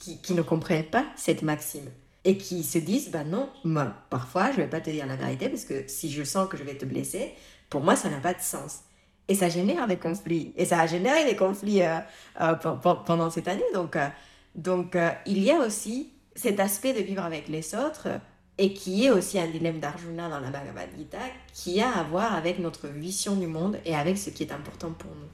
qui, 0.00 0.32
ne 0.32 0.42
comprennent 0.42 0.84
pas 0.84 1.04
cette 1.16 1.42
maxime 1.42 1.90
et 2.24 2.38
qui 2.38 2.62
se 2.62 2.78
disent 2.78 3.10
bah 3.10 3.24
non 3.24 3.48
moi 3.64 3.94
parfois 4.10 4.50
je 4.52 4.56
vais 4.56 4.66
pas 4.66 4.80
te 4.80 4.90
dire 4.90 5.06
la 5.06 5.16
vérité 5.16 5.48
parce 5.48 5.64
que 5.64 5.84
si 5.86 6.10
je 6.10 6.24
sens 6.24 6.48
que 6.48 6.56
je 6.56 6.64
vais 6.64 6.76
te 6.76 6.84
blesser 6.84 7.32
pour 7.70 7.82
moi, 7.82 7.96
ça 7.96 8.08
n'a 8.08 8.18
pas 8.18 8.34
de 8.34 8.40
sens. 8.40 8.80
Et 9.28 9.34
ça 9.34 9.48
génère 9.48 9.86
des 9.86 9.98
conflits. 9.98 10.52
Et 10.56 10.64
ça 10.64 10.80
a 10.80 10.86
généré 10.86 11.24
des 11.24 11.36
conflits 11.36 11.82
euh, 11.82 11.98
euh, 12.40 12.54
pendant 12.54 13.30
cette 13.30 13.48
année. 13.48 13.62
Donc, 13.74 13.96
euh, 13.96 14.08
donc 14.54 14.96
il 15.26 15.42
y 15.42 15.50
a 15.50 15.58
aussi 15.58 16.12
cet 16.34 16.60
aspect 16.60 16.94
de 16.94 17.00
vivre 17.00 17.22
avec 17.22 17.48
les 17.48 17.74
autres, 17.74 18.08
et 18.56 18.72
qui 18.72 19.06
est 19.06 19.10
aussi 19.10 19.38
un 19.38 19.46
dilemme 19.46 19.78
d'Arjuna 19.78 20.28
dans 20.28 20.40
la 20.40 20.50
Bhagavad 20.50 20.88
Gita, 20.96 21.18
qui 21.52 21.80
a 21.80 21.90
à 21.90 22.02
voir 22.04 22.34
avec 22.34 22.58
notre 22.58 22.88
vision 22.88 23.36
du 23.36 23.46
monde 23.46 23.78
et 23.84 23.94
avec 23.94 24.18
ce 24.18 24.30
qui 24.30 24.42
est 24.42 24.52
important 24.52 24.92
pour 24.92 25.10
nous. 25.10 25.28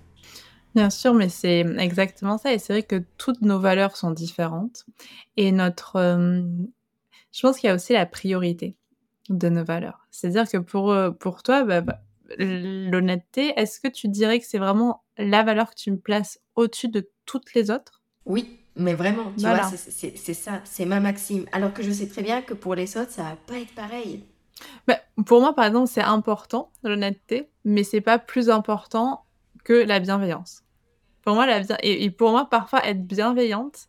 Bien 0.74 0.90
sûr, 0.90 1.14
mais 1.14 1.28
c'est 1.28 1.60
exactement 1.78 2.36
ça. 2.36 2.52
Et 2.52 2.58
c'est 2.58 2.72
vrai 2.72 2.82
que 2.82 3.02
toutes 3.16 3.40
nos 3.42 3.60
valeurs 3.60 3.96
sont 3.96 4.10
différentes. 4.10 4.84
Et 5.36 5.52
notre... 5.52 6.00
Je 7.32 7.40
pense 7.40 7.58
qu'il 7.58 7.68
y 7.68 7.70
a 7.70 7.74
aussi 7.74 7.92
la 7.92 8.06
priorité 8.06 8.76
de 9.30 9.48
nos 9.48 9.64
valeurs. 9.64 10.06
C'est-à-dire 10.10 10.50
que 10.50 10.58
pour, 10.58 10.94
pour 11.18 11.42
toi, 11.42 11.64
bah, 11.64 11.80
bah, 11.80 12.03
l'honnêteté, 12.38 13.52
est-ce 13.56 13.80
que 13.80 13.88
tu 13.88 14.08
dirais 14.08 14.40
que 14.40 14.46
c'est 14.46 14.58
vraiment 14.58 15.04
la 15.16 15.42
valeur 15.42 15.70
que 15.70 15.76
tu 15.76 15.90
me 15.90 15.98
places 15.98 16.40
au-dessus 16.54 16.88
de 16.88 17.08
toutes 17.26 17.54
les 17.54 17.70
autres? 17.70 18.02
Oui, 18.26 18.60
mais 18.76 18.94
vraiment, 18.94 19.32
tu 19.36 19.46
vois, 19.46 19.62
c'est 19.64 20.16
ça, 20.16 20.60
c'est 20.64 20.86
ma 20.86 21.00
maxime. 21.00 21.46
Alors 21.52 21.72
que 21.72 21.82
je 21.82 21.90
sais 21.90 22.08
très 22.08 22.22
bien 22.22 22.42
que 22.42 22.54
pour 22.54 22.74
les 22.74 22.96
autres, 22.96 23.10
ça 23.10 23.22
va 23.22 23.36
pas 23.36 23.58
être 23.58 23.74
pareil. 23.74 24.24
Bah, 24.86 24.98
pour 25.26 25.40
moi, 25.40 25.54
par 25.54 25.66
exemple, 25.66 25.88
c'est 25.88 26.00
important, 26.00 26.72
l'honnêteté, 26.82 27.50
mais 27.64 27.84
c'est 27.84 28.00
pas 28.00 28.18
plus 28.18 28.50
important 28.50 29.24
que 29.64 29.72
la 29.72 30.00
bienveillance. 30.00 30.62
Pour 31.22 31.34
moi, 31.34 31.46
la 31.46 31.62
et, 31.82 32.10
pour 32.10 32.30
moi, 32.30 32.48
parfois, 32.50 32.86
être 32.86 33.06
bienveillante, 33.06 33.88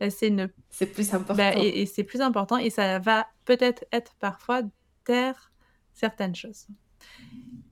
bah, 0.00 0.10
c'est 0.10 0.28
une... 0.28 0.50
C'est 0.70 0.86
plus 0.86 1.12
important. 1.14 1.34
Bah, 1.34 1.56
et, 1.56 1.82
et 1.82 1.86
c'est 1.86 2.04
plus 2.04 2.20
important, 2.20 2.58
et 2.58 2.70
ça 2.70 2.98
va 2.98 3.26
peut-être 3.44 3.84
être 3.92 4.14
parfois 4.20 4.62
taire 5.04 5.52
certaines 5.94 6.34
choses. 6.34 6.66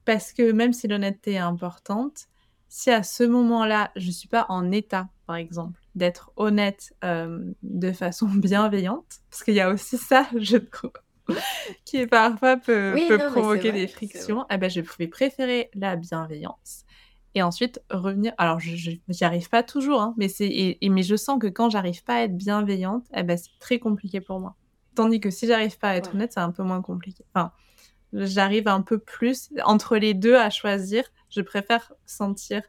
Parce 0.07 0.33
que 0.33 0.53
même 0.53 0.73
si 0.73 0.89
l'honnêteté 0.89 1.33
est 1.33 1.39
importante, 1.39 2.29
si 2.69 2.91
à 2.91 3.03
ce 3.03 3.25
moment-là, 3.25 3.91
je 3.97 4.11
suis 4.11 4.29
pas 4.29 4.47
en 4.49 4.71
état, 4.71 5.09
par 5.27 5.37
exemple, 5.37 5.81
d'être 5.95 6.33
honnête 6.37 6.95
euh, 7.05 7.53
de 7.63 7.93
façon 7.93 8.27
bienveillante, 8.35 9.21
parce 9.31 9.45
qu'il 9.45 9.55
y 9.55 9.61
a 9.61 9.69
aussi 9.69 9.99
ça, 9.99 10.27
je 10.39 10.57
trouve, 10.57 10.93
qui 11.85 12.07
parfois 12.07 12.57
peut, 12.57 12.95
peut 13.09 13.19
provoquer 13.31 13.73
des 13.73 13.89
frictions, 13.89 14.47
eh 14.49 14.57
ben, 14.57 14.71
je 14.71 14.81
vais 14.81 15.09
préférer 15.09 15.71
la 15.75 15.97
bienveillance. 15.97 16.85
Et 17.35 17.43
ensuite, 17.43 17.83
revenir. 17.91 18.33
Alors, 18.39 18.61
je 18.61 18.91
n'y 18.91 18.99
arrive 19.21 19.51
pas 19.51 19.63
toujours, 19.63 20.01
hein, 20.01 20.15
mais, 20.17 20.29
et, 20.41 20.89
mais 20.89 21.03
je 21.03 21.17
sens 21.17 21.39
que 21.39 21.49
quand 21.49 21.69
j'arrive 21.69 22.03
pas 22.03 22.15
à 22.15 22.23
être 22.23 22.35
bienveillante, 22.35 23.05
eh 23.15 23.25
ben, 23.25 23.37
c'est 23.37 23.51
très 23.59 23.79
compliqué 23.79 24.23
pour 24.23 24.41
moi. 24.41 24.55
Tandis 24.95 25.21
que 25.21 25.31
si 25.31 25.47
j'arrive 25.47 25.77
pas 25.79 25.91
à 25.91 25.97
être 25.97 26.15
honnête, 26.15 26.33
c'est 26.33 26.41
un 26.41 26.51
peu 26.51 26.63
moins 26.63 26.81
compliqué. 26.81 27.25
Enfin, 27.35 27.53
j'arrive 28.25 28.69
un 28.69 28.83
peu 28.83 28.99
plus 28.99 29.51
entre 29.65 29.97
les 29.97 30.15
deux 30.15 30.37
à 30.37 30.51
choisir. 30.51 31.05
Je 31.31 31.41
préfère 31.41 31.93
sentir 32.07 32.63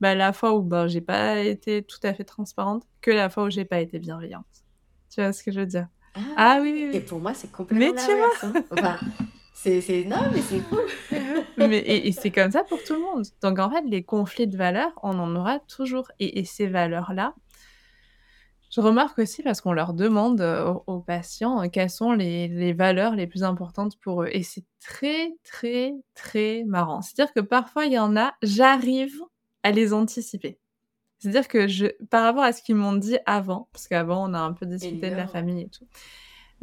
bah, 0.00 0.14
la 0.14 0.32
fois 0.32 0.54
où 0.54 0.62
bah, 0.62 0.88
j'ai 0.88 1.00
pas 1.00 1.38
été 1.38 1.82
tout 1.82 1.98
à 2.02 2.14
fait 2.14 2.24
transparente 2.24 2.84
que 3.00 3.10
la 3.10 3.28
fois 3.28 3.44
où 3.44 3.50
j'ai 3.50 3.64
pas 3.64 3.80
été 3.80 3.98
bienveillante. 3.98 4.46
Tu 5.10 5.20
vois 5.20 5.32
ce 5.32 5.42
que 5.42 5.52
je 5.52 5.60
veux 5.60 5.66
dire? 5.66 5.88
Ah, 6.14 6.20
ah 6.36 6.58
oui, 6.62 6.88
oui, 6.90 6.96
Et 6.96 7.00
pour 7.00 7.20
moi, 7.20 7.34
c'est 7.34 7.50
complètement 7.52 7.92
Mais 7.94 7.94
tu 7.94 8.16
vois 8.16 8.82
hein. 8.82 8.98
c'est, 9.54 10.04
Non, 10.04 10.16
mais 10.32 10.40
c'est 10.40 10.60
cool 10.68 10.86
mais, 11.56 11.78
et, 11.78 12.12
c'est 12.12 12.30
comme 12.30 12.50
ça 12.50 12.64
pour 12.64 12.82
tout 12.82 12.94
le 12.94 13.00
monde. 13.00 13.24
Donc 13.42 13.58
en 13.58 13.70
fait, 13.70 13.82
les 13.86 14.02
conflits 14.02 14.46
de 14.46 14.56
valeurs, 14.56 14.92
on 15.02 15.18
en 15.18 15.34
aura 15.36 15.60
toujours. 15.60 16.10
Et, 16.18 16.40
et 16.40 16.44
ces 16.44 16.66
valeurs-là, 16.66 17.34
je 18.70 18.80
remarque 18.80 19.18
aussi 19.18 19.42
parce 19.42 19.60
qu'on 19.60 19.72
leur 19.72 19.94
demande 19.94 20.40
euh, 20.40 20.72
aux, 20.86 21.00
patients 21.00 21.62
euh, 21.62 21.68
quelles 21.68 21.90
sont 21.90 22.12
les, 22.12 22.46
les, 22.46 22.72
valeurs 22.72 23.16
les 23.16 23.26
plus 23.26 23.42
importantes 23.42 23.98
pour 23.98 24.22
eux. 24.22 24.28
Et 24.32 24.44
c'est 24.44 24.64
très, 24.80 25.32
très, 25.42 25.92
très 26.14 26.62
marrant. 26.64 27.02
C'est-à-dire 27.02 27.34
que 27.34 27.40
parfois, 27.40 27.86
il 27.86 27.92
y 27.92 27.98
en 27.98 28.16
a, 28.16 28.32
j'arrive 28.42 29.20
à 29.64 29.72
les 29.72 29.92
anticiper. 29.92 30.58
C'est-à-dire 31.18 31.48
que 31.48 31.68
je, 31.68 31.86
par 32.06 32.22
rapport 32.22 32.44
à 32.44 32.52
ce 32.52 32.62
qu'ils 32.62 32.76
m'ont 32.76 32.94
dit 32.94 33.18
avant, 33.26 33.68
parce 33.72 33.88
qu'avant 33.88 34.28
on 34.28 34.32
a 34.32 34.38
un 34.38 34.54
peu 34.54 34.64
discuté 34.64 35.10
de 35.10 35.16
la 35.16 35.26
famille 35.26 35.64
et 35.64 35.68
tout, 35.68 35.86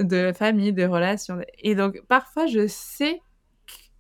de 0.04 0.18
la 0.18 0.34
famille, 0.34 0.74
des 0.74 0.88
relations, 0.88 1.40
et 1.60 1.76
donc 1.76 2.02
parfois 2.08 2.48
je 2.48 2.66
sais, 2.66 3.22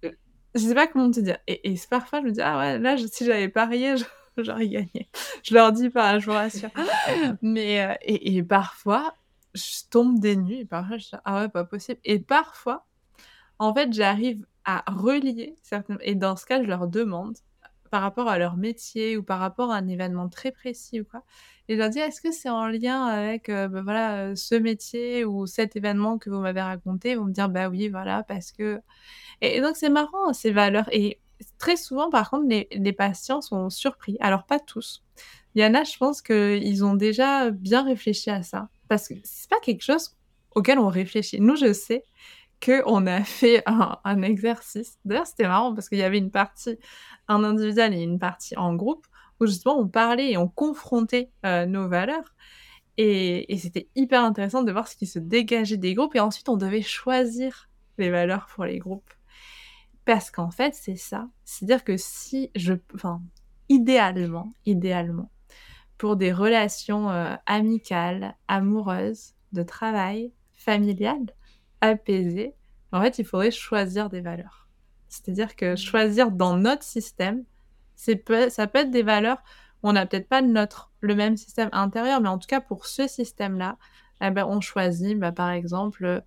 que, 0.02 0.08
je 0.56 0.62
sais 0.62 0.74
pas 0.74 0.88
comment 0.88 1.12
te 1.12 1.20
dire, 1.20 1.38
et, 1.46 1.72
et 1.72 1.80
parfois 1.88 2.22
je 2.22 2.26
me 2.26 2.32
dis 2.32 2.42
ah 2.42 2.58
ouais 2.58 2.80
là 2.80 2.98
si 2.98 3.24
j'avais 3.24 3.50
parié 3.50 3.96
j'aurais 4.44 4.68
gagné. 4.68 5.10
Je 5.44 5.54
leur 5.54 5.72
dis 5.72 5.90
pas, 5.90 6.20
je 6.20 6.26
vous 6.26 6.34
rassure. 6.34 6.70
Mais 7.42 7.86
euh, 7.86 7.94
et, 8.02 8.38
et, 8.38 8.44
parfois 8.44 9.14
je 9.54 9.90
tombe 9.90 10.20
des 10.20 10.36
nuits, 10.36 10.60
et 10.62 10.66
parfois 10.66 10.98
je 10.98 11.06
dis 11.06 11.16
ah 11.26 11.42
ouais 11.42 11.50
pas 11.50 11.64
possible, 11.64 12.00
et 12.04 12.20
parfois 12.20 12.86
en 13.60 13.74
fait 13.74 13.92
j'arrive 13.94 14.46
à 14.66 14.84
relier 14.88 15.56
certaines, 15.64 15.98
et 16.02 16.16
dans 16.16 16.36
ce 16.36 16.46
cas 16.46 16.62
je 16.62 16.68
leur 16.68 16.88
demande 16.88 17.38
par 17.90 18.02
rapport 18.02 18.28
à 18.28 18.38
leur 18.38 18.58
métier 18.58 19.18
ou 19.18 19.24
par 19.24 19.40
rapport 19.40 19.72
à 19.72 19.78
un 19.78 19.88
événement 19.88 20.30
très 20.30 20.52
précis 20.52 21.02
ou 21.02 21.06
quoi. 21.06 21.24
Et 21.70 21.76
je 21.76 21.80
leur 21.80 21.90
dis, 21.90 22.00
est-ce 22.00 22.22
que 22.22 22.32
c'est 22.32 22.50
en 22.50 22.68
lien 22.68 23.06
avec 23.06 23.50
euh, 23.50 23.68
bah, 23.68 23.82
voilà, 23.82 24.36
ce 24.36 24.56
métier 24.56 25.26
ou 25.26 25.48
cet 25.48 25.76
événement 25.76 26.18
que 26.18 26.30
vous 26.30 26.40
m'avez 26.40 26.62
raconté? 26.62 27.12
Ils 27.12 27.18
vont 27.18 27.26
me 27.26 27.34
dire, 27.34 27.50
bah 27.50 27.70
oui, 27.70 27.90
voilà, 27.90 28.24
parce 28.24 28.52
que... 28.52 28.82
Et, 29.42 29.62
donc 29.62 29.76
c'est 29.76 29.90
marrant, 29.90 30.34
ces 30.34 30.52
valeurs. 30.52 30.88
Et 30.92 31.20
très 31.58 31.78
souvent, 31.78 32.10
par 32.10 32.30
contre, 32.30 32.48
les, 32.48 32.94
patients 32.94 33.42
sont 33.42 33.70
surpris. 33.70 34.18
Alors 34.20 34.46
pas 34.46 34.60
tous. 34.60 35.04
Il 35.56 35.62
y 35.62 35.66
en 35.66 35.74
a, 35.74 35.84
je 35.84 35.98
pense 35.98 36.22
qu'ils 36.22 36.86
ont 36.86 36.96
déjà 36.96 37.50
bien 37.52 37.84
réfléchi 37.84 38.30
à 38.30 38.44
ça. 38.44 38.70
Parce 38.88 39.08
que 39.08 39.16
c'est 39.24 39.50
pas 39.50 39.60
quelque 39.60 39.84
chose 39.84 40.16
auquel 40.56 40.80
on 40.80 40.88
réfléchit. 40.88 41.42
Nous, 41.42 41.56
je 41.56 41.74
sais 41.74 42.04
qu'on 42.64 43.06
a 43.08 43.24
fait 43.24 43.64
un, 43.66 43.98
un 44.04 44.22
exercice. 44.22 44.98
D'ailleurs, 45.06 45.28
c'était 45.28 45.48
marrant 45.48 45.74
parce 45.74 45.90
qu'il 45.90 45.98
y 45.98 46.04
avait 46.04 46.18
une 46.18 46.32
partie 46.32 46.78
en 47.28 47.44
individuel 47.44 47.94
et 47.94 48.02
une 48.02 48.20
partie 48.20 48.56
en 48.58 48.76
groupe 48.76 49.06
où 49.40 49.46
justement 49.46 49.78
on 49.78 49.88
parlait 49.88 50.32
et 50.32 50.38
on 50.38 50.48
confrontait 50.48 51.30
euh, 51.46 51.66
nos 51.66 51.88
valeurs. 51.88 52.36
Et, 52.98 53.54
et 53.54 53.58
c'était 53.58 53.88
hyper 53.96 54.24
intéressant 54.24 54.64
de 54.64 54.72
voir 54.72 54.88
ce 54.88 54.96
qui 54.96 55.06
se 55.06 55.20
dégageait 55.20 55.78
des 55.78 55.94
groupes. 55.94 56.16
Et 56.16 56.20
ensuite, 56.20 56.50
on 56.50 56.58
devait 56.58 56.82
choisir 56.82 57.70
les 57.98 58.10
valeurs 58.10 58.48
pour 58.54 58.66
les 58.66 58.80
groupes. 58.80 59.12
Parce 60.08 60.32
qu'en 60.32 60.52
fait, 60.52 60.74
c'est 60.74 60.96
ça. 60.96 61.28
C'est-à-dire 61.44 61.84
que 61.84 61.98
si 61.98 62.50
je... 62.56 62.76
Enfin, 62.96 63.22
idéalement, 63.68 64.54
idéalement, 64.66 65.30
pour 65.98 66.16
des 66.16 66.32
relations 66.32 67.10
euh, 67.10 67.36
amicales, 67.46 68.38
amoureuses, 68.48 69.34
de 69.52 69.64
travail, 69.64 70.32
familiales, 70.54 71.36
apaisées, 71.82 72.56
en 72.94 73.02
fait, 73.02 73.20
il 73.20 73.26
faudrait 73.26 73.52
choisir 73.52 74.10
des 74.10 74.22
valeurs. 74.22 74.70
C'est-à-dire 75.10 75.58
que 75.58 75.74
mmh. 75.74 75.78
choisir 75.78 76.32
dans 76.32 76.56
notre 76.56 76.84
système, 76.84 77.44
ça 77.98 78.16
peut 78.16 78.80
être 78.80 78.92
des 78.92 79.04
valeurs 79.04 79.44
où 79.84 79.90
on 79.90 79.94
n'a 79.94 80.06
peut-être 80.06 80.30
pas 80.30 80.42
notre, 80.42 80.90
le 81.02 81.16
même 81.16 81.36
système 81.36 81.70
intérieur, 81.74 82.22
mais 82.22 82.30
en 82.30 82.38
tout 82.38 82.48
cas 82.48 82.62
pour 82.62 82.86
ce 82.86 83.10
système-là, 83.10 83.78
eh 84.22 84.32
ben, 84.32 84.46
on 84.46 84.62
choisit 84.62 85.20
bah, 85.20 85.34
par 85.34 85.50
exemple 85.50 86.24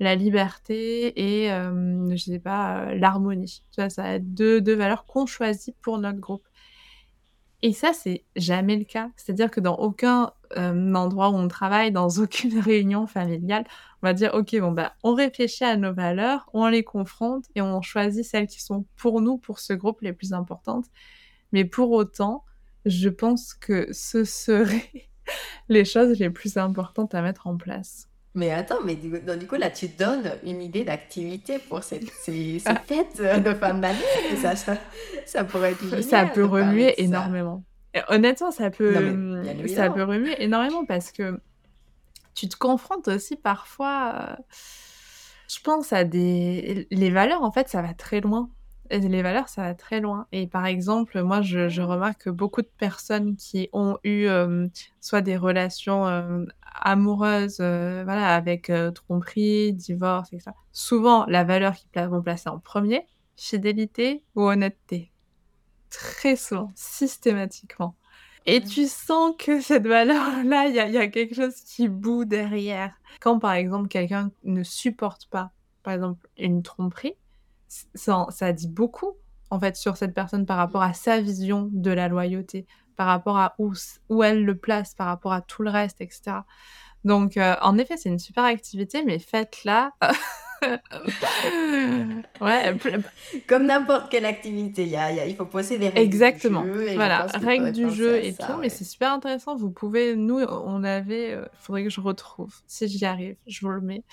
la 0.00 0.14
liberté 0.16 1.12
et, 1.44 1.52
euh, 1.52 2.10
je 2.16 2.24
sais 2.24 2.38
pas, 2.38 2.86
euh, 2.86 2.94
l'harmonie. 2.94 3.62
Ça 3.70 4.14
être 4.14 4.34
deux, 4.34 4.60
deux 4.60 4.74
valeurs 4.74 5.04
qu'on 5.04 5.26
choisit 5.26 5.76
pour 5.82 5.98
notre 5.98 6.18
groupe. 6.18 6.46
Et 7.62 7.74
ça, 7.74 7.92
c'est 7.92 8.24
jamais 8.34 8.76
le 8.76 8.84
cas. 8.84 9.10
C'est-à-dire 9.16 9.50
que 9.50 9.60
dans 9.60 9.76
aucun 9.76 10.32
euh, 10.56 10.94
endroit 10.94 11.28
où 11.28 11.34
on 11.34 11.48
travaille, 11.48 11.92
dans 11.92 12.08
aucune 12.08 12.58
réunion 12.60 13.06
familiale, 13.06 13.64
on 14.02 14.06
va 14.06 14.14
dire, 14.14 14.32
OK, 14.32 14.58
bon, 14.58 14.72
bah, 14.72 14.94
on 15.02 15.14
réfléchit 15.14 15.64
à 15.64 15.76
nos 15.76 15.92
valeurs, 15.92 16.48
on 16.54 16.66
les 16.68 16.82
confronte 16.82 17.44
et 17.54 17.60
on 17.60 17.82
choisit 17.82 18.24
celles 18.24 18.46
qui 18.46 18.62
sont 18.62 18.86
pour 18.96 19.20
nous, 19.20 19.36
pour 19.36 19.58
ce 19.58 19.74
groupe, 19.74 20.00
les 20.00 20.14
plus 20.14 20.32
importantes. 20.32 20.86
Mais 21.52 21.66
pour 21.66 21.90
autant, 21.90 22.44
je 22.86 23.10
pense 23.10 23.52
que 23.52 23.88
ce 23.92 24.24
seraient 24.24 25.10
les 25.68 25.84
choses 25.84 26.18
les 26.18 26.30
plus 26.30 26.56
importantes 26.56 27.14
à 27.14 27.20
mettre 27.20 27.46
en 27.46 27.58
place. 27.58 28.09
Mais 28.34 28.52
attends, 28.52 28.80
mais 28.84 28.94
du, 28.94 29.10
coup, 29.48 29.56
là, 29.56 29.70
tu 29.70 29.88
donnes 29.88 30.32
une 30.44 30.62
idée 30.62 30.84
d'activité 30.84 31.58
pour 31.58 31.82
cette, 31.82 32.08
ces, 32.10 32.60
fêtes 32.86 33.20
de 33.20 33.54
fin 33.54 33.74
d'année. 33.74 33.98
Ça, 34.40 34.54
ça, 34.54 34.76
ça, 35.26 35.44
pourrait 35.44 35.72
être 35.72 35.82
génial 35.82 36.04
Ça 36.04 36.26
peut 36.26 36.44
remuer 36.44 36.94
énormément. 37.02 37.64
honnêtement, 38.08 38.52
ça 38.52 38.70
peut, 38.70 38.94
ça 39.68 39.90
peut 39.90 40.04
remuer 40.04 40.40
énormément 40.42 40.84
parce 40.84 41.10
que 41.10 41.40
tu 42.34 42.48
te 42.48 42.56
confrontes 42.56 43.08
aussi 43.08 43.36
parfois, 43.36 44.14
euh, 44.14 44.42
je 45.48 45.60
pense 45.62 45.92
à 45.92 46.04
des... 46.04 46.86
Les 46.90 47.10
valeurs, 47.10 47.42
en 47.42 47.50
fait, 47.50 47.68
ça 47.68 47.82
va 47.82 47.94
très 47.94 48.20
loin. 48.20 48.48
Les 48.90 49.22
valeurs, 49.22 49.48
ça 49.48 49.62
va 49.62 49.74
très 49.74 50.00
loin. 50.00 50.26
Et 50.32 50.46
par 50.46 50.66
exemple, 50.66 51.22
moi, 51.22 51.42
je, 51.42 51.80
remarque 51.82 52.22
que 52.24 52.30
beaucoup 52.30 52.62
de 52.62 52.70
personnes 52.78 53.36
qui 53.36 53.68
ont 53.72 53.98
eu 54.04 54.26
euh, 54.26 54.66
soit 55.00 55.20
des 55.20 55.36
relations 55.36 56.06
euh, 56.06 56.44
amoureuses, 56.74 57.58
voilà, 57.58 58.34
avec 58.34 58.72
tromperie, 58.94 59.72
divorce, 59.72 60.32
etc. 60.32 60.52
Souvent, 60.72 61.26
la 61.26 61.44
valeur 61.44 61.74
qu'ils 61.74 62.02
vont 62.02 62.22
placer 62.22 62.48
en 62.48 62.58
premier, 62.58 63.06
fidélité 63.36 64.22
ou 64.34 64.42
honnêteté. 64.42 65.12
Très 65.90 66.36
souvent, 66.36 66.70
systématiquement. 66.74 67.96
Et 68.46 68.62
tu 68.62 68.86
sens 68.86 69.34
que 69.38 69.60
cette 69.60 69.86
valeur-là, 69.86 70.66
il 70.66 70.74
y, 70.74 70.98
a 70.98 71.08
quelque 71.08 71.34
chose 71.34 71.54
qui 71.54 71.88
bout 71.88 72.24
derrière. 72.24 72.94
Quand 73.20 73.38
par 73.38 73.52
exemple 73.52 73.88
quelqu'un 73.88 74.30
ne 74.44 74.62
supporte 74.62 75.28
pas, 75.28 75.52
par 75.82 75.94
exemple, 75.94 76.28
une 76.38 76.62
tromperie, 76.62 77.14
ça, 77.68 78.26
ça 78.30 78.52
dit 78.52 78.68
beaucoup 78.68 79.12
en 79.50 79.60
fait 79.60 79.76
sur 79.76 79.96
cette 79.96 80.14
personne 80.14 80.46
par 80.46 80.56
rapport 80.56 80.82
à 80.82 80.94
sa 80.94 81.20
vision 81.20 81.68
de 81.72 81.90
la 81.90 82.08
loyauté, 82.08 82.66
par 82.96 83.06
rapport 83.06 83.38
à 83.38 83.54
où, 83.58 83.72
où 84.08 84.22
elle 84.22 84.44
le 84.44 84.56
place, 84.56 84.94
par 84.94 85.06
rapport 85.06 85.32
à 85.32 85.40
tout 85.40 85.62
le 85.62 85.70
reste, 85.70 86.00
etc. 86.00 86.38
Donc, 87.04 87.36
euh, 87.36 87.56
en 87.62 87.78
effet, 87.78 87.96
c'est 87.96 88.08
une 88.08 88.18
super 88.18 88.44
activité, 88.44 89.02
mais 89.04 89.18
faites-la. 89.18 89.92
ouais, 92.40 92.76
comme 93.46 93.64
n'importe 93.64 94.10
quelle 94.10 94.26
activité, 94.26 94.82
il, 94.82 94.90
y 94.90 94.96
a, 94.96 95.26
il 95.26 95.34
faut 95.34 95.46
poser 95.46 95.78
des 95.78 95.88
règles 95.88 96.00
Exactement. 96.00 96.62
du 96.62 96.74
jeu. 96.74 96.94
voilà, 96.94 97.26
règles 97.26 97.72
du 97.72 97.90
jeu 97.90 98.22
et 98.22 98.34
tout, 98.34 98.58
mais 98.60 98.68
c'est 98.68 98.84
super 98.84 99.12
intéressant. 99.12 99.56
Vous 99.56 99.70
pouvez, 99.70 100.16
nous, 100.16 100.40
on 100.40 100.84
avait, 100.84 101.30
il 101.30 101.34
euh, 101.34 101.46
faudrait 101.54 101.84
que 101.84 101.90
je 101.90 102.00
retrouve, 102.00 102.54
si 102.66 102.88
j'y 102.88 103.06
arrive, 103.06 103.36
je 103.46 103.60
vous 103.62 103.72
le 103.72 103.80
mets. 103.80 104.04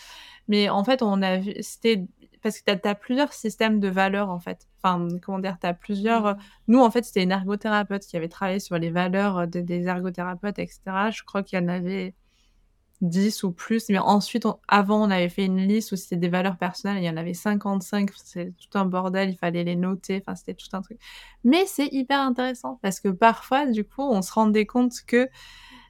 Mais 0.47 0.69
en 0.69 0.86
fait, 0.86 1.01
on 1.01 1.21
a 1.21 1.38
vu, 1.38 1.53
c'était 1.59 2.05
parce 2.48 2.62
que 2.62 2.72
tu 2.72 2.88
as, 2.88 2.95
plusieurs 2.95 3.34
systèmes 3.34 3.80
de 3.80 3.88
valeurs, 3.88 4.30
en 4.30 4.39
fait. 4.39 4.68
Enfin, 4.82 5.08
comment 5.22 5.39
dire, 5.39 5.58
tu 5.60 5.68
as 5.68 5.74
plusieurs. 5.74 6.36
Mmh. 6.36 6.38
Nous, 6.70 6.80
en 6.80 6.89
fait, 6.91 7.04
c'était 7.04 7.24
une 7.24 7.32
ergothérapeute 7.32 8.04
qui 8.04 8.16
avait 8.18 8.30
travaillé 8.30 8.60
sur 8.60 8.78
les 8.78 8.89
valeurs 8.89 9.48
des 9.48 9.84
ergothérapeutes, 9.88 10.60
etc. 10.60 10.80
Je 11.12 11.24
crois 11.24 11.43
qu'il 11.43 11.60
y 11.60 11.62
en 11.62 11.68
avait 11.68 12.14
10 13.02 13.43
ou 13.43 13.52
plus. 13.52 13.89
Mais 13.89 13.98
ensuite, 13.98 14.48
avant, 14.68 15.06
on 15.06 15.12
avait 15.12 15.30
fait 15.30 15.45
une 15.45 15.58
liste 15.58 15.91
où 15.91 15.95
c'était 15.95 16.16
des 16.16 16.30
valeurs 16.30 16.58
personnelles. 16.58 17.04
il 17.04 17.06
y 17.06 17.10
en 17.10 17.18
avait 17.18 17.34
55. 17.34 18.10
C'est 18.24 18.54
tout 18.58 18.78
un 18.78 18.86
bordel. 18.86 19.30
Il 19.30 19.38
fallait 19.38 19.64
les 19.64 19.76
noter. 19.76 20.24
Enfin, 20.26 20.36
c'était 20.36 20.54
tout 20.54 20.68
un 20.74 20.82
truc. 20.82 21.00
Mais 21.43 21.66
c'est 21.66 21.88
hyper 21.88 22.20
intéressant 22.20 22.80
parce 22.82 23.00
que 23.00 23.10
parfois, 23.10 23.66
du 23.66 23.84
coup, 23.84 24.04
on 24.04 24.22
se 24.22 24.32
rendait 24.32 24.66
compte 24.66 24.93
que, 25.06 25.30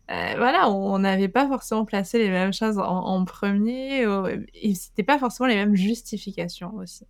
euh, 0.10 0.34
voilà, 0.38 0.70
on 0.70 1.00
n'avait 1.00 1.28
pas 1.28 1.48
forcément 1.48 1.86
placé 1.86 2.18
les 2.18 2.30
mêmes 2.30 2.54
choses 2.54 2.80
en, 2.80 3.26
premier. 3.26 4.06
et 4.54 4.76
c'était 4.76 5.04
pas 5.04 5.20
forcément 5.20 5.48
les 5.48 5.56
mêmes 5.56 5.76
justifications 5.76 6.74
aussi. 6.76 7.06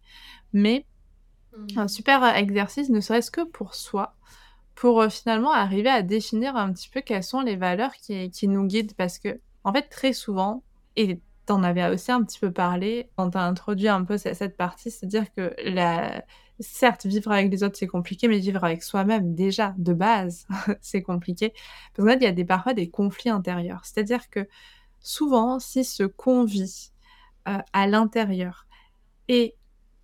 Mais 0.53 0.85
mmh. 1.55 1.79
un 1.79 1.87
super 1.87 2.23
exercice, 2.35 2.89
ne 2.89 2.99
serait-ce 2.99 3.31
que 3.31 3.41
pour 3.41 3.75
soi 3.75 4.15
pour 4.77 5.01
euh, 5.01 5.09
finalement 5.09 5.51
arriver 5.51 5.89
à 5.89 6.03
définir 6.03 6.55
un 6.55 6.71
petit 6.71 6.87
peu 6.89 7.01
quelles 7.01 7.23
sont 7.23 7.41
les 7.41 7.55
valeurs 7.55 7.93
qui, 7.95 8.29
qui 8.29 8.47
nous 8.47 8.63
guident 8.65 8.93
parce 8.95 9.17
que 9.19 9.41
en 9.63 9.73
fait, 9.73 9.89
très 9.89 10.13
souvent, 10.13 10.63
et 10.95 11.19
t'en 11.45 11.61
avais 11.63 11.85
aussi 11.89 12.11
un 12.11 12.23
petit 12.23 12.39
peu 12.39 12.51
parlé 12.51 13.09
quand 13.17 13.31
t'as 13.31 13.41
introduit 13.41 13.89
un 13.89 14.03
peu 14.05 14.17
cette 14.17 14.55
partie, 14.55 14.91
c'est-à-dire 14.91 15.25
que 15.33 15.53
la... 15.65 16.23
certes, 16.59 17.05
vivre 17.05 17.31
avec 17.31 17.51
les 17.51 17.63
autres, 17.63 17.77
c'est 17.77 17.87
compliqué, 17.87 18.27
mais 18.27 18.39
vivre 18.39 18.63
avec 18.63 18.83
soi-même, 18.83 19.35
déjà, 19.35 19.73
de 19.77 19.93
base, 19.93 20.47
c'est 20.81 21.01
compliqué. 21.01 21.53
Parce 21.93 22.07
qu'en 22.07 22.13
fait, 22.13 22.17
il 22.17 22.23
y 22.23 22.27
a 22.27 22.31
des, 22.31 22.45
parfois 22.45 22.73
des 22.73 22.89
conflits 22.89 23.29
intérieurs. 23.29 23.81
C'est-à-dire 23.83 24.29
que 24.29 24.47
souvent, 24.99 25.59
si 25.59 25.83
ce 25.83 26.03
qu'on 26.03 26.43
vit 26.43 26.91
euh, 27.47 27.59
à 27.73 27.87
l'intérieur 27.87 28.67
est 29.27 29.55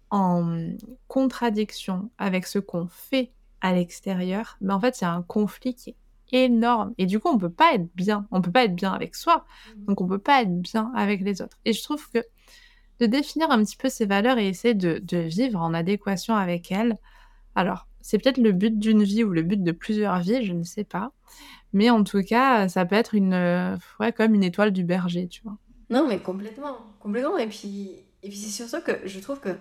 en 0.09 0.75
contradiction 1.07 2.11
avec 2.17 2.45
ce 2.45 2.59
qu'on 2.59 2.87
fait 2.87 3.31
à 3.61 3.73
l'extérieur, 3.73 4.57
ben 4.61 4.75
en 4.75 4.79
fait, 4.79 4.95
c'est 4.95 5.05
un 5.05 5.23
conflit 5.23 5.73
qui 5.73 5.89
est 6.31 6.45
énorme. 6.45 6.93
Et 6.97 7.05
du 7.05 7.19
coup, 7.19 7.29
on 7.29 7.37
peut 7.37 7.49
pas 7.49 7.73
être 7.73 7.87
bien. 7.95 8.27
On 8.31 8.41
peut 8.41 8.51
pas 8.51 8.65
être 8.65 8.75
bien 8.75 8.91
avec 8.91 9.15
soi. 9.15 9.45
Mmh. 9.75 9.85
Donc, 9.85 10.01
on 10.01 10.07
peut 10.07 10.19
pas 10.19 10.41
être 10.41 10.61
bien 10.61 10.91
avec 10.95 11.21
les 11.21 11.41
autres. 11.41 11.57
Et 11.65 11.73
je 11.73 11.83
trouve 11.83 12.09
que 12.09 12.19
de 13.03 13.11
définir 13.11 13.51
un 13.51 13.63
petit 13.63 13.77
peu 13.77 13.89
ces 13.89 14.05
valeurs 14.05 14.37
et 14.37 14.47
essayer 14.47 14.73
de, 14.73 15.17
vivre 15.17 15.59
en 15.59 15.73
adéquation 15.73 16.35
avec 16.35 16.71
elles, 16.71 16.97
alors, 17.55 17.87
c'est 18.01 18.17
peut-être 18.17 18.39
le 18.39 18.51
but 18.51 18.79
d'une 18.79 19.03
vie 19.03 19.23
ou 19.23 19.29
le 19.29 19.43
but 19.43 19.61
de 19.61 19.71
plusieurs 19.71 20.19
vies, 20.19 20.43
je 20.43 20.53
ne 20.53 20.63
sais 20.63 20.83
pas. 20.83 21.11
Mais 21.71 21.89
en 21.89 22.03
tout 22.03 22.23
cas, 22.23 22.67
ça 22.67 22.85
peut 22.85 22.95
être 22.95 23.13
une, 23.13 23.77
ouais, 23.99 24.11
comme 24.11 24.33
une 24.33 24.43
étoile 24.43 24.71
du 24.71 24.83
berger, 24.83 25.27
tu 25.27 25.41
vois. 25.43 25.57
Non, 25.89 26.07
mais 26.07 26.19
complètement. 26.19 26.77
Complètement. 26.99 27.37
Et 27.37 27.47
puis, 27.47 27.91
et 28.23 28.29
puis 28.29 28.37
c'est 28.37 28.67
ça 28.67 28.81
que 28.81 29.07
je 29.07 29.19
trouve 29.19 29.39
que 29.39 29.55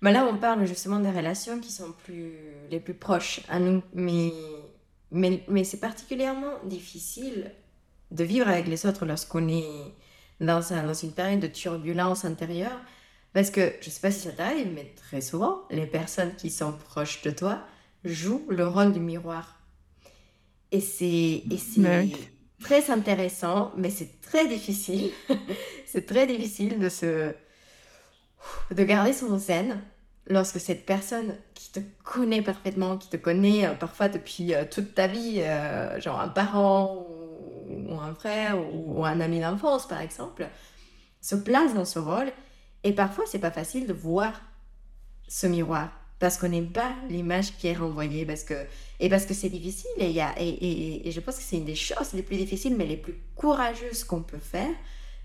bah 0.00 0.12
là, 0.12 0.26
on 0.26 0.38
parle 0.38 0.64
justement 0.64 0.98
des 0.98 1.10
relations 1.10 1.60
qui 1.60 1.70
sont 1.70 1.92
plus, 2.04 2.32
les 2.70 2.80
plus 2.80 2.94
proches 2.94 3.42
à 3.50 3.58
nous. 3.58 3.82
Mais 3.92 4.32
mais, 5.10 5.42
mais 5.48 5.64
c'est 5.64 5.80
particulièrement 5.80 6.54
difficile 6.64 7.52
de 8.10 8.24
vivre 8.24 8.48
avec 8.48 8.66
les 8.66 8.86
autres 8.86 9.06
lorsqu'on 9.06 9.48
est 9.48 9.94
dans, 10.40 10.72
un, 10.72 10.84
dans 10.84 10.94
une 10.94 11.12
période 11.12 11.40
de 11.40 11.46
turbulence 11.46 12.24
intérieure. 12.24 12.80
Parce 13.32 13.50
que, 13.50 13.72
je 13.80 13.86
ne 13.86 13.90
sais 13.90 14.00
pas 14.00 14.10
si 14.10 14.20
ça 14.20 14.32
t'arrive, 14.32 14.72
mais 14.74 14.92
très 14.96 15.20
souvent, 15.20 15.62
les 15.70 15.86
personnes 15.86 16.34
qui 16.36 16.50
sont 16.50 16.72
proches 16.72 17.22
de 17.22 17.30
toi 17.30 17.60
jouent 18.04 18.46
le 18.48 18.66
rôle 18.66 18.92
du 18.92 19.00
miroir. 19.00 19.60
Et 20.72 20.80
c'est 20.80 21.44
très 22.60 22.90
intéressant, 22.90 23.72
mais 23.76 23.90
c'est 23.90 24.20
très 24.20 24.46
difficile. 24.48 25.10
c'est 25.86 26.06
très 26.06 26.26
difficile 26.26 26.78
de 26.78 26.88
se 26.88 27.32
de 28.70 28.84
garder 28.84 29.12
son 29.12 29.36
zen 29.38 29.80
lorsque 30.28 30.60
cette 30.60 30.86
personne 30.86 31.34
qui 31.54 31.72
te 31.72 31.80
connaît 32.04 32.42
parfaitement, 32.42 32.96
qui 32.96 33.08
te 33.08 33.16
connaît 33.16 33.66
euh, 33.66 33.74
parfois 33.74 34.08
depuis 34.08 34.54
euh, 34.54 34.64
toute 34.70 34.94
ta 34.94 35.06
vie, 35.06 35.40
euh, 35.40 36.00
genre 36.00 36.20
un 36.20 36.28
parent 36.28 37.06
ou, 37.90 38.00
un 38.00 38.14
frère 38.14 38.56
ou, 38.74 39.04
un 39.04 39.20
ami 39.20 39.40
d'enfance 39.40 39.86
par 39.86 40.00
exemple, 40.00 40.48
se 41.20 41.34
place 41.34 41.74
dans 41.74 41.84
ce 41.84 41.98
rôle 41.98 42.32
et 42.84 42.92
parfois 42.92 43.24
c'est 43.26 43.38
pas 43.38 43.50
facile 43.50 43.86
de 43.86 43.92
voir 43.92 44.40
ce 45.28 45.46
miroir 45.46 45.90
parce 46.18 46.36
qu'on 46.36 46.48
n'est 46.48 46.62
pas 46.62 46.92
l'image 47.08 47.56
qui 47.56 47.68
est 47.68 47.74
renvoyée 47.74 48.24
parce 48.24 48.44
que 48.44 48.54
et 48.98 49.08
parce 49.08 49.26
que 49.26 49.34
c'est 49.34 49.48
difficile 49.48 49.90
et, 49.98 50.10
y 50.10 50.20
a, 50.20 50.34
et, 50.38 51.08
et, 51.08 51.10
je 51.10 51.20
pense 51.20 51.36
que 51.36 51.42
c'est 51.42 51.56
une 51.56 51.64
des 51.64 51.74
choses 51.74 52.12
les 52.14 52.22
plus 52.22 52.36
difficiles 52.36 52.76
mais 52.76 52.86
les 52.86 52.96
plus 52.96 53.16
courageuses 53.36 54.04
qu'on 54.04 54.22
peut 54.22 54.38
faire 54.38 54.74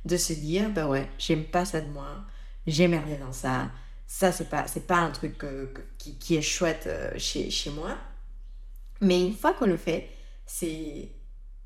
de 0.06 0.18
se 0.18 0.34
dire 0.34 0.70
bah 0.70 0.88
ouais 0.88 1.08
j'aime 1.18 1.46
pas 1.46 1.66
ça 1.66 1.82
de 1.82 1.90
moi 1.90 2.26
j'ai 2.68 2.88
merdé 2.88 3.18
dans 3.18 3.34
ça 3.34 3.70
ça, 4.08 4.32
c'est 4.32 4.50
pas, 4.50 4.66
pas 4.88 4.98
un 4.98 5.12
truc 5.12 5.44
qui, 5.98 6.18
qui, 6.18 6.36
est 6.36 6.42
chouette 6.42 6.86
euh, 6.88 7.12
chez, 7.18 7.50
chez 7.50 7.72
moi. 7.72 7.98
Mais 9.02 9.22
une 9.22 9.34
fois 9.34 9.54
qu'on 9.54 9.66
le 9.66 9.78
fait, 9.78 10.10
c'est, 10.46 11.10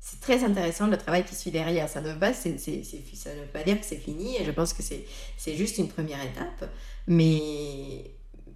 c'est 0.00 0.20
très 0.20 0.42
intéressant 0.44 0.86
le 0.86 0.96
travail 0.96 1.24
qui 1.24 1.34
suit 1.34 1.50
derrière. 1.50 1.88
Ça 1.88 2.00
ne, 2.00 2.14
pas, 2.14 2.32
c'est, 2.32 2.58
c'est, 2.58 2.80
veut 2.80 3.64
dire 3.64 3.78
que 3.78 3.84
c'est 3.84 3.96
fini 3.96 4.36
et 4.38 4.44
je 4.44 4.50
pense 4.50 4.72
que 4.72 4.82
c'est, 4.82 5.04
c'est 5.36 5.54
juste 5.54 5.76
une 5.76 5.88
première 5.88 6.22
étape. 6.24 6.70
Mais, 7.06 8.10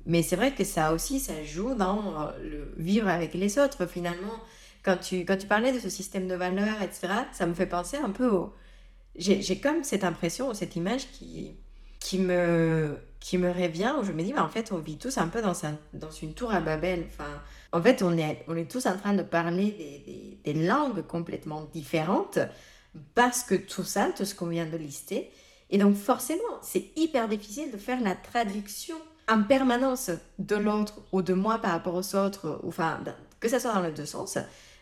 mais 0.07 0.23
c'est 0.23 0.37
vrai 0.37 0.55
que 0.55 0.65
ça 0.65 0.95
aussi, 0.95 1.21
ça 1.21 1.45
joue 1.45 1.75
dans 1.75 2.31
le 2.43 2.73
vivre 2.79 3.09
avec 3.09 3.35
les 3.35 3.59
autres. 3.59 3.85
Finalement, 3.85 4.41
quand 4.83 4.97
tu, 4.97 5.21
quand 5.27 5.37
tu 5.37 5.47
parlais 5.47 5.73
de 5.73 5.79
ce 5.79 5.91
système 5.91 6.29
de 6.29 6.35
valeurs, 6.35 6.81
etc., 6.83 7.09
ça 7.33 7.47
me 7.47 7.53
fait 7.53 7.67
penser 7.67 7.99
un 7.99 8.11
peu 8.11 8.27
au... 8.29 8.55
J'ai, 9.17 9.61
comme 9.61 9.85
cette 9.85 10.03
impression, 10.03 10.55
cette 10.55 10.77
image 10.77 11.09
qui, 11.13 11.57
qui 12.01 12.19
me 12.19 12.99
qui 13.25 13.39
me 13.39 13.51
revient 13.51 13.95
où 13.99 14.05
je 14.05 14.13
me 14.13 14.23
dis, 14.23 14.35
en 14.35 14.51
fait, 14.51 14.71
on 14.71 14.77
vit 14.77 14.99
tous 14.99 15.17
un 15.17 15.29
peu 15.29 15.41
dans, 15.41 15.55
dans 15.95 16.11
une 16.11 16.35
tour 16.35 16.53
à 16.53 16.61
Babel. 16.61 17.05
Enfin, 17.07 17.41
en 17.75 17.83
fait, 17.83 18.03
on 18.03 18.17
est, 18.17 18.45
on 18.47 18.57
est 18.57 18.71
tous 18.71 18.87
en 18.87 18.97
train 18.97 19.15
de 19.15 19.23
parler 19.23 19.73
des, 19.73 20.39
des, 20.45 20.53
des 20.53 20.67
langues 20.67 21.05
complètement 21.07 21.69
différentes 21.73 22.39
parce 23.17 23.43
que 23.43 23.57
tout 23.57 23.83
ça, 23.83 24.13
tout 24.17 24.25
ce 24.25 24.35
qu'on 24.35 24.47
vient 24.47 24.65
de 24.65 24.77
lister. 24.77 25.29
Et 25.71 25.79
donc, 25.79 25.97
forcément, 25.97 26.61
c'est 26.63 26.93
hyper 26.95 27.29
difficile 27.29 27.73
de 27.73 27.77
faire 27.77 28.01
la 28.01 28.15
traduction 28.15 28.95
en 29.29 29.43
permanence 29.43 30.13
de 30.39 30.55
l'autre 30.55 31.01
ou 31.11 31.21
de 31.21 31.35
moi 31.35 31.59
par 31.59 31.73
rapport 31.73 31.97
aux 31.97 32.15
autres, 32.15 32.61
ou, 32.63 32.69
enfin, 32.69 33.01
que 33.41 33.49
ça 33.49 33.59
soit 33.59 33.75
dans 33.75 33.83
les 33.83 33.91
deux 33.91 34.07
sens. 34.07 34.39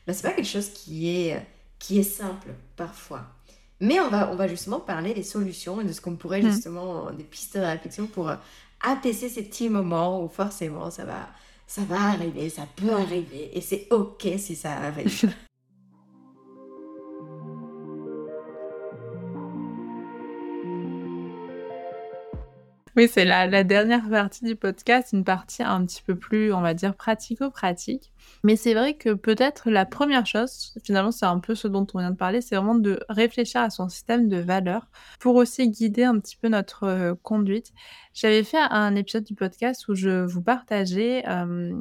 Ben, 0.07 0.13
c'est 0.13 0.23
pas 0.23 0.33
quelque 0.33 0.45
chose 0.45 0.69
qui 0.69 1.09
est, 1.17 1.47
qui 1.79 1.99
est 1.99 2.03
simple 2.03 2.51
parfois. 2.77 3.23
Mais 3.81 4.01
on 4.01 4.11
va, 4.11 4.31
on 4.31 4.37
va 4.37 4.49
justement 4.49 4.81
parler 4.81 5.15
des 5.15 5.23
solutions 5.23 5.81
et 5.81 5.85
de 5.85 5.93
ce 5.93 6.03
qu'on 6.03 6.17
pourrait 6.17 6.43
hmm. 6.43 6.51
justement, 6.51 7.11
des 7.11 7.25
pistes 7.25 7.57
de 7.57 7.63
réflexion 7.63 8.07
pour 8.07 8.29
euh, 8.29 8.37
apaiser 8.83 9.31
ces 9.31 9.45
petits 9.45 9.71
moments 9.71 10.23
où 10.23 10.29
forcément 10.29 10.91
ça 10.91 11.07
va, 11.07 11.31
ça 11.75 11.85
va 11.85 12.11
arriver, 12.11 12.51
ça 12.51 12.67
peut 12.77 12.93
arriver 12.93 13.49
et 13.55 13.63
c'est 13.63 13.87
ok 13.91 14.29
si 14.37 14.55
ça 14.55 14.73
arrive. 14.73 15.33
Oui, 22.95 23.09
c'est 23.11 23.25
la, 23.25 23.65
dernière 23.65 24.07
partie 24.11 24.45
du 24.45 24.55
podcast, 24.55 25.15
une 25.15 25.25
partie 25.25 25.63
un 25.63 25.87
petit 25.87 26.03
peu 26.03 26.15
plus, 26.15 26.53
on 26.53 26.61
va 26.61 26.75
dire, 26.75 26.95
pratico-pratique. 26.95 28.13
Mais 28.45 28.55
c'est 28.55 28.75
vrai 28.75 28.95
que 28.95 29.15
peut-être 29.15 29.71
la 29.71 29.87
première 29.87 30.27
chose, 30.27 30.75
finalement 30.85 31.11
c'est 31.11 31.25
un 31.25 31.39
peu 31.39 31.55
ce 31.55 31.69
dont 31.69 31.87
on 31.95 32.01
vient 32.01 32.11
de 32.11 32.17
parler, 32.17 32.43
c'est 32.43 32.55
vraiment 32.55 32.75
de 32.75 33.01
réfléchir 33.09 33.63
à 33.63 33.71
son 33.71 33.89
système 33.89 34.29
de 34.29 34.37
valeurs 34.37 34.89
pour 35.21 35.37
aussi 35.37 35.71
guider 35.71 36.05
un 36.05 36.19
petit 36.19 36.37
peu 36.37 36.49
notre 36.49 36.85
euh, 36.85 37.15
conduite. 37.23 37.73
J'avais 38.13 38.45
fait 38.45 38.59
un 38.59 38.95
épisode 38.95 39.25
du 39.25 39.35
podcast 39.35 39.89
où 39.89 39.95
je 39.95 40.27
vous 40.27 40.43
partageais 40.43 41.25
euh, 41.29 41.75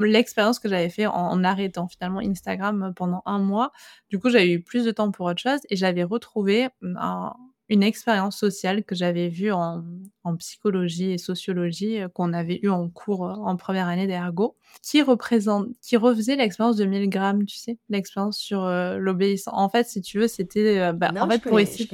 l'expérience 0.00 0.58
que 0.58 0.68
j'avais 0.68 0.90
fait 0.90 1.06
en, 1.06 1.44
arrêtant 1.44 1.88
finalement 1.88 2.20
Instagram 2.20 2.92
pendant 2.94 3.22
un 3.24 3.38
mois. 3.38 3.72
Du 4.10 4.18
coup, 4.18 4.28
j'avais 4.28 4.52
eu 4.52 4.62
plus 4.62 4.84
de 4.84 4.90
temps 4.90 5.10
pour 5.12 5.26
autre 5.26 5.40
chose 5.40 5.60
et 5.70 5.76
j'avais 5.76 6.04
retrouvé 6.04 6.68
un 6.82 7.32
une 7.68 7.82
expérience 7.82 8.38
sociale 8.38 8.84
que 8.84 8.94
j'avais 8.94 9.28
vue 9.28 9.52
en, 9.52 9.84
en 10.28 10.36
psychologie 10.36 11.12
et 11.12 11.18
sociologie 11.18 12.00
euh, 12.00 12.08
qu'on 12.08 12.32
avait 12.32 12.60
eu 12.62 12.68
en 12.68 12.88
cours 12.88 13.26
euh, 13.26 13.32
en 13.32 13.56
première 13.56 13.88
année 13.88 14.06
d'ergo, 14.06 14.56
qui 14.82 15.02
représente, 15.02 15.68
qui 15.82 15.96
refaisait 15.96 16.36
l'expérience 16.36 16.76
de 16.76 16.84
Milgram, 16.84 17.44
tu 17.44 17.56
sais, 17.56 17.78
l'expérience 17.88 18.38
sur 18.38 18.66
l'obéissance. 18.98 19.54
En 19.56 19.68
fait, 19.68 19.86
si 19.86 20.02
tu 20.02 20.18
veux, 20.18 20.28
c'était 20.28 20.92
bah, 20.92 21.10
en 21.18 21.28
fait 21.28 21.42
pour 21.42 21.58
essayer, 21.58 21.88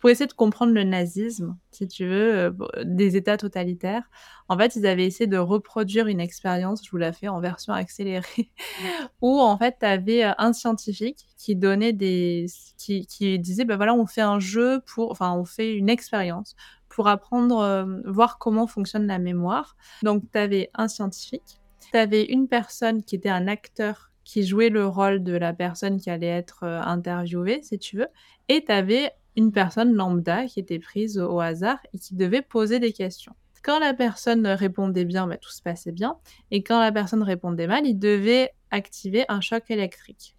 pour 0.00 0.10
essayer 0.10 0.26
de 0.26 0.32
comprendre 0.34 0.72
le 0.72 0.84
nazisme, 0.84 1.56
si 1.70 1.88
tu 1.88 2.06
veux, 2.06 2.54
des 2.84 3.16
États 3.16 3.38
totalitaires. 3.38 4.04
En 4.48 4.56
fait, 4.56 4.76
ils 4.76 4.86
avaient 4.86 5.04
essayé 5.04 5.26
de 5.26 5.36
reproduire 5.36 6.06
une 6.06 6.20
expérience, 6.20 6.84
je 6.84 6.90
vous 6.90 6.96
la 6.96 7.12
fais 7.12 7.28
en 7.28 7.40
version 7.40 7.72
accélérée, 7.72 8.50
où 9.22 9.40
en 9.40 9.56
fait, 9.58 9.76
tu 9.80 9.86
avais 9.86 10.22
un 10.22 10.52
scientifique 10.52 11.26
qui 11.36 11.54
donnait 11.54 11.92
des, 11.92 12.46
qui, 12.78 13.06
qui 13.06 13.38
disait, 13.38 13.64
ben 13.64 13.76
voilà, 13.76 13.94
on 13.94 14.06
fait 14.06 14.22
un 14.22 14.40
jeu 14.40 14.80
pour, 14.86 15.10
enfin, 15.10 15.32
on 15.32 15.44
fait 15.44 15.74
une 15.74 15.88
expérience 15.88 16.56
pour 16.88 17.08
apprendre, 17.08 17.58
euh, 17.58 17.84
voir 18.06 18.38
comment 18.38 18.66
fonctionne 18.66 19.06
la 19.06 19.18
mémoire. 19.18 19.76
Donc, 20.02 20.24
tu 20.32 20.38
avais 20.38 20.70
un 20.74 20.88
scientifique, 20.88 21.60
tu 21.90 21.96
avais 21.96 22.24
une 22.24 22.48
personne 22.48 23.02
qui 23.02 23.16
était 23.16 23.28
un 23.28 23.46
acteur 23.48 24.10
qui 24.24 24.46
jouait 24.46 24.68
le 24.68 24.86
rôle 24.86 25.22
de 25.22 25.32
la 25.32 25.54
personne 25.54 25.98
qui 25.98 26.10
allait 26.10 26.26
être 26.26 26.64
euh, 26.64 26.80
interviewée, 26.82 27.60
si 27.62 27.78
tu 27.78 27.96
veux, 27.96 28.08
et 28.48 28.64
tu 28.64 28.72
avais 28.72 29.12
une 29.36 29.52
personne 29.52 29.94
lambda 29.94 30.46
qui 30.46 30.60
était 30.60 30.78
prise 30.78 31.18
au 31.18 31.40
hasard 31.40 31.78
et 31.94 31.98
qui 31.98 32.14
devait 32.14 32.42
poser 32.42 32.78
des 32.78 32.92
questions. 32.92 33.34
Quand 33.62 33.78
la 33.78 33.94
personne 33.94 34.46
répondait 34.46 35.04
bien, 35.04 35.26
bah, 35.26 35.36
tout 35.36 35.50
se 35.50 35.62
passait 35.62 35.92
bien. 35.92 36.18
Et 36.50 36.62
quand 36.62 36.80
la 36.80 36.92
personne 36.92 37.22
répondait 37.22 37.66
mal, 37.66 37.86
il 37.86 37.98
devait 37.98 38.50
activer 38.70 39.24
un 39.28 39.40
choc 39.40 39.70
électrique. 39.70 40.34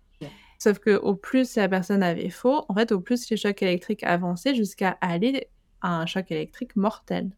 Sauf 0.59 0.79
que 0.79 0.97
au 0.97 1.15
plus 1.15 1.55
la 1.55 1.69
personne 1.69 2.03
avait 2.03 2.29
faux, 2.29 2.65
en 2.67 2.75
fait, 2.75 2.91
au 2.91 2.99
plus 2.99 3.29
les 3.29 3.37
chocs 3.37 3.61
électriques 3.63 4.03
avançaient 4.03 4.53
jusqu'à 4.53 4.97
aller 4.99 5.47
à 5.81 5.99
un 5.99 6.05
choc 6.05 6.31
électrique 6.31 6.75
mortel. 6.75 7.29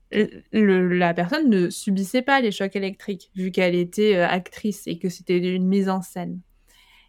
la 0.52 1.14
personne 1.14 1.50
ne 1.50 1.70
subissait 1.70 2.22
pas 2.22 2.42
les 2.42 2.52
chocs 2.52 2.76
électriques 2.76 3.32
vu 3.36 3.52
qu'elle 3.52 3.76
était 3.76 4.16
euh, 4.16 4.28
actrice 4.28 4.88
et 4.88 4.98
que 4.98 5.10
c'était 5.10 5.38
une 5.38 5.68
mise 5.68 5.89
en 5.89 6.02
scène. 6.02 6.39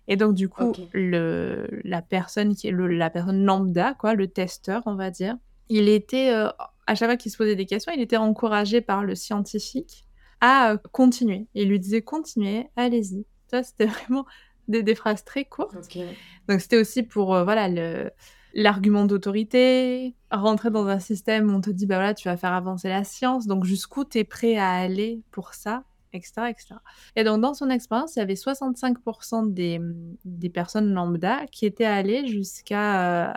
Et 0.08 0.16
donc 0.16 0.34
du 0.34 0.48
coup, 0.48 0.72
le, 0.92 1.68
la 1.84 2.02
personne 2.02 2.54
qui 2.54 2.68
est 2.68 2.72
la 2.72 3.10
personne 3.10 3.44
lambda, 3.44 3.94
quoi, 3.94 4.14
le 4.14 4.26
testeur, 4.28 4.82
on 4.86 4.94
va 4.94 5.10
dire, 5.10 5.36
il 5.68 5.88
était 5.88 6.30
euh, 6.30 6.48
à 6.86 6.94
chaque 6.94 7.08
fois 7.08 7.16
qu'il 7.16 7.30
se 7.30 7.36
posait 7.36 7.56
des 7.56 7.66
questions, 7.66 7.92
il 7.94 8.00
était 8.00 8.16
encouragé 8.16 8.80
par 8.80 9.04
le 9.04 9.14
scientifique 9.14 10.06
à 10.40 10.72
euh, 10.72 10.76
continuer. 10.90 11.46
Il 11.54 11.68
lui 11.68 11.78
disait 11.78 12.02
continuez, 12.02 12.68
allez-y. 12.76 13.24
Ça, 13.48 13.62
c'était 13.62 13.86
vraiment 13.86 14.26
des, 14.68 14.94
phrases 14.94 15.24
très 15.24 15.44
courtes. 15.44 15.74
Donc, 16.48 16.60
c'était 16.60 16.78
aussi 16.78 17.02
pour 17.02 17.34
euh, 17.34 17.44
voilà 17.44 17.68
le 17.68 18.10
l'argument 18.54 19.04
d'autorité, 19.04 20.14
rentrer 20.30 20.70
dans 20.70 20.86
un 20.86 20.98
système 20.98 21.50
où 21.50 21.56
on 21.56 21.60
te 21.60 21.70
dit 21.70 21.86
bah 21.86 21.96
voilà 21.96 22.14
tu 22.14 22.28
vas 22.28 22.36
faire 22.36 22.52
avancer 22.52 22.88
la 22.88 23.04
science, 23.04 23.46
donc 23.46 23.64
jusqu'où 23.64 24.04
tu 24.04 24.18
es 24.18 24.24
prêt 24.24 24.56
à 24.56 24.70
aller 24.70 25.22
pour 25.30 25.54
ça, 25.54 25.84
etc., 26.12 26.32
etc. 26.50 26.74
Et 27.16 27.24
donc 27.24 27.40
dans 27.40 27.54
son 27.54 27.70
expérience, 27.70 28.16
il 28.16 28.20
y 28.20 28.22
avait 28.22 28.34
65% 28.34 29.52
des, 29.52 29.80
des 30.24 30.50
personnes 30.50 30.92
lambda 30.92 31.46
qui 31.46 31.66
étaient 31.66 31.84
allées 31.84 32.26
jusqu'à 32.26 33.30
euh, 33.30 33.32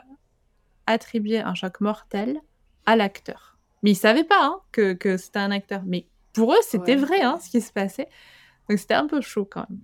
attribuer 0.86 1.40
un 1.40 1.56
choc 1.56 1.82
mortel 1.82 2.40
à 2.86 2.96
l'acteur. 2.96 3.58
Mais 3.84 3.92
ils 3.92 3.96
savaient 3.96 4.24
pas 4.24 4.44
hein, 4.44 4.60
que, 4.72 4.94
que 4.94 5.18
c'était 5.18 5.40
un 5.40 5.52
acteur. 5.52 5.84
Mais 5.86 6.08
pour 6.34 6.54
eux, 6.54 6.62
c'était 6.62 6.96
vrai 6.96 7.22
hein, 7.22 7.40
ce 7.42 7.50
qui 7.50 7.62
se 7.62 7.72
passait. 7.72 8.10
Donc 8.70 8.80
c'était 8.80 8.96
un 8.96 9.08
peu 9.08 9.22
chaud 9.22 9.48
quand 9.50 9.66
même. 9.70 9.80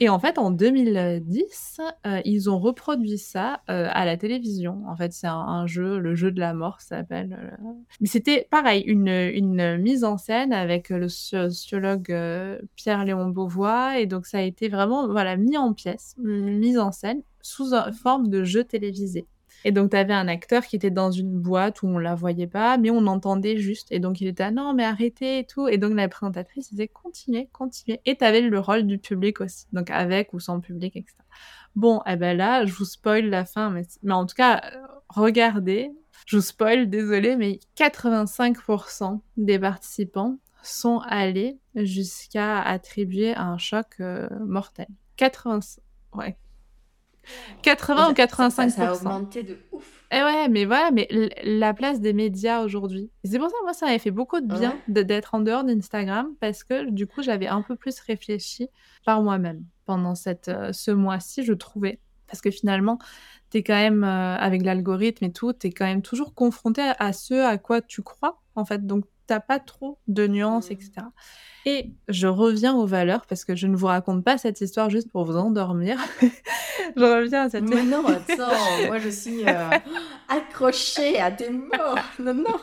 Et 0.00 0.08
en 0.08 0.18
fait, 0.18 0.38
en 0.38 0.50
2010, 0.50 1.80
euh, 2.06 2.20
ils 2.24 2.50
ont 2.50 2.58
reproduit 2.58 3.18
ça 3.18 3.62
euh, 3.70 3.88
à 3.90 4.04
la 4.04 4.16
télévision. 4.16 4.82
En 4.86 4.96
fait, 4.96 5.12
c'est 5.12 5.26
un, 5.26 5.66
jeu, 5.66 5.98
le 5.98 6.14
jeu 6.14 6.30
de 6.30 6.38
la 6.38 6.54
mort 6.54 6.80
s'appelle. 6.80 7.38
Euh. 7.40 7.72
Mais 8.00 8.06
c'était 8.06 8.46
pareil, 8.50 8.82
une, 8.82 9.08
une, 9.08 9.78
mise 9.78 10.04
en 10.04 10.18
scène 10.18 10.52
avec 10.52 10.90
le 10.90 11.08
sociologue 11.08 12.14
Pierre-Léon 12.76 13.28
Beauvois. 13.28 13.98
Et 13.98 14.06
donc 14.06 14.26
ça 14.26 14.38
a 14.38 14.42
été 14.42 14.68
vraiment 14.68 15.08
voilà, 15.08 15.36
mis 15.36 15.56
en 15.56 15.72
pièces, 15.72 16.14
mise 16.18 16.78
en 16.78 16.92
scène 16.92 17.22
sous 17.40 17.72
forme 18.02 18.28
de 18.28 18.44
jeu 18.44 18.64
télévisé. 18.64 19.26
Et 19.64 19.72
donc, 19.72 19.90
tu 19.90 19.96
avais 19.96 20.14
un 20.14 20.28
acteur 20.28 20.64
qui 20.64 20.76
était 20.76 20.90
dans 20.90 21.10
une 21.10 21.40
boîte 21.40 21.82
où 21.82 21.88
on 21.88 21.98
la 21.98 22.14
voyait 22.14 22.46
pas, 22.46 22.78
mais 22.78 22.90
on 22.90 23.06
entendait 23.06 23.58
juste. 23.58 23.90
Et 23.90 23.98
donc, 23.98 24.20
il 24.20 24.28
était, 24.28 24.44
ah 24.44 24.50
non, 24.50 24.72
mais 24.74 24.84
arrêtez 24.84 25.40
et 25.40 25.46
tout. 25.46 25.68
Et 25.68 25.78
donc, 25.78 25.94
la 25.94 26.08
présentatrice 26.08 26.70
disait, 26.70 26.88
continuez, 26.88 27.48
continuez. 27.52 28.00
Et 28.06 28.16
tu 28.16 28.24
avais 28.24 28.40
le 28.40 28.58
rôle 28.60 28.86
du 28.86 28.98
public 28.98 29.40
aussi. 29.40 29.66
Donc, 29.72 29.90
avec 29.90 30.32
ou 30.32 30.40
sans 30.40 30.60
public, 30.60 30.96
etc. 30.96 31.14
Bon, 31.74 32.02
eh 32.06 32.16
ben 32.16 32.36
là, 32.36 32.64
je 32.66 32.72
vous 32.72 32.84
spoil 32.84 33.26
la 33.26 33.44
fin, 33.44 33.70
mais, 33.70 33.82
mais 34.02 34.12
en 34.12 34.26
tout 34.26 34.34
cas, 34.34 34.62
euh, 34.74 34.86
regardez. 35.08 35.90
Je 36.26 36.36
vous 36.36 36.42
spoil, 36.42 36.90
désolé, 36.90 37.36
mais 37.36 37.60
85% 37.76 39.20
des 39.36 39.58
participants 39.58 40.38
sont 40.62 40.98
allés 41.06 41.58
jusqu'à 41.74 42.60
attribuer 42.60 43.34
un 43.34 43.58
choc 43.58 43.86
euh, 44.00 44.28
mortel. 44.40 44.88
85, 45.16 45.82
ouais, 46.14 46.36
80 47.62 48.10
ou 48.10 48.14
85 48.14 48.70
ça, 48.70 48.88
a 48.88 48.94
augmenté 48.94 49.42
de 49.42 49.58
ouf. 49.72 49.98
Et 50.10 50.16
eh 50.16 50.22
ouais, 50.22 50.48
mais 50.48 50.64
voilà, 50.64 50.90
mais 50.90 51.06
la 51.44 51.74
place 51.74 52.00
des 52.00 52.14
médias 52.14 52.62
aujourd'hui. 52.62 53.10
C'est 53.24 53.38
pour 53.38 53.50
ça, 53.50 53.56
moi, 53.62 53.74
ça 53.74 53.86
m'avait 53.86 53.98
fait 53.98 54.10
beaucoup 54.10 54.40
de 54.40 54.46
bien 54.46 54.74
d'être 54.88 55.34
en 55.34 55.40
dehors 55.40 55.64
d'Instagram 55.64 56.28
parce 56.40 56.64
que 56.64 56.88
du 56.88 57.06
coup, 57.06 57.22
j'avais 57.22 57.46
un 57.46 57.60
peu 57.60 57.76
plus 57.76 58.00
réfléchi 58.00 58.68
par 59.04 59.22
moi-même 59.22 59.64
pendant 59.84 60.14
cette, 60.14 60.48
euh, 60.48 60.72
ce 60.72 60.90
mois-ci, 60.90 61.44
je 61.44 61.52
trouvais. 61.52 62.00
Parce 62.26 62.40
que 62.40 62.50
finalement, 62.50 62.98
tu 63.50 63.58
es 63.58 63.62
quand 63.62 63.74
même, 63.74 64.02
euh, 64.02 64.36
avec 64.36 64.62
l'algorithme 64.62 65.26
et 65.26 65.32
tout, 65.32 65.52
tu 65.52 65.66
es 65.66 65.70
quand 65.70 65.86
même 65.86 66.02
toujours 66.02 66.34
confronté 66.34 66.80
à, 66.80 66.96
à, 66.98 67.12
ce 67.12 67.34
à 67.34 67.58
quoi 67.58 67.82
tu 67.82 68.02
crois, 68.02 68.40
en 68.54 68.64
fait. 68.64 68.86
Donc, 68.86 69.04
t'as 69.28 69.40
pas 69.40 69.60
trop 69.60 69.98
de 70.08 70.26
nuances, 70.26 70.72
etc. 70.72 70.90
Mmh. 70.96 71.10
Et 71.66 71.92
je 72.08 72.26
reviens 72.26 72.74
aux 72.74 72.86
valeurs 72.86 73.26
parce 73.26 73.44
que 73.44 73.54
je 73.54 73.66
ne 73.66 73.76
vous 73.76 73.86
raconte 73.86 74.24
pas 74.24 74.38
cette 74.38 74.60
histoire 74.60 74.90
juste 74.90 75.10
pour 75.12 75.24
vous 75.24 75.36
endormir. 75.36 75.98
je 76.96 77.02
reviens 77.02 77.42
à 77.42 77.50
cette 77.50 77.68
Mais 77.68 77.84
non, 77.84 78.04
attends, 78.06 78.86
moi 78.86 78.98
je 78.98 79.10
suis 79.10 79.46
euh, 79.46 79.70
accrochée 80.28 81.20
à 81.20 81.30
des 81.30 81.50
mots. 81.50 81.68
Non, 82.18 82.34
non. 82.34 82.56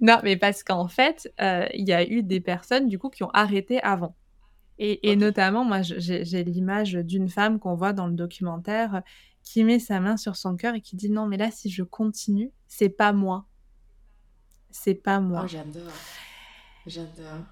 Non, 0.00 0.18
mais 0.24 0.36
parce 0.36 0.64
qu'en 0.64 0.88
fait, 0.88 1.30
euh, 1.40 1.66
il 1.74 1.86
y 1.86 1.92
a 1.92 2.04
eu 2.04 2.22
des 2.22 2.40
personnes 2.40 2.88
du 2.88 2.98
coup 2.98 3.10
qui 3.10 3.22
ont 3.22 3.30
arrêté 3.34 3.80
avant. 3.82 4.16
Et, 4.78 5.10
et 5.10 5.16
notamment, 5.16 5.64
moi, 5.64 5.82
j'ai 5.82 6.42
l'image 6.42 6.94
d'une 6.94 7.28
femme 7.28 7.58
qu'on 7.60 7.74
voit 7.74 7.92
dans 7.92 8.06
le 8.06 8.14
documentaire 8.14 9.02
qui 9.44 9.62
met 9.62 9.78
sa 9.78 10.00
main 10.00 10.16
sur 10.16 10.36
son 10.36 10.56
cœur 10.56 10.74
et 10.74 10.80
qui 10.80 10.96
dit 10.96 11.10
non, 11.10 11.26
mais 11.26 11.36
là, 11.36 11.50
si 11.50 11.68
je 11.70 11.82
continue, 11.82 12.50
c'est 12.66 12.88
pas 12.88 13.12
moi, 13.12 13.46
c'est 14.72 14.94
pas 14.94 15.20
moi. 15.20 15.42
Oh, 15.44 15.48
j'adore. 15.48 15.92
J'adore. 16.86 17.44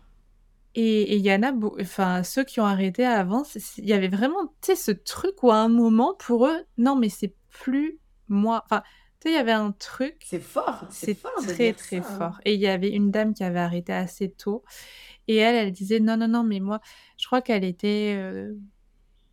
Et 0.74 1.16
il 1.16 1.22
y 1.22 1.32
en 1.32 1.42
a, 1.42 1.52
enfin, 1.80 2.22
ceux 2.22 2.44
qui 2.44 2.60
ont 2.60 2.64
arrêté 2.64 3.04
avant, 3.04 3.42
il 3.78 3.86
y 3.86 3.92
avait 3.92 4.08
vraiment, 4.08 4.46
tu 4.60 4.74
sais, 4.74 4.76
ce 4.76 4.92
truc 4.92 5.42
où 5.42 5.50
à 5.50 5.56
un 5.56 5.68
moment, 5.68 6.14
pour 6.14 6.46
eux, 6.46 6.64
non, 6.78 6.94
mais 6.94 7.08
c'est 7.08 7.34
plus 7.48 7.98
moi. 8.28 8.62
Enfin, 8.64 8.82
tu 9.20 9.28
sais, 9.28 9.34
il 9.34 9.36
y 9.36 9.40
avait 9.40 9.50
un 9.52 9.72
truc. 9.72 10.22
C'est 10.24 10.40
fort. 10.40 10.86
C'est 10.90 11.20
très, 11.48 11.72
très 11.72 11.98
hein. 11.98 12.02
fort. 12.02 12.40
Et 12.44 12.54
il 12.54 12.60
y 12.60 12.68
avait 12.68 12.90
une 12.90 13.10
dame 13.10 13.34
qui 13.34 13.42
avait 13.42 13.58
arrêté 13.58 13.92
assez 13.92 14.30
tôt. 14.30 14.62
Et 15.26 15.36
elle, 15.36 15.56
elle 15.56 15.72
disait, 15.72 15.98
non, 15.98 16.16
non, 16.16 16.28
non, 16.28 16.44
mais 16.44 16.60
moi, 16.60 16.80
je 17.16 17.26
crois 17.26 17.42
qu'elle 17.42 17.64
était 17.64 18.14
euh, 18.16 18.54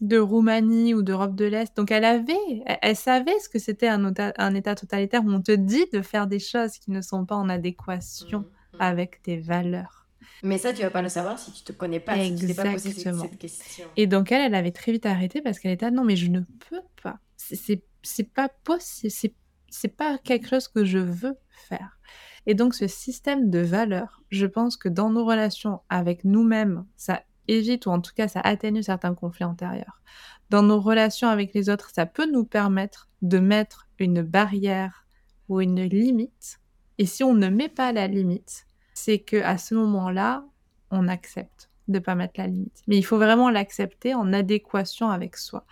de 0.01 0.17
Roumanie 0.17 0.93
ou 0.93 1.01
d'Europe 1.01 1.35
de 1.35 1.45
l'Est. 1.45 1.75
Donc 1.75 1.91
elle 1.91 2.05
avait, 2.05 2.35
elle, 2.65 2.95
savait 2.95 3.37
ce 3.39 3.49
que 3.49 3.59
c'était 3.59 3.87
un, 3.87 4.13
un, 4.37 4.55
État 4.55 4.75
totalitaire 4.75 5.23
où 5.25 5.31
on 5.31 5.41
te 5.41 5.51
dit 5.51 5.85
de 5.91 6.01
faire 6.01 6.27
des 6.27 6.39
choses 6.39 6.73
qui 6.73 6.91
ne 6.91 7.01
sont 7.01 7.25
pas 7.25 7.35
en 7.35 7.49
adéquation 7.49 8.39
mmh, 8.39 8.77
mmh. 8.77 8.81
avec 8.81 9.21
tes 9.23 9.37
valeurs. 9.37 10.07
Mais 10.43 10.57
ça, 10.57 10.71
tu 10.71 10.83
vas 10.83 10.91
pas 10.91 11.01
le 11.01 11.09
savoir 11.09 11.39
si 11.39 11.51
tu 11.51 11.63
te 11.63 11.71
connais 11.71 11.99
pas, 11.99 12.17
Exactement. 12.17 12.77
si 12.77 12.93
tu 12.93 13.03
pas 13.03 13.11
posé 13.11 13.27
cette 13.27 13.39
question. 13.39 13.85
Et 13.95 14.05
donc 14.07 14.31
elle, 14.31 14.41
elle 14.41 14.55
avait 14.55 14.71
très 14.71 14.91
vite 14.91 15.05
arrêté 15.05 15.41
parce 15.41 15.59
qu'elle 15.59 15.71
était 15.71 15.89
non 15.89 16.03
mais 16.03 16.15
je 16.15 16.27
ne 16.27 16.41
peux 16.69 16.81
pas. 17.01 17.19
C'est 17.37 18.33
pas 18.33 18.49
possible. 18.63 19.33
C'est 19.69 19.95
pas 19.95 20.17
quelque 20.19 20.47
chose 20.47 20.67
que 20.67 20.85
je 20.85 20.99
veux 20.99 21.37
faire. 21.49 21.99
Et 22.45 22.53
donc 22.53 22.73
ce 22.73 22.87
système 22.87 23.49
de 23.49 23.59
valeurs, 23.59 24.21
je 24.29 24.45
pense 24.45 24.77
que 24.77 24.87
dans 24.87 25.09
nos 25.09 25.25
relations 25.25 25.81
avec 25.89 26.23
nous-mêmes, 26.23 26.85
ça 26.95 27.23
évite 27.47 27.85
ou 27.85 27.91
en 27.91 28.01
tout 28.01 28.13
cas 28.15 28.27
ça 28.27 28.41
atténue 28.41 28.83
certains 28.83 29.13
conflits 29.13 29.45
antérieurs. 29.45 30.01
Dans 30.49 30.63
nos 30.63 30.79
relations 30.79 31.27
avec 31.27 31.53
les 31.53 31.69
autres, 31.69 31.91
ça 31.93 32.05
peut 32.05 32.29
nous 32.31 32.45
permettre 32.45 33.09
de 33.21 33.39
mettre 33.39 33.87
une 33.99 34.21
barrière 34.21 35.05
ou 35.49 35.61
une 35.61 35.81
limite. 35.81 36.59
Et 36.97 37.05
si 37.05 37.23
on 37.23 37.33
ne 37.33 37.49
met 37.49 37.69
pas 37.69 37.91
la 37.91 38.07
limite, 38.07 38.65
c'est 38.93 39.19
que 39.19 39.37
à 39.37 39.57
ce 39.57 39.75
moment-là, 39.75 40.45
on 40.91 41.07
accepte 41.07 41.69
de 41.87 41.99
pas 41.99 42.15
mettre 42.15 42.33
la 42.37 42.47
limite. 42.47 42.81
Mais 42.87 42.97
il 42.97 43.03
faut 43.03 43.17
vraiment 43.17 43.49
l'accepter 43.49 44.13
en 44.13 44.33
adéquation 44.33 45.09
avec 45.09 45.37
soi. 45.37 45.65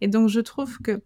Et 0.00 0.08
donc 0.08 0.28
je 0.28 0.40
trouve 0.40 0.78
que 0.78 1.02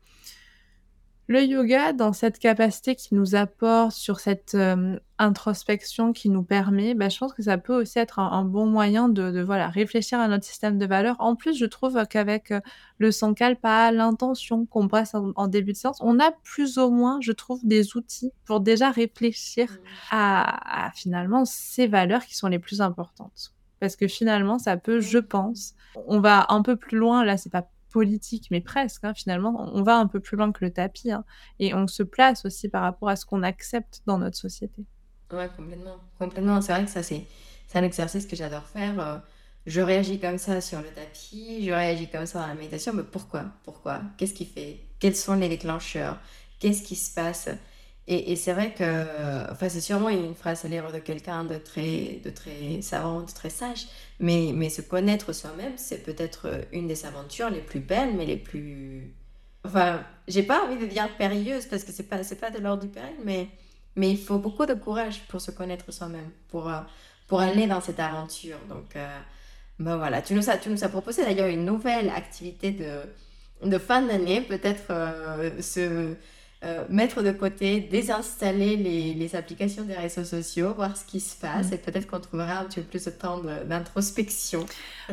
Le 1.33 1.45
yoga, 1.45 1.93
dans 1.93 2.13
cette 2.13 2.41
capacité 2.41 2.97
qu'il 2.97 3.17
nous 3.17 3.37
apporte, 3.37 3.93
sur 3.93 4.19
cette, 4.19 4.55
hem, 4.55 4.99
introspection 5.19 6.13
qu'il 6.13 6.33
nous 6.33 6.43
permet, 6.43 6.95
bah, 6.95 7.09
je 7.09 7.19
pense 7.19 7.33
que 7.33 7.43
ça 7.45 7.57
peut 7.57 7.75
aussi 7.81 8.01
être 8.01 8.19
un 8.19 8.33
un 8.33 8.45
bon 8.45 8.67
moyen 8.67 9.09
de 9.09 9.31
de 9.31 9.41
voilà, 9.41 9.69
réfléchir 9.69 10.19
à 10.19 10.27
notre 10.27 10.45
système 10.45 10.77
de 10.77 10.87
valeurs. 10.87 11.15
En 11.21 11.37
plus, 11.37 11.57
je 11.57 11.67
trouve 11.67 12.05
qu'avec, 12.09 12.51
heu, 12.51 12.61
le 12.99 13.13
Sankalpa, 13.13 13.93
l'intention 13.93 14.67
qu'on 14.67 14.89
passe 14.89 15.15
en 15.15 15.31
en 15.37 15.47
début 15.47 15.71
de 15.73 15.77
séance, 15.77 15.99
on 16.01 16.19
a 16.19 16.33
plus 16.43 16.79
ou 16.79 16.91
moins, 16.91 17.19
je 17.21 17.31
trouve, 17.31 17.61
des 17.63 17.97
outils 17.97 18.33
pour 18.45 18.61
déjà 18.61 18.91
réfléchir 18.91 19.69
Mmh. 19.71 19.77
à 20.11 20.87
à 20.89 20.91
finalement 20.93 21.45
ces 21.45 21.87
valeurs 21.87 22.25
qui 22.27 22.35
sont 22.37 22.49
les 22.49 22.59
plus 22.59 22.81
importantes. 22.81 23.53
Parce 23.79 23.95
que 23.97 24.09
finalement, 24.09 24.59
ça 24.59 24.77
peut, 24.77 24.99
je 25.01 25.19
Mmh. 25.19 25.23
pense 25.23 25.75
on 25.95 26.21
va 26.21 26.47
un 26.49 26.63
peu 26.63 26.75
plus 26.77 26.99
loin, 26.99 27.25
là, 27.25 27.37
c'est 27.37 27.51
pas 27.51 27.69
politique, 27.91 28.49
mais 28.51 28.61
presque, 28.61 29.05
hein, 29.05 29.15
finalement, 29.15 29.71
on 29.75 29.83
va 29.83 29.97
un 29.99 30.07
peu 30.07 30.21
plus 30.21 30.37
loin 30.37 30.53
que 30.53 30.65
le 30.65 30.73
tapis, 30.73 31.13
hein 31.13 31.25
et 31.59 31.75
on 31.75 31.87
se 31.87 32.03
place 32.03 32.45
aussi 32.47 32.69
par 32.69 32.83
rapport 32.83 33.09
à 33.11 33.17
ce 33.17 33.27
qu'on 33.27 33.43
accepte 33.43 34.03
dans 34.07 34.19
notre 34.19 34.39
société. 34.39 34.85
Ouais, 35.33 35.49
complètement, 35.57 35.97
complètement. 36.19 36.61
C'est 36.61 36.73
vrai 36.73 36.85
que 36.85 36.91
ça, 36.91 37.03
c'est 37.03 37.27
un 37.75 37.85
exercice 37.85 38.27
que 38.27 38.35
j'adore 38.35 38.67
faire, 38.67 38.99
heu, 39.01 39.21
je 39.67 39.81
réagis 39.81 40.19
comme 40.19 40.39
ça 40.39 40.61
sur 40.61 40.81
le 40.83 40.89
tapis, 40.93 41.65
je 41.65 41.71
réagis 41.71 42.09
comme 42.11 42.27
ça 42.27 42.41
dans 42.41 42.47
la 42.49 42.55
méditation, 42.55 42.93
mais 42.95 43.05
pourquoi? 43.05 43.45
Pourquoi? 43.63 44.03
Qu'est-ce 44.19 44.35
qui 44.35 44.45
fait? 44.45 44.81
Quels 44.99 45.15
sont 45.15 45.35
les 45.35 45.49
déclencheurs? 45.49 46.19
Qu'est-ce 46.59 46.83
qui 46.83 46.97
se 46.97 47.15
passe? 47.15 47.49
Et 48.13 48.35
c'est 48.35 48.53
vrai 48.53 48.75
que 48.75 49.53
enfin, 49.53 49.69
c'est 49.69 49.81
sûrement 49.81 50.09
une 50.09 50.35
phrase 50.35 50.61
célèbre 50.61 50.93
de 50.93 50.99
quelqu'un 50.99 51.45
de 51.45 51.57
très 51.59 52.21
de 52.25 52.31
très 52.31 52.83
savant, 52.83 53.21
de 53.21 53.31
très 53.31 53.51
sage, 53.51 53.87
mais 54.19 54.51
mais 54.53 54.69
se 54.69 54.83
connaître 54.83 55.33
soi-même, 55.33 55.75
c'est 55.77 56.03
peut-être, 56.03 56.49
une 56.73 56.89
des 56.89 57.07
aventures 57.07 57.51
les 57.51 57.61
plus 57.61 57.79
belles, 57.79 58.15
mais 58.17 58.27
les 58.27 58.37
plus 58.37 59.15
enfin, 59.65 60.05
j'ai 60.27 60.43
pas 60.43 60.65
envie 60.65 60.77
de 60.77 60.87
dire 60.87 61.09
périlleuses 61.19 61.67
parce 61.67 61.85
que 61.85 61.93
c'est 61.93 62.09
pas 62.09 62.19
pas 62.41 62.51
de 62.51 62.59
l'ordre 62.59 62.83
du 62.83 62.89
péril, 62.89 63.15
mais 63.25 63.49
mais 63.97 64.11
il 64.11 64.19
faut 64.19 64.39
beaucoup 64.39 64.67
de 64.67 64.75
courage 64.75 65.21
pour 65.29 65.41
se 65.41 65.51
connaître 65.53 65.93
soi-même, 65.93 66.31
pour, 66.49 66.71
pour 67.29 67.41
aller 67.41 67.67
dans 67.67 67.81
cette 67.81 68.01
aventure. 68.01 68.59
Donc 68.69 68.97
heu, 68.97 69.01
bah, 69.79 69.97
voilà. 69.97 70.23
Tu 70.23 70.35
nous 70.35 70.51
as 70.51 70.59
tu 70.59 70.69
nous 70.71 70.83
as 70.85 70.89
proposé 70.89 71.25
d'ailleurs 71.25 71.49
une 71.49 71.65
nouvelle 71.65 72.11
activité 72.11 72.73
de 72.73 73.03
de 73.69 73.79
fin 73.79 74.03
d'année, 74.03 74.41
peut-être, 74.41 74.91
heu, 74.91 75.61
se 75.63 76.15
heu, 76.65 76.87
mettre 76.89 77.23
de 77.23 77.33
côté, 77.33 77.81
désinstaller 77.81 78.77
les 78.77 79.15
les 79.15 79.37
applications 79.37 79.85
des 79.85 79.95
réseaux 79.95 80.25
sociaux, 80.25 80.75
voir 80.75 80.97
ce 80.97 81.05
qui 81.05 81.21
se 81.21 81.37
passe 81.37 81.71
Mmh. 81.71 81.73
et 81.73 81.79
peut-être 81.79 82.07
qu'on 82.07 82.21
trouvera 82.21 82.59
un 82.61 82.65
petit 82.67 82.81
peu 82.81 82.87
plus 82.89 83.05
de 83.07 83.11
temps 83.11 83.41
d'introspection. 83.67 84.71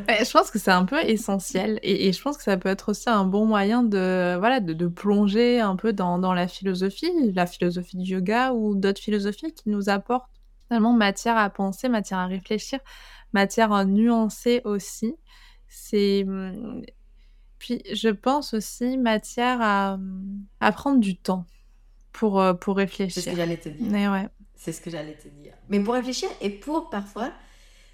Ouais, 0.10 0.24
je 0.24 0.32
pense 0.32 0.52
que 0.52 0.60
c'est 0.60 0.72
un 0.72 0.86
peu 0.86 1.00
essentiel 1.04 1.80
et 1.84 2.08
et 2.08 2.14
je 2.14 2.22
pense 2.22 2.38
que 2.38 2.44
ça 2.44 2.56
peut 2.58 2.70
être 2.70 2.90
aussi 2.90 3.10
un 3.10 3.26
bon 3.26 3.46
moyen 3.46 3.84
de 3.84 4.38
voilà, 4.40 4.62
de 4.62 4.72
de 4.74 4.88
plonger 4.88 5.60
un 5.60 5.76
peu 5.76 5.92
dans 5.92 6.18
dans 6.18 6.34
la 6.34 6.48
philosophie, 6.48 7.12
la 7.34 7.46
philosophie 7.46 7.98
du 7.98 8.14
yoga 8.14 8.54
ou 8.54 8.76
d'autres 8.76 9.02
philosophies 9.02 9.54
qui 9.54 9.70
nous 9.70 9.90
apportent 9.90 10.30
finalement 10.68 10.94
matière 10.94 11.36
à 11.38 11.50
penser, 11.50 11.90
matière 11.90 12.20
à 12.20 12.28
réfléchir, 12.28 12.80
matière 13.34 13.74
à 13.74 13.84
nuancer 13.86 14.62
aussi. 14.64 15.16
C'est, 15.68 16.24
mmh 16.26 16.84
puis 17.68 17.82
je 17.94 18.10
pense 18.10 18.54
aussi 18.54 18.98
matière 18.98 19.60
à, 19.62 19.98
mmh, 19.98 20.46
à 20.60 20.72
prendre 20.72 21.00
du 21.00 21.18
temps 21.18 21.46
pour, 22.14 22.42
heu, 22.42 22.58
pour 22.58 22.78
C'est 23.10 23.22
ce 23.22 23.30
que 23.30 23.36
réfléchir. 23.36 23.36
j'allais 23.36 23.58
te 23.58 23.70
dire. 23.70 23.92
Mais 23.92 24.08
ouais. 24.10 24.28
C'est 24.56 24.74
ce 24.74 24.82
que 24.82 24.90
j'allais 24.90 25.16
te 25.16 25.28
dire. 25.28 25.54
Mais 25.70 25.80
pour 25.80 25.94
réfléchir 25.94 26.30
et 26.42 26.50
pour 26.50 26.90
parfois, 26.90 27.32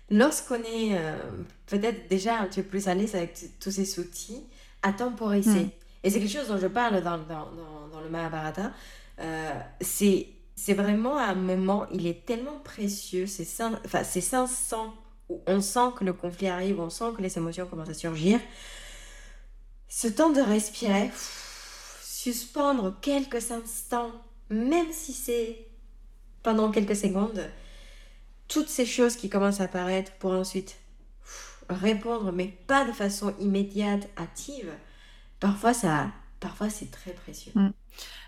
lorsqu'on 0.09 0.63
est, 0.63 0.97
heu, 0.97 1.45
peut-être 1.67 2.07
déjà 2.09 2.39
un 2.39 2.47
petit 2.47 2.61
peu 2.63 2.69
plus 2.69 2.87
à 2.87 2.95
l'aise 2.95 3.15
avec 3.15 3.35
tous 3.59 3.71
ces 3.71 3.99
outils, 3.99 4.43
à 4.83 4.91
Mmh. 4.91 4.95
temporiser 4.97 5.69
et 6.03 6.09
c'est 6.09 6.19
quelque 6.19 6.31
chose 6.31 6.49
dont 6.49 6.57
je 6.57 6.67
parle 6.67 7.01
dans 7.03 7.17
dans 7.19 7.51
dans 7.51 7.87
dans 7.91 8.01
le 8.01 8.09
Mahabharata. 8.09 8.73
Heu, 9.21 9.25
c'est 9.81 10.27
c'est 10.55 10.73
vraiment 10.73 11.17
un 11.19 11.35
moment, 11.35 11.87
il 11.91 12.07
est 12.07 12.25
tellement 12.25 12.59
précieux, 12.63 13.27
ces 13.27 13.45
cin 13.45 13.79
enfin, 13.85 14.03
ces 14.03 14.35
instants 14.35 14.93
où 15.29 15.41
on 15.47 15.61
sent 15.61 15.91
que 15.97 16.03
le 16.05 16.13
conflit 16.13 16.47
arrive, 16.47 16.79
on 16.79 16.89
sent 16.89 17.13
que 17.17 17.21
les 17.23 17.37
émotions 17.37 17.65
commencent 17.67 17.89
à 17.89 17.93
surgir. 17.95 18.39
Ce 19.95 20.07
temps 20.07 20.31
de 20.31 20.41
respirer, 20.41 21.11
suspendre 22.01 22.99
quelques 22.99 23.51
instants, 23.51 24.09
même 24.49 24.91
si 24.91 25.13
c'est 25.13 25.67
pendant 26.41 26.71
quelques 26.71 26.95
secondes, 26.95 27.47
toutes 28.47 28.69
ces 28.69 28.87
choses 28.87 29.15
qui 29.15 29.29
commencent 29.29 29.61
à 29.61 29.65
apparaître 29.65 30.11
pour 30.13 30.31
ensuite 30.31 30.77
répondre, 31.69 32.31
mais 32.31 32.47
pas 32.65 32.85
de 32.85 32.91
façon 32.91 33.35
immédiate, 33.39 34.09
hâtive, 34.17 34.71
parfois 35.39 35.75
ça 35.75 36.07
parfois 36.39 36.71
c'est 36.71 36.89
très 36.89 37.13
précieux. 37.13 37.51
Mmh. 37.53 37.69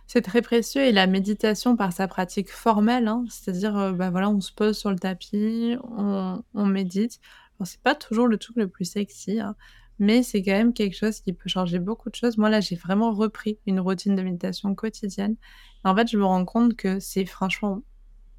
C'est 0.05 0.21
très 0.21 0.43
précieux 0.43 0.83
et 0.83 0.91
la 0.91 1.07
méditation 1.07 1.75
par 1.75 1.93
sa 1.93 2.07
pratique 2.07 2.51
formelle, 2.51 3.07
hein, 3.07 3.25
c'est-à-dire, 3.27 3.75
heu, 3.75 3.91
bah, 3.91 4.11
voilà, 4.11 4.29
on 4.29 4.39
se 4.39 4.51
pose 4.53 4.77
sur 4.77 4.91
le 4.91 4.99
tapis, 4.99 5.75
on 5.81 6.43
médite. 6.53 7.19
Bon, 7.57 7.65
c'est 7.65 7.81
pas 7.81 7.95
toujours 7.95 8.27
le 8.27 8.37
truc 8.37 8.55
le 8.55 8.67
plus 8.67 8.85
sexy, 8.85 9.39
hein, 9.39 9.55
mais 9.99 10.23
c'est 10.23 10.43
quand 10.43 10.51
même 10.51 10.73
quelque 10.73 10.95
chose 10.95 11.19
qui 11.19 11.33
peut 11.33 11.49
changer 11.49 11.79
beaucoup 11.79 12.09
de 12.09 12.15
choses. 12.15 12.37
Moi, 12.37 12.49
là, 12.49 12.59
j'ai 12.61 12.75
vraiment 12.75 13.11
repris 13.11 13.59
une 13.65 13.79
routine 13.79 14.15
de 14.15 14.21
méditation 14.21 14.75
quotidienne. 14.75 15.35
En 15.83 15.95
fait, 15.95 16.09
je 16.09 16.17
me 16.17 16.25
rends 16.25 16.45
compte 16.45 16.75
que 16.75 16.99
c'est 16.99 17.25
franchement 17.25 17.81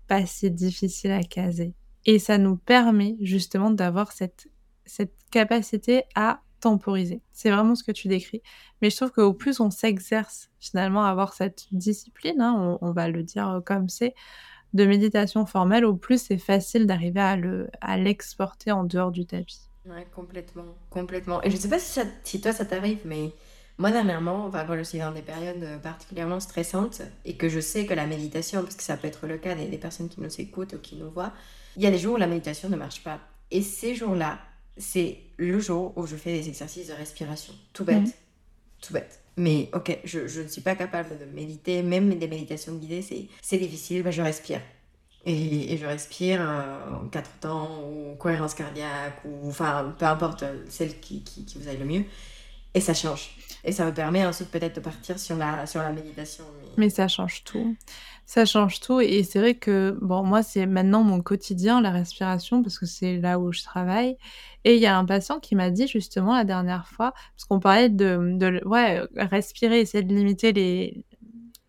pas 0.07 0.27
si 0.27 0.51
difficile 0.51 1.13
à 1.13 1.23
caser 1.23 1.75
et 2.07 2.19
ça 2.19 2.39
nous 2.39 2.57
permet 2.57 3.17
justement 3.21 3.71
d'avoir 3.71 4.13
cette 4.13 4.49
cette 4.85 5.15
capacité 5.33 6.05
à 6.15 6.41
temporiser. 6.61 7.21
C'est 7.33 7.51
vraiment 7.51 7.75
ce 7.75 7.83
que 7.83 7.93
tu 7.93 8.09
décris, 8.09 8.41
mais 8.81 8.91
je 8.91 8.97
trouve 8.97 9.11
qu'au 9.11 9.35
plus 9.35 9.61
on 9.61 9.71
s'exerce 9.71 10.49
finalement 10.61 11.05
à 11.05 11.11
avoir 11.11 11.35
cette 11.35 11.67
discipline, 11.73 12.41
hein, 12.41 12.79
on 12.81 12.93
va 12.93 13.09
le 13.09 13.23
dire, 13.25 13.61
comme 13.67 13.89
c'est, 13.89 14.15
de 14.73 14.85
méditation 14.85 15.45
formelle, 15.47 15.85
au 15.85 15.97
plus 15.97 16.23
c'est 16.23 16.39
facile 16.39 16.87
d'arriver 16.87 17.21
à 17.81 17.97
l'exporter 17.97 18.71
en 18.73 18.85
dehors 18.85 19.11
du 19.11 19.27
tapis. 19.27 19.66
Ouais, 19.87 20.07
complètement, 20.13 20.75
complètement 20.91 21.41
et 21.45 21.51
je 21.51 21.57
sais 21.57 21.69
pas 21.69 21.79
si 21.79 21.93
ça 21.93 22.03
si 22.25 22.41
toi 22.41 22.53
ça 22.53 22.65
t'arrive, 22.65 22.99
mais 23.05 23.31
moi 23.79 23.93
dernièrement, 23.93 24.47
enfin 24.47 24.65
quand 24.67 24.77
je 24.77 24.83
suis 24.83 24.99
dans 24.99 25.13
des 25.13 25.23
périodes, 25.23 25.63
heu, 25.63 25.79
particulièrement 25.81 26.41
stressantes 26.41 27.03
et 27.25 27.37
que 27.37 27.49
je 27.49 27.61
sais 27.61 27.87
que 27.87 27.95
la 27.95 28.07
méditation 28.07 28.63
parce 28.63 28.75
que 28.75 28.83
ça 28.83 28.97
peut 28.97 29.07
être 29.07 29.29
le 29.29 29.39
cas 29.39 29.55
des 29.55 29.67
des 29.69 29.79
personnes 29.79 30.09
qui 30.09 30.21
nous 30.21 30.41
écoutent 30.41 30.73
ou 30.73 30.79
qui 30.81 30.97
nous 30.97 31.11
voient, 31.11 31.33
il 31.77 31.83
y 31.83 31.87
a 31.87 31.91
des 31.93 31.99
jours 31.99 32.15
où 32.15 32.17
la 32.17 32.27
méditation 32.27 32.69
ne 32.69 32.77
marche 32.77 33.05
pas 33.05 33.21
et 33.53 33.63
ces 33.63 33.95
jours-là, 33.95 34.41
c'est 34.77 35.21
le 35.37 35.61
jour 35.61 35.93
où 35.97 36.05
je 36.07 36.17
fais 36.17 36.33
des 36.33 36.49
exercices 36.49 36.89
de 36.89 36.93
respiration. 36.95 37.55
Tout 37.73 37.85
Mmh. 37.89 38.11
bête, 38.11 38.19
tout 38.83 38.93
bête. 38.93 39.21
Mais 39.37 39.71
OK, 39.75 39.99
je 40.05 40.27
je 40.27 40.41
ne 40.43 40.49
suis 40.49 40.63
pas 40.63 40.75
capable 40.77 41.19
de 41.19 41.25
méditer, 41.27 41.83
même 41.83 42.15
des 42.19 42.29
méditations 42.29 42.75
guidées, 42.77 43.03
c'est 43.03 43.29
c'est 43.43 43.59
difficile, 43.59 44.03
bah, 44.03 44.11
je 44.11 44.23
respire 44.23 44.61
et 45.27 45.77
je 45.77 45.87
respire, 45.87 46.41
heu, 46.43 46.95
en 47.05 47.09
4 47.09 47.31
temps 47.41 47.83
ou 47.91 48.15
cohérence 48.17 48.55
cardiaque 48.55 49.21
ou 49.25 49.49
enfin, 49.49 49.95
peu 49.99 50.07
importe, 50.07 50.43
heu, 50.45 50.65
celle 50.69 50.99
qui 51.01 51.23
qui 51.25 51.47
vous 51.59 51.69
aille 51.69 51.79
le 51.79 51.85
mieux. 51.87 52.05
Et 52.75 52.81
ça 52.81 52.95
change. 52.95 53.31
Et 53.65 53.73
ça 53.73 53.87
me 53.87 53.95
permet 53.95 54.27
ensuite 54.27 54.51
peut-être 54.51 54.77
de 54.77 54.81
partir 54.81 55.19
sur 55.19 55.37
la 55.37 55.67
sur 55.67 55.81
la 55.83 55.93
méditation, 55.93 56.45
mais 56.61 56.69
Mais 56.77 56.91
ça 56.91 57.09
change 57.09 57.43
tout. 57.45 57.77
Ça 58.27 58.45
change 58.45 58.81
tout. 58.81 59.01
Et 59.01 59.23
c'est 59.25 59.39
vrai 59.39 59.55
que, 59.55 59.97
bon, 60.03 60.23
moi, 60.25 60.43
c'est 60.43 60.67
maintenant 60.67 61.03
mon 61.03 61.23
quotidien, 61.23 61.81
la 61.81 61.91
respiration, 61.91 62.63
parce 62.63 62.79
que 62.79 62.85
c'est 62.87 63.17
là 63.19 63.39
où 63.39 63.51
je 63.53 63.63
travaille. 63.63 64.17
Et 64.65 64.75
il 64.77 64.81
y 64.83 64.87
a 64.87 64.99
un 64.99 65.05
patient 65.07 65.41
qui 65.41 65.55
m'a 65.55 65.71
dit 65.71 65.87
justement 65.89 66.35
la 66.37 66.45
dernière 66.45 66.87
fois, 66.89 67.13
parce 67.35 67.45
qu'on 67.49 67.61
parlait 67.61 67.89
de, 67.89 68.19
de 68.39 68.61
ouais, 68.67 69.01
respirer, 69.17 69.81
essayer 69.81 70.03
de 70.05 70.15
limiter 70.15 70.53
les 70.53 71.05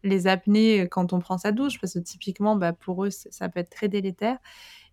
les 0.04 0.28
apnées 0.28 0.88
quand 0.90 1.14
on 1.14 1.20
prend 1.20 1.38
sa 1.38 1.52
douche, 1.52 1.80
parce 1.82 1.94
que 1.96 2.00
typiquement, 2.00 2.56
bah, 2.56 2.74
pour 2.74 3.06
eux, 3.06 3.10
ça 3.12 3.50
peut 3.50 3.60
être 3.60 3.70
très 3.72 3.90
délétère. 3.90 4.38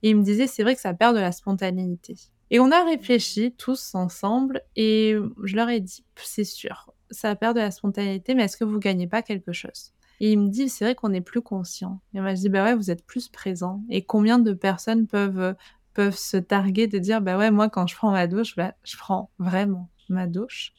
Et 0.02 0.11
il 0.11 0.16
me 0.16 0.22
disait: 0.24 0.46
«C'est 0.46 0.62
vrai 0.64 0.74
que 0.74 0.80
ça 0.82 0.94
perd 0.94 1.14
de 1.16 1.20
la 1.20 1.32
spontanéité» 1.32 2.16
et 2.50 2.61
on 2.61 2.70
a 2.70 2.84
réfléchi 2.84 3.52
tous 3.59 3.94
ensemble 3.94 4.62
et 4.76 5.16
je 5.44 5.57
leur 5.57 5.68
ai 5.70 5.80
dit: 5.80 6.05
«C'est 6.16 6.44
sûr, 6.44 6.92
ça 7.11 7.34
perd 7.36 7.57
de 7.57 7.61
la 7.61 7.70
spontanéité, 7.72 8.34
mais 8.34 8.44
est-ce 8.44 8.57
que 8.59 8.64
vous 8.64 8.78
gagnez 8.78 9.07
pas 9.09 9.22
quelque 9.22 9.52
chose?» 9.52 9.92
et 10.20 10.32
il 10.32 10.38
me 10.40 10.48
dit: 10.50 10.68
«C'est 10.68 10.84
vrai 10.84 10.94
qu'on 10.94 11.12
est 11.12 11.20
plus 11.22 11.42
conscient» 11.42 12.00
et 12.14 12.20
moi 12.20 12.34
je 12.34 12.40
dis: 12.42 12.48
«Bah, 12.50 12.64
ouais, 12.64 12.74
vous 12.74 12.90
êtes 12.90 13.05
plus 13.07 13.28
présent» 13.28 13.82
et 13.90 14.05
combien 14.05 14.38
de 14.38 14.52
personnes 14.52 15.07
peuvent, 15.09 15.40
heu, 15.40 15.57
peuvent 15.94 16.16
se 16.18 16.36
targuer 16.36 16.86
de 16.86 16.98
dire: 16.98 17.20
«Bah, 17.22 17.38
ouais, 17.38 17.50
moi, 17.50 17.68
quand 17.70 17.86
je 17.88 17.96
prends 17.96 18.12
ma 18.12 18.26
douche, 18.28 18.57
bah, 18.57 18.74
je 18.84 18.96
prends 18.98 19.30
vraiment 19.38 19.88
ma 20.11 20.26
douche». 20.26 20.72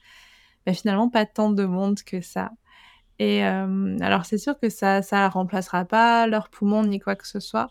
Bah, 0.66 0.74
finalement, 0.74 1.10
pas 1.10 1.26
tant 1.26 1.52
de 1.52 1.66
monde 1.66 2.02
que 2.04 2.22
ça 2.22 2.52
et 3.20 3.38
hem, 3.38 3.98
alors 4.02 4.26
c'est 4.26 4.38
sûr 4.38 4.60
que 4.60 4.70
ça 4.70 5.02
ça 5.02 5.30
remplacera 5.30 5.86
pas 5.86 6.28
leurs 6.28 6.50
poumons 6.50 6.84
ni 6.84 7.00
quoi 7.00 7.16
que 7.16 7.28
ce 7.28 7.40
soit, 7.40 7.70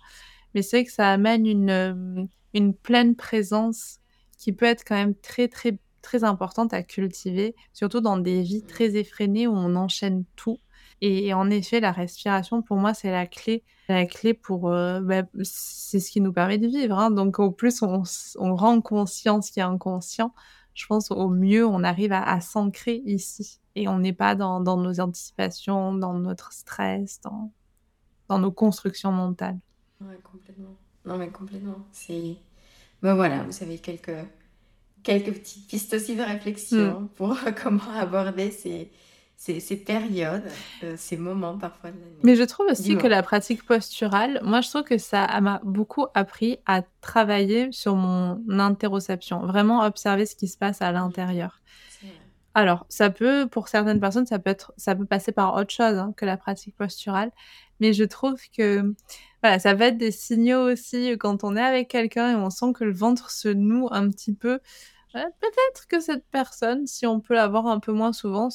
mais 0.55 0.63
c'est 0.63 0.79
vrai 0.79 0.85
que 0.87 0.93
ça 0.93 1.11
amène 1.13 1.47
une, 1.47 1.69
hem, 1.71 2.29
une 2.55 2.75
pleine 2.75 3.17
présence 3.17 3.99
qui 4.39 4.53
peut 4.53 4.67
être 4.67 4.85
quand 4.87 4.95
même 4.97 5.15
très, 5.15 5.49
très, 5.49 5.79
très 6.03 6.25
importante 6.25 6.75
à 6.75 6.83
cultiver, 6.83 7.55
surtout 7.73 8.01
dans 8.01 8.19
des 8.19 8.43
vies 8.43 8.65
très 8.65 8.97
effrénées 8.97 9.47
où 9.47 9.53
on 9.55 9.75
enchaîne 9.77 10.25
tout. 10.37 10.61
Et 11.01 11.35
en 11.35 11.51
effet, 11.51 11.81
la 11.81 11.93
respiration 11.93 12.63
pour 12.63 12.77
moi, 12.79 12.95
c'est 12.95 13.11
la 13.11 13.27
clé 13.27 13.65
la 13.89 14.07
clé 14.07 14.33
pour, 14.33 14.71
heu, 14.73 15.01
bah, 15.03 15.25
c'est 15.43 16.01
ce 16.01 16.11
qui 16.11 16.23
nous 16.23 16.33
permet 16.33 16.57
de 16.57 16.67
vivre, 16.69 16.99
hein, 16.99 17.11
donc 17.11 17.39
au 17.39 17.51
plus 17.51 17.83
on 17.83 18.55
rend 18.57 18.81
conscient 18.81 19.43
ce 19.43 19.53
qui 19.53 19.61
est 19.61 19.63
inconscient, 19.63 20.33
je 20.75 20.87
pense 20.87 21.11
au 21.11 21.29
mieux 21.29 21.67
on 21.67 21.83
arrive 21.85 22.13
à, 22.13 22.41
s'ancrer 22.41 23.03
ici 23.07 23.61
et 23.75 23.89
on 23.89 23.99
n'est 23.99 24.13
pas 24.13 24.35
dans, 24.35 24.61
nos 24.61 25.01
anticipations, 25.01 25.95
dans 25.95 26.15
notre 26.15 26.53
stress, 26.53 27.21
dans, 27.23 27.53
dans 28.29 28.39
nos 28.39 28.53
constructions 28.53 29.13
mentales. 29.13 29.59
Ouais, 30.01 30.19
complètement. 30.23 30.77
Non, 31.05 31.19
mais 31.19 31.29
complètement. 31.29 31.87
C'est. 31.93 32.37
Ben 33.03 33.15
voilà, 33.15 33.43
vous 33.43 33.53
savez, 33.53 33.79
quelques, 33.79 34.15
quelques 35.03 35.33
petites 35.33 35.67
pistes 35.69 35.95
aussi 35.95 36.17
de 36.17 36.23
réflexion 36.23 37.01
mm. 37.01 37.09
pour 37.09 37.37
comment 37.63 37.91
aborder 37.97 38.51
ces, 38.51 38.91
ces, 39.37 39.77
périodes, 39.77 40.45
euh, 40.83 40.95
ces 40.97 41.17
moments 41.17 41.59
parfois 41.59 41.91
de 41.91 41.99
l'année. 41.99 42.17
Mais 42.23 42.37
je 42.37 42.43
trouve 42.45 42.67
aussi 42.71 42.97
que 42.97 43.07
la 43.07 43.23
pratique 43.23 43.65
posturale, 43.65 44.41
moi 44.43 44.61
je 44.61 44.71
trouve 44.71 44.85
que 44.85 44.99
ça 44.99 45.27
m'a 45.41 45.61
beaucoup 45.65 46.07
appris 46.15 46.59
à 46.67 46.83
travailler 47.01 47.71
sur 47.73 47.95
mon 47.95 48.41
interoception, 48.59 49.47
vraiment 49.47 49.85
observer 49.85 50.27
ce 50.27 50.35
qui 50.35 50.49
se 50.49 50.57
passe 50.57 50.81
à 50.81 50.93
l'intérieur. 50.93 51.61
Alors, 52.57 52.87
ça 52.89 53.11
peut, 53.11 53.49
pour 53.49 53.67
certaines 53.67 53.99
personnes, 53.99 54.27
ça 54.27 54.39
peut 54.39 54.51
être, 54.51 54.73
ça 54.77 54.95
peut 54.95 55.07
passer 55.07 55.33
par 55.33 55.57
autre 55.57 55.73
chose 55.73 55.99
hein, 55.99 56.15
que 56.17 56.25
la 56.25 56.37
pratique 56.37 56.77
posturale, 56.77 57.33
mais 57.81 57.93
je 57.93 58.05
trouve 58.05 58.41
que, 58.57 58.95
voilà, 59.43 59.59
ça 59.59 59.75
va 59.75 59.87
être 59.87 59.99
des 59.99 60.13
signaux 60.13 60.71
aussi 60.71 61.17
quand 61.19 61.43
on 61.43 61.57
est 61.57 61.63
avec 61.63 61.89
quelqu'un 61.89 62.31
et 62.31 62.35
on 62.37 62.51
sent 62.51 62.73
que 62.73 62.85
le 62.85 62.93
ventre 62.93 63.31
se 63.33 63.49
noue 63.49 63.89
un 63.91 64.09
petit 64.09 64.33
peu. 64.33 64.61
Euh, 65.17 65.23
peut-être 65.41 65.89
que 65.89 65.99
cette 65.99 66.25
personne, 66.31 66.87
si 66.87 67.07
on 67.07 67.19
peut 67.21 67.35
l'avoir 67.35 67.67
un 67.67 67.81
peu 67.81 67.93
moins 67.93 68.13
souvent, 68.13 68.51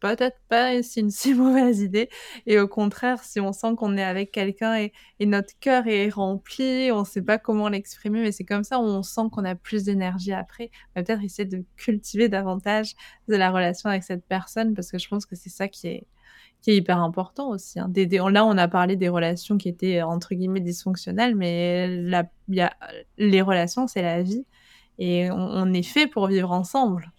peut-être 0.00 0.38
pas 0.48 0.74
une 0.74 0.82
si 1.10 1.34
mauvaise 1.34 1.80
idée. 1.80 2.08
Et 2.46 2.58
au 2.58 2.68
contraire, 2.68 3.22
si 3.22 3.40
on 3.40 3.52
sent 3.52 3.74
qu'on 3.76 3.96
est 3.96 4.02
avec 4.02 4.32
quelqu'un 4.32 4.76
et, 4.76 4.92
notre 5.26 5.52
cœur 5.60 5.86
est 5.86 6.08
rempli, 6.08 6.90
on 6.92 7.00
ne 7.00 7.04
sait 7.04 7.22
pas 7.22 7.38
comment 7.38 7.68
l'exprimer, 7.68 8.22
mais 8.22 8.32
c'est 8.32 8.44
comme 8.44 8.64
ça, 8.64 8.80
on 8.80 9.02
sent 9.02 9.28
qu'on 9.32 9.44
a 9.44 9.54
plus 9.54 9.84
d'énergie 9.84 10.32
après. 10.32 10.70
Peut-être 10.94 11.22
essayer 11.22 11.48
de 11.48 11.64
cultiver 11.76 12.28
davantage 12.28 12.94
de 13.28 13.36
la 13.36 13.50
relation 13.50 13.90
avec 13.90 14.02
cette 14.02 14.24
personne 14.24 14.74
parce 14.74 14.90
que 14.90 14.98
je 14.98 15.08
pense 15.08 15.26
que 15.26 15.36
c'est 15.36 15.50
ça 15.50 15.68
qui 15.68 15.86
est, 15.88 16.06
qui 16.62 16.72
est 16.72 16.76
hyper 16.76 16.98
important 16.98 17.50
aussi. 17.50 17.78
Hein. 17.78 17.90
là, 18.30 18.44
on 18.44 18.58
a 18.58 18.68
parlé 18.68 18.96
des 18.96 19.08
relations 19.08 19.58
qui 19.58 19.68
étaient 19.68 20.02
entre 20.02 20.34
guillemets 20.34 20.60
dysfonctionnelles, 20.60 21.36
mais 21.36 21.88
les 23.18 23.42
relations, 23.42 23.86
c'est 23.86 24.02
la 24.02 24.22
vie. 24.22 24.44
Et 24.98 25.30
on 25.30 25.72
est 25.72 25.82
fait 25.82 26.06
pour 26.06 26.26
vivre 26.26 26.52
ensemble. 26.52 27.10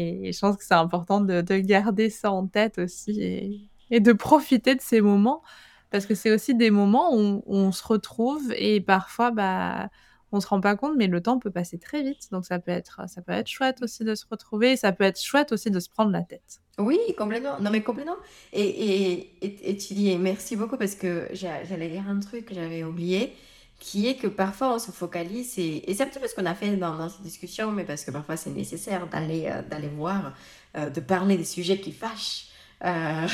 Et 0.00 0.32
je 0.32 0.38
pense 0.38 0.56
que 0.56 0.64
c'est 0.64 0.74
important 0.74 1.20
de, 1.20 1.40
garder 1.58 2.10
ça 2.10 2.30
en 2.30 2.46
tête 2.46 2.78
aussi 2.78 3.68
et, 3.90 4.00
de 4.00 4.12
profiter 4.12 4.74
de 4.74 4.80
ces 4.80 5.00
moments 5.00 5.42
parce 5.90 6.06
que 6.06 6.14
c'est 6.14 6.30
aussi 6.30 6.54
des 6.54 6.70
moments 6.70 7.16
où 7.16 7.42
on, 7.46 7.72
se 7.72 7.84
retrouve 7.84 8.52
et 8.56 8.80
parfois 8.80 9.32
bah 9.32 9.88
on 10.30 10.38
se 10.38 10.46
rend 10.46 10.60
pas 10.60 10.76
compte 10.76 10.92
mais 10.96 11.08
le 11.08 11.20
temps 11.20 11.40
peut 11.40 11.50
passer 11.50 11.76
très 11.78 12.04
vite 12.04 12.28
donc 12.30 12.46
ça 12.46 12.60
peut 12.60 12.70
être 12.70 13.00
ça 13.08 13.20
peut 13.20 13.32
être 13.32 13.48
chouette 13.48 13.82
aussi 13.82 14.04
de 14.04 14.14
se 14.14 14.24
retrouver 14.30 14.76
ça 14.76 14.92
peut 14.92 15.02
être 15.02 15.20
chouette 15.20 15.50
aussi 15.50 15.72
de 15.72 15.80
se 15.80 15.88
prendre 15.88 16.12
la 16.12 16.22
tête. 16.22 16.60
Oui, 16.78 16.98
complètement. 17.18 17.58
Non 17.60 17.70
mais 17.70 17.82
complètement. 17.82 18.16
Et, 18.52 18.62
et, 18.62 19.70
et 19.70 19.76
tu 19.76 19.94
dis 19.94 20.16
merci 20.16 20.56
beaucoup 20.56 20.76
parce 20.76 20.94
que 20.94 21.28
j'allais 21.32 21.88
dire 21.88 22.08
un 22.08 22.20
truc 22.20 22.46
que 22.46 22.54
j'avais 22.54 22.84
oublié 22.84 23.34
qui 23.80 24.06
est 24.06 24.16
que 24.16 24.28
parfois 24.28 24.74
on 24.74 24.78
se 24.78 24.92
focalise, 24.92 25.58
et, 25.58 25.82
c'est 25.88 26.02
un 26.02 26.06
petit 26.06 26.20
peu 26.20 26.28
ce 26.28 26.34
qu'on 26.34 26.46
a 26.46 26.54
fait 26.54 26.76
dans, 26.76 26.96
dans, 26.96 27.08
cette 27.08 27.22
discussion, 27.22 27.72
mais 27.72 27.84
parce 27.84 28.04
que 28.04 28.10
parfois 28.10 28.36
c'est 28.36 28.50
nécessaire 28.50 29.08
d'aller 29.08 29.46
euh, 29.48 29.88
voir, 29.96 30.34
euh, 30.76 30.90
de 30.90 31.00
parler 31.00 31.36
des 31.38 31.44
sujets 31.44 31.80
qui 31.80 31.90
fâchent, 31.90 32.48
euh, 32.84 33.26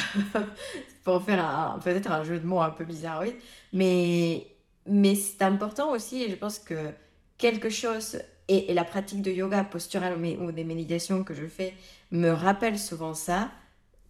pour 1.05 1.23
faire 1.23 1.79
peut-être 1.83 2.11
un 2.11 2.25
jeu 2.25 2.39
de 2.39 2.47
mots 2.47 2.61
un 2.61 2.71
peu 2.71 2.85
bizarre, 2.85 3.23
oui. 3.23 3.35
Mais, 3.73 4.47
mais 4.87 5.17
c'est 5.17 5.43
important 5.43 5.91
aussi, 5.91 6.23
et 6.23 6.31
je 6.31 6.37
pense 6.37 6.61
que 6.61 6.93
quelque 7.39 7.69
chose, 7.69 8.19
et, 8.49 8.73
la 8.73 8.85
pratique 8.85 9.23
de 9.23 9.33
yoga 9.33 9.65
postural 9.65 10.17
ou 10.41 10.53
des 10.53 10.65
méditations 10.65 11.25
que 11.25 11.35
je 11.35 11.47
fais 11.47 11.75
me 12.13 12.31
rappelle 12.31 12.79
souvent 12.79 13.15
ça. 13.15 13.51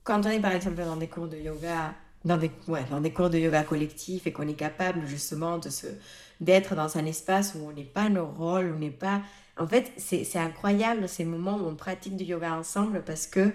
Quand 0.05 0.24
on 0.26 0.30
est 0.30 0.41
par 0.41 0.53
exemple 0.53 0.76
dans 0.76 0.97
des 0.97 1.09
cours 1.09 1.28
de 1.28 1.39
yoga, 1.39 1.95
dans 2.26 2.37
des, 2.37 2.51
ouais, 2.68 2.84
dans 2.91 3.01
des 3.01 3.12
cours 3.12 3.30
de 3.30 3.39
yoga 3.39 3.62
collectif 3.62 4.26
et 4.26 4.32
qu'on 4.32 4.47
est 4.47 4.55
capable 4.55 5.07
justement 5.07 5.59
de 5.59 5.70
se 5.70 5.87
d'être 6.41 6.74
dans 6.74 6.97
un 6.97 7.07
espace 7.07 7.55
où 7.55 7.66
on 7.66 7.72
n'est 7.72 7.84
pas 7.84 8.09
nos 8.09 8.26
rôles, 8.26 8.72
on 8.74 8.78
n'est 8.78 8.91
pas... 8.91 9.22
En 9.59 9.66
fait, 9.66 9.91
c'est 9.97 10.37
incroyable 10.37 11.09
ces 11.09 11.24
moments 11.24 11.57
où 11.57 11.66
on 11.66 11.76
pratique 11.76 12.16
du 12.16 12.24
yoga 12.24 12.55
ensemble 12.55 13.03
parce 13.05 13.26
que 13.26 13.53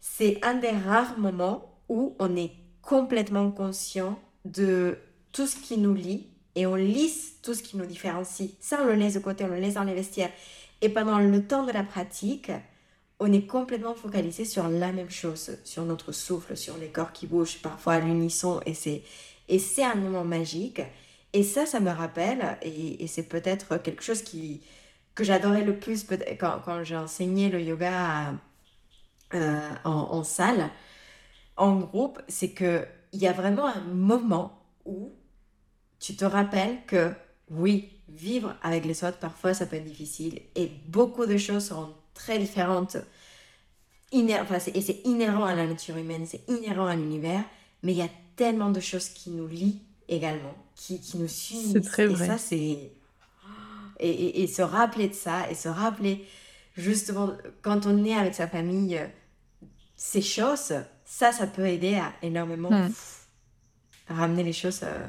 c'est 0.00 0.38
un 0.44 0.54
des 0.54 0.70
rares 0.70 1.18
moments 1.18 1.80
où 1.88 2.14
on 2.18 2.36
est 2.36 2.52
complètement 2.82 3.50
conscient 3.50 4.18
de 4.44 4.98
tout 5.32 5.46
ce 5.46 5.56
qui 5.56 5.78
nous 5.78 5.94
lie 5.94 6.28
et 6.54 6.66
on 6.66 6.74
lisse 6.74 7.40
tout 7.42 7.54
ce 7.54 7.62
qui 7.62 7.76
nous 7.76 7.86
différencie. 7.86 8.50
Ça, 8.60 8.80
on 8.82 8.86
le 8.86 8.94
laisse 8.94 9.14
de 9.14 9.20
côté, 9.20 9.44
on 9.44 9.48
le 9.48 9.56
laisse 9.56 9.74
dans 9.74 9.84
les 9.84 9.94
vestiaires. 9.94 10.30
Et 10.82 10.88
pendant 10.88 11.18
le 11.18 11.46
temps 11.46 11.64
de 11.64 11.72
la 11.72 11.82
pratique, 11.82 12.50
on 13.18 13.32
est 13.32 13.46
complètement 13.46 13.94
focalisé 13.94 14.44
sur 14.44 14.68
la 14.68 14.92
même 14.92 15.10
chose, 15.10 15.58
sur 15.64 15.84
notre 15.84 16.12
souffle, 16.12 16.56
sur 16.56 16.76
les 16.76 16.88
corps 16.88 17.12
qui 17.12 17.26
bougent 17.26 17.62
parfois 17.62 17.94
à 17.94 18.00
l'unisson. 18.00 18.60
Et 18.66 19.58
c'est 19.58 19.84
un 19.84 19.94
moment 19.94 20.24
magique. 20.24 20.82
Et 21.36 21.42
ça, 21.42 21.66
ça 21.66 21.80
me 21.80 21.90
rappelle, 21.90 22.56
et, 22.62 23.06
c'est 23.08 23.28
peut-être 23.28 23.76
quelque 23.76 24.02
chose 24.02 24.22
qui, 24.22 24.62
que 25.14 25.22
j'adorais 25.22 25.64
le 25.64 25.78
plus 25.78 26.06
quand, 26.40 26.82
j'ai 26.82 26.96
enseigné 26.96 27.50
le 27.50 27.60
yoga 27.60 28.32
euh, 29.34 29.70
en, 29.84 30.24
salle, 30.24 30.70
en 31.58 31.76
groupe, 31.76 32.22
c'est 32.26 32.54
qu'il 32.54 32.88
y 33.12 33.26
a 33.26 33.34
vraiment 33.34 33.66
un 33.66 33.82
moment 33.82 34.62
où 34.86 35.12
tu 36.00 36.16
te 36.16 36.24
rappelles 36.24 36.78
que 36.86 37.12
oui, 37.50 37.90
vivre 38.08 38.56
avec 38.62 38.86
les 38.86 39.04
autres, 39.04 39.18
parfois 39.18 39.52
ça 39.52 39.66
peut 39.66 39.76
être 39.76 39.84
difficile 39.84 40.40
et 40.54 40.70
beaucoup 40.88 41.26
de 41.26 41.36
choses 41.36 41.66
seront 41.66 41.92
très 42.14 42.38
différentes. 42.38 42.96
enfin, 44.14 44.58
et 44.74 44.80
c'est 44.80 45.02
inhérent 45.04 45.44
à 45.44 45.54
la 45.54 45.66
nature 45.66 45.98
humaine, 45.98 46.24
c'est 46.24 46.48
inhérent 46.48 46.86
à 46.86 46.96
l'univers, 46.96 47.44
mais 47.82 47.92
il 47.92 47.98
y 47.98 48.02
a 48.02 48.08
tellement 48.36 48.70
de 48.70 48.80
choses 48.80 49.10
qui 49.10 49.28
nous 49.28 49.48
lient 49.48 49.82
également, 50.08 50.54
qui, 50.74 51.00
qui 51.00 51.18
nous 51.18 51.28
suivent. 51.28 51.72
C'est 51.72 51.80
très 51.80 52.06
vrai. 52.06 52.24
Et 52.24 52.28
ça, 52.28 52.38
c'est. 52.38 52.92
Et, 53.98 54.42
et, 54.42 54.46
se 54.46 54.60
rappeler 54.60 55.08
de 55.08 55.14
ça, 55.14 55.50
et 55.50 55.54
se 55.54 55.70
rappeler 55.70 56.26
justement, 56.76 57.32
quand 57.62 57.86
on 57.86 58.04
est 58.04 58.14
avec 58.14 58.34
sa 58.34 58.46
famille, 58.46 59.00
ces 59.96 60.22
choses, 60.22 60.74
ça, 61.04 61.32
ça 61.32 61.46
peut 61.46 61.66
aider 61.66 61.94
à 61.96 62.12
énormément 62.22 62.70
hmm. 62.70 62.92
ramener 64.08 64.42
les 64.42 64.52
choses 64.52 64.82
euh, 64.82 65.06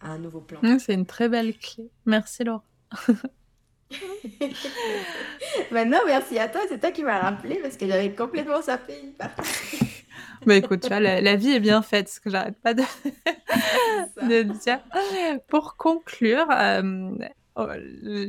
à, 0.00 0.10
un 0.10 0.18
nouveau 0.18 0.40
plan. 0.40 0.60
c'est 0.78 0.94
une 0.94 1.06
très 1.06 1.28
belle 1.28 1.56
clé. 1.56 1.88
Merci 2.04 2.44
Laure. 2.44 2.62
Maintenant, 5.70 6.00
merci 6.06 6.38
à 6.38 6.48
toi, 6.48 6.60
c'est 6.68 6.80
toi 6.80 6.90
qui 6.90 7.04
m'as 7.04 7.20
rappelé 7.20 7.60
parce 7.62 7.76
que 7.76 7.86
j'avais 7.86 8.12
complètement 8.14 8.60
sapé 8.60 9.00
une 9.02 9.12
partie. 9.12 9.78
Mais 10.44 10.58
écoute, 10.58 10.80
tu 10.80 10.88
vois, 10.88 11.00
la, 11.00 11.36
vie 11.36 11.52
est 11.52 11.60
bien 11.60 11.82
faite, 11.82 12.08
ce 12.08 12.20
que 12.20 12.30
j'arrête 12.30 12.60
pas 12.60 12.74
de, 12.74 12.82
de, 14.22 14.42
dire. 14.42 14.80
Pour 15.48 15.76
conclure, 15.76 16.46
euh, 16.50 17.10
oh, 17.56 17.66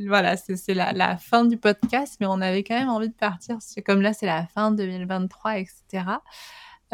voilà, 0.06 0.36
c'est 0.36 0.74
la, 0.74 0.92
la, 0.92 1.16
fin 1.16 1.44
du 1.44 1.56
podcast, 1.56 2.16
mais 2.20 2.26
on 2.26 2.40
avait 2.40 2.62
quand 2.62 2.78
même 2.78 2.88
envie 2.88 3.08
de 3.08 3.14
partir, 3.14 3.58
comme 3.84 4.00
là, 4.00 4.12
c'est 4.12 4.26
la 4.26 4.46
fin 4.46 4.70
2023, 4.70 5.58
etc. 5.58 6.04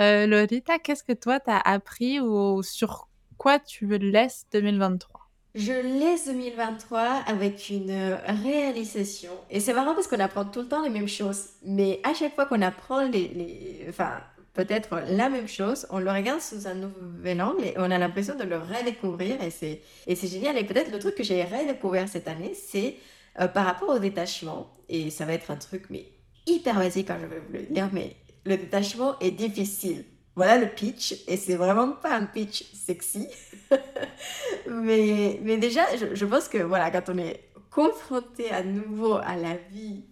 Euh, 0.00 0.26
Lolita, 0.26 0.78
qu'est-ce 0.78 1.04
que 1.04 1.12
toi, 1.12 1.38
tu 1.40 1.50
as 1.50 1.60
appris 1.60 2.20
ou 2.20 2.62
sur 2.62 3.08
quoi 3.38 3.58
tu 3.58 3.86
laisses 3.98 4.46
2023 4.52 5.24
je 5.54 5.70
laisse 5.70 6.26
2023 6.26 7.00
avec 7.28 7.70
une 7.70 8.18
réalisation. 8.42 9.30
Et 9.50 9.60
c'est 9.60 9.72
marrant 9.72 9.94
parce 9.94 10.08
qu'on 10.08 10.18
apprend 10.18 10.44
tout 10.44 10.62
le 10.62 10.66
temps 10.66 10.82
les 10.82 10.90
mêmes 10.90 11.06
choses. 11.06 11.50
Mais 11.64 12.00
à 12.02 12.12
chaque 12.12 12.34
fois 12.34 12.46
qu'on 12.46 12.60
apprend 12.60 13.02
les, 13.04 13.28
les, 13.28 13.86
Enfin, 13.88 14.20
peut-être 14.54 15.02
la 15.08 15.28
même 15.28 15.48
chose, 15.48 15.86
on 15.90 15.98
le 15.98 16.10
regarde 16.10 16.40
sous 16.40 16.66
un 16.66 16.74
nouvel 16.74 17.42
angle 17.42 17.64
et 17.64 17.74
on 17.76 17.90
a 17.90 17.98
l'impression 17.98 18.36
de 18.36 18.44
le 18.44 18.56
redécouvrir 18.56 19.42
et 19.42 19.50
c'est, 19.50 19.82
et 20.06 20.14
c'est 20.14 20.28
génial. 20.28 20.56
Et 20.56 20.64
peut-être 20.64 20.90
le 20.92 20.98
truc 20.98 21.16
que 21.16 21.24
j'ai 21.24 21.42
redécouvert 21.44 22.08
cette 22.08 22.28
année, 22.28 22.54
c'est 22.54 22.96
euh, 23.40 23.48
par 23.48 23.66
rapport 23.66 23.88
au 23.90 23.98
détachement, 23.98 24.70
et 24.88 25.10
ça 25.10 25.24
va 25.24 25.32
être 25.32 25.50
un 25.50 25.56
truc 25.56 25.86
mais 25.90 26.06
hyper 26.46 26.76
basique 26.76 27.08
quand 27.08 27.18
je 27.20 27.26
vais 27.26 27.40
vous 27.40 27.52
le 27.52 27.62
dire, 27.62 27.90
mais 27.92 28.16
le 28.44 28.56
détachement 28.56 29.18
est 29.18 29.32
difficile. 29.32 30.04
Voilà 30.36 30.58
le 30.58 30.66
pitch, 30.66 31.14
et 31.26 31.36
c'est 31.36 31.56
vraiment 31.56 31.92
pas 31.92 32.14
un 32.14 32.26
pitch 32.26 32.64
sexy. 32.72 33.28
mais, 34.70 35.40
mais 35.42 35.56
déjà, 35.58 35.82
je, 35.96 36.14
je, 36.14 36.26
pense 36.26 36.48
que 36.48 36.58
voilà, 36.58 36.90
quand 36.90 37.08
on 37.08 37.18
est 37.18 37.48
confronté 37.70 38.50
à 38.50 38.62
nouveau 38.62 39.14
à 39.14 39.36
la 39.36 39.56
vie, 39.70 40.04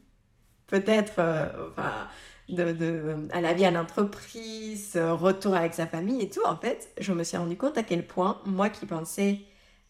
peut-être, 0.67 1.15
euh, 1.19 1.47
enfin, 1.71 2.09
de, 2.53 3.29
à 3.33 3.41
la 3.41 3.53
vie 3.55 3.67
en 3.67 3.75
entreprise, 3.75 4.97
retour 4.97 5.55
avec 5.55 5.75
sa 5.75 5.87
famille 5.87 6.23
et 6.23 6.29
tout, 6.29 6.45
en 6.45 6.57
fait, 6.57 6.91
je 7.01 7.13
me 7.13 7.25
suis 7.25 7.37
rendu 7.37 7.57
compte 7.57 7.79
à 7.79 7.83
quel 7.83 8.07
point, 8.07 8.41
moi 8.45 8.69
qui 8.69 8.87
pensais 8.87 9.41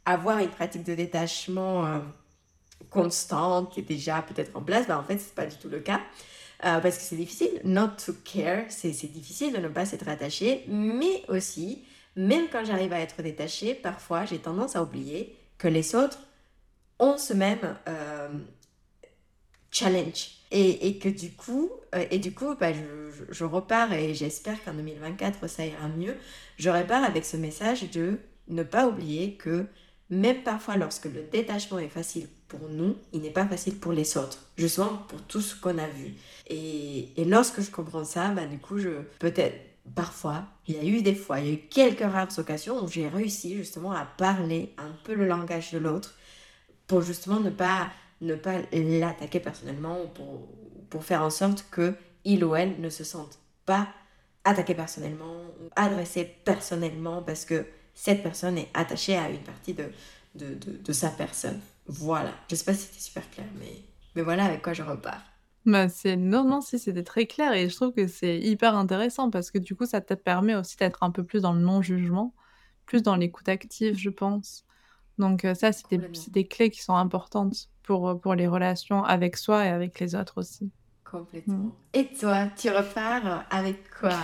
avoir 0.05 0.39
une 0.39 0.49
pratique 0.49 0.85
de 0.85 0.95
détachement 0.95 1.87
euh, 1.87 1.99
constante, 2.91 3.73
qui 3.73 3.81
est 3.81 3.85
déjà 3.85 4.23
peut-être 4.23 4.57
en 4.57 4.63
place, 4.63 4.87
ben 4.87 4.99
en 4.99 5.03
fait, 5.03 5.19
c'est 5.19 5.35
pas 5.35 5.47
du 5.47 5.57
tout 5.57 5.69
le 5.69 5.81
cas. 5.81 6.01
Euh, 6.65 6.79
parce 6.79 6.97
que 6.97 7.03
c'est 7.03 7.17
difficile, 7.17 7.61
not 7.65 7.89
to 8.05 8.13
care, 8.25 8.67
c'est 8.69 8.91
difficile 9.13 9.53
de 9.53 9.59
ne 9.59 9.69
pas 9.69 9.85
s'être 9.85 10.09
attaché, 10.09 10.65
mais 10.69 11.25
aussi, 11.29 11.85
même 12.15 12.47
quand 12.53 12.65
j'arrive 12.65 12.93
à 12.93 13.01
être 13.01 13.21
détachée, 13.21 13.75
parfois 13.75 14.25
j'ai 14.27 14.39
tendance 14.39 14.77
à 14.77 14.83
oublier 14.83 15.37
que 15.59 15.67
les 15.67 15.97
autres 15.97 16.21
ont 17.01 17.19
ce 17.19 17.33
même 17.33 17.77
euh, 17.89 18.29
challenge. 19.73 20.31
Et, 20.55 20.87
et, 20.87 20.99
que 20.99 21.09
du 21.09 21.33
coup, 21.33 21.71
euh, 21.95 22.05
et 22.11 22.19
du 22.19 22.35
coup 22.35 22.55
bah, 22.61 22.73
je, 23.31 23.45
repars 23.45 23.91
et 23.95 24.13
j'espère 24.13 24.63
qu'en 24.63 24.75
2024 24.75 25.49
ça 25.49 25.65
ira 25.65 25.89
mieux. 25.89 26.15
Je 26.59 26.69
repars 26.69 27.03
avec 27.03 27.25
ce 27.25 27.39
message 27.39 27.91
de 27.91 28.19
ne 28.49 28.63
pas 28.63 28.87
oublier 28.87 29.35
que 29.37 29.65
même 30.11 30.43
parfois 30.43 30.77
lorsque 30.77 31.07
le 31.07 31.23
détachement 31.33 31.79
est 31.79 31.89
facile 31.89 32.29
pour 32.49 32.69
nous, 32.69 32.97
il 33.15 33.23
n'est 33.23 33.31
pas 33.31 33.47
facile 33.47 33.77
pour 33.77 33.93
les 33.93 34.19
autres, 34.19 34.39
justement 34.59 34.99
pour 35.09 35.23
tout 35.23 35.41
ce 35.41 35.59
qu'on 35.59 35.79
a 35.79 35.89
vu. 35.89 36.13
Et, 36.49 37.09
et, 37.17 37.25
lorsque 37.25 37.63
je 37.63 37.71
comprends 37.71 38.05
ça, 38.05 38.29
bah, 38.29 38.45
du 38.45 38.59
coup, 38.59 38.77
je 38.77 38.91
peut-être 39.19 39.57
parfois, 39.95 40.45
il 40.69 40.77
y 40.77 40.79
a 40.79 40.85
eu 40.85 41.01
des 41.01 41.15
fois, 41.15 41.41
il 41.41 41.47
y 41.47 41.51
a 41.51 41.55
eu 41.55 41.59
quelques 41.59 42.01
rares 42.01 42.39
occasions 42.39 42.85
où 42.85 42.89
j'ai 42.89 43.09
réussi 43.09 43.57
justement 43.57 43.93
à 43.93 44.05
parler 44.05 44.75
un 44.77 44.93
peu 45.05 45.15
le 45.15 45.27
langage 45.27 45.73
de 45.73 45.79
l'autre 45.79 46.15
pour 46.87 47.01
justement 47.01 47.41
ne 47.41 47.51
pas 47.51 47.91
ne 48.23 48.35
pas 48.35 48.61
l'attaquer 48.73 49.41
personnellement 49.41 50.07
pour, 50.15 50.49
pour 50.89 51.05
faire 51.05 51.23
en 51.23 51.31
sorte 51.31 51.67
que 51.71 51.95
il 52.25 52.45
ou 52.45 52.55
elle 52.55 52.81
ne 52.81 52.89
se 52.89 53.05
sente 53.05 53.39
pas 53.67 53.89
attaqué 54.45 54.75
personnellement 54.75 55.43
ou 55.61 55.69
adressé 55.77 56.25
personnellement 56.45 57.23
parce 57.23 57.45
que 57.45 57.67
cette 57.95 58.23
personne 58.23 58.59
est 58.59 58.69
attachée 58.75 59.17
à 59.17 59.29
une 59.29 59.43
partie 59.43 59.75
de, 59.75 59.85
de, 60.35 60.55
de, 60.55 60.93
sa 60.93 61.11
personne. 61.11 61.61
Voilà. 61.87 62.33
Je 62.51 62.55
sais 62.55 62.65
pas 62.65 62.75
si 62.75 62.87
c'était 62.87 63.01
super 63.01 63.31
clair, 63.31 63.47
mais, 63.59 63.83
mais 64.15 64.23
voilà 64.23 64.45
avec 64.45 64.63
quoi 64.63 64.73
je 64.73 64.83
repars. 64.83 65.23
Bah 65.65 65.89
c'est 65.89 66.17
non 66.17 66.43
non 66.43 66.61
si 66.61 66.77
c'était 66.81 67.05
très 67.05 67.27
clair 67.27 67.53
et 67.53 67.69
je 67.69 67.77
trouve 67.77 67.93
que 67.93 68.09
c'est 68.09 68.41
hyper 68.41 68.75
intéressant 68.75 69.31
parce 69.31 69.53
que 69.53 69.59
du 69.59 69.77
coup 69.77 69.87
ça 69.87 70.01
te 70.01 70.15
permet 70.15 70.57
aussi 70.57 70.77
d'être 70.77 71.05
un 71.05 71.13
peu 71.13 71.23
plus 71.23 71.43
dans 71.43 71.53
le 71.53 71.61
non 71.61 71.83
jugement, 71.83 72.35
plus 72.85 73.01
dans 73.03 73.15
l'écoute 73.15 73.49
active 73.49 73.97
je 73.97 74.11
pense. 74.11 74.65
Donc 75.19 75.45
euh, 75.45 75.55
ça 75.55 75.71
c'est 75.71 75.89
des, 75.89 75.99
des, 76.31 76.49
clés 76.49 76.71
qui 76.71 76.83
sont 76.83 76.97
importantes 76.97 77.69
pour, 77.83 78.09
euh, 78.09 78.15
pour 78.15 78.35
les 78.35 78.47
relations 78.47 79.05
avec 79.05 79.37
soi 79.37 79.65
et 79.67 79.69
avec 79.69 79.99
les 80.01 80.15
autres 80.15 80.39
aussi. 80.39 80.71
Complètement. 81.05 81.57
Mm. 81.57 81.73
Et 81.95 82.07
toi, 82.19 82.47
tu 82.57 82.71
repars 82.71 83.45
avec 83.51 83.85
quoi 83.91 84.17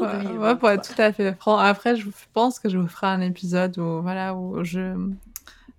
ouais, 0.00 0.56
pour 0.56 0.70
être 0.70 0.94
tout 0.94 1.00
à 1.00 1.12
fait 1.12 1.32
franc. 1.34 1.58
Après, 1.58 1.96
je 1.96 2.08
pense 2.32 2.58
que 2.58 2.68
je 2.68 2.76
vous 2.76 2.88
ferai 2.88 3.06
un 3.06 3.20
épisode 3.20 3.78
où, 3.78 4.02
voilà, 4.02 4.34
où 4.34 4.64
je, 4.64 4.96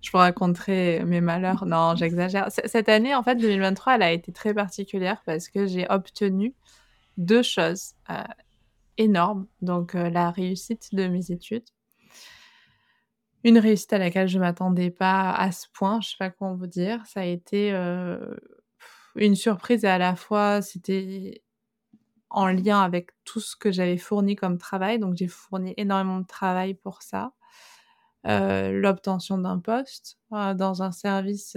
je 0.00 0.10
vous 0.10 0.18
raconterai 0.18 1.04
mes 1.04 1.20
malheurs. 1.20 1.66
Non, 1.66 1.94
j'exagère. 1.96 2.48
Cette 2.50 2.88
année, 2.88 3.14
en 3.14 3.22
fait, 3.22 3.36
2023, 3.36 3.96
elle 3.96 4.02
a 4.02 4.12
été 4.12 4.32
très 4.32 4.54
particulière 4.54 5.20
parce 5.26 5.48
que 5.48 5.66
j'ai 5.66 5.86
obtenu 5.90 6.54
deux 7.18 7.42
choses 7.42 7.92
euh, 8.08 8.22
énormes. 8.96 9.46
Donc, 9.60 9.94
euh, 9.94 10.08
la 10.08 10.30
réussite 10.30 10.94
de 10.94 11.06
mes 11.06 11.30
études 11.30 11.64
une 13.46 13.58
réussite 13.58 13.92
à 13.92 13.98
laquelle 13.98 14.26
je 14.26 14.40
m'attendais 14.40 14.90
pas 14.90 15.30
à 15.30 15.52
ce 15.52 15.68
point, 15.72 16.00
je 16.00 16.08
sais 16.08 16.16
pas 16.18 16.30
comment 16.30 16.56
vous 16.56 16.66
dire. 16.66 17.06
Ça 17.06 17.20
a 17.20 17.24
été 17.24 17.72
euh, 17.72 18.18
une 19.14 19.36
surprise 19.36 19.84
et 19.84 19.88
à 19.88 19.98
la 19.98 20.16
fois 20.16 20.62
c'était 20.62 21.44
en 22.28 22.48
lien 22.48 22.82
avec 22.82 23.12
tout 23.24 23.38
ce 23.38 23.54
que 23.54 23.70
j'avais 23.70 23.98
fourni 23.98 24.34
comme 24.34 24.58
travail. 24.58 24.98
Donc 24.98 25.14
j'ai 25.14 25.28
fourni 25.28 25.74
énormément 25.76 26.18
de 26.18 26.26
travail 26.26 26.74
pour 26.74 27.02
ça. 27.02 27.34
Euh, 28.26 28.72
l'obtention 28.72 29.38
d'un 29.38 29.60
poste 29.60 30.18
euh, 30.32 30.52
dans 30.52 30.82
un 30.82 30.90
service 30.90 31.56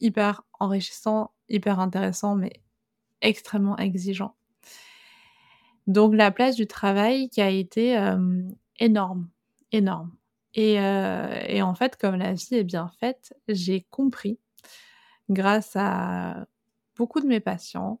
hyper 0.00 0.44
enrichissant, 0.58 1.32
hyper 1.50 1.78
intéressant, 1.78 2.36
mais 2.36 2.54
extrêmement 3.20 3.76
exigeant. 3.76 4.34
Donc 5.86 6.14
la 6.14 6.30
place 6.30 6.56
du 6.56 6.66
travail 6.66 7.28
qui 7.28 7.42
a 7.42 7.50
été 7.50 7.98
énorme, 8.78 9.28
énorme. 9.72 10.17
Euh, 10.56 11.42
et, 11.46 11.62
en 11.62 11.74
fait, 11.74 11.96
comme 11.96 12.16
la 12.16 12.32
vie 12.32 12.54
est 12.56 12.64
bien 12.64 12.90
faite, 13.00 13.34
j'ai 13.48 13.82
compris, 13.90 14.38
grâce 15.30 15.72
à 15.76 16.46
beaucoup 16.96 17.20
de 17.20 17.26
mes 17.26 17.40
patients, 17.40 18.00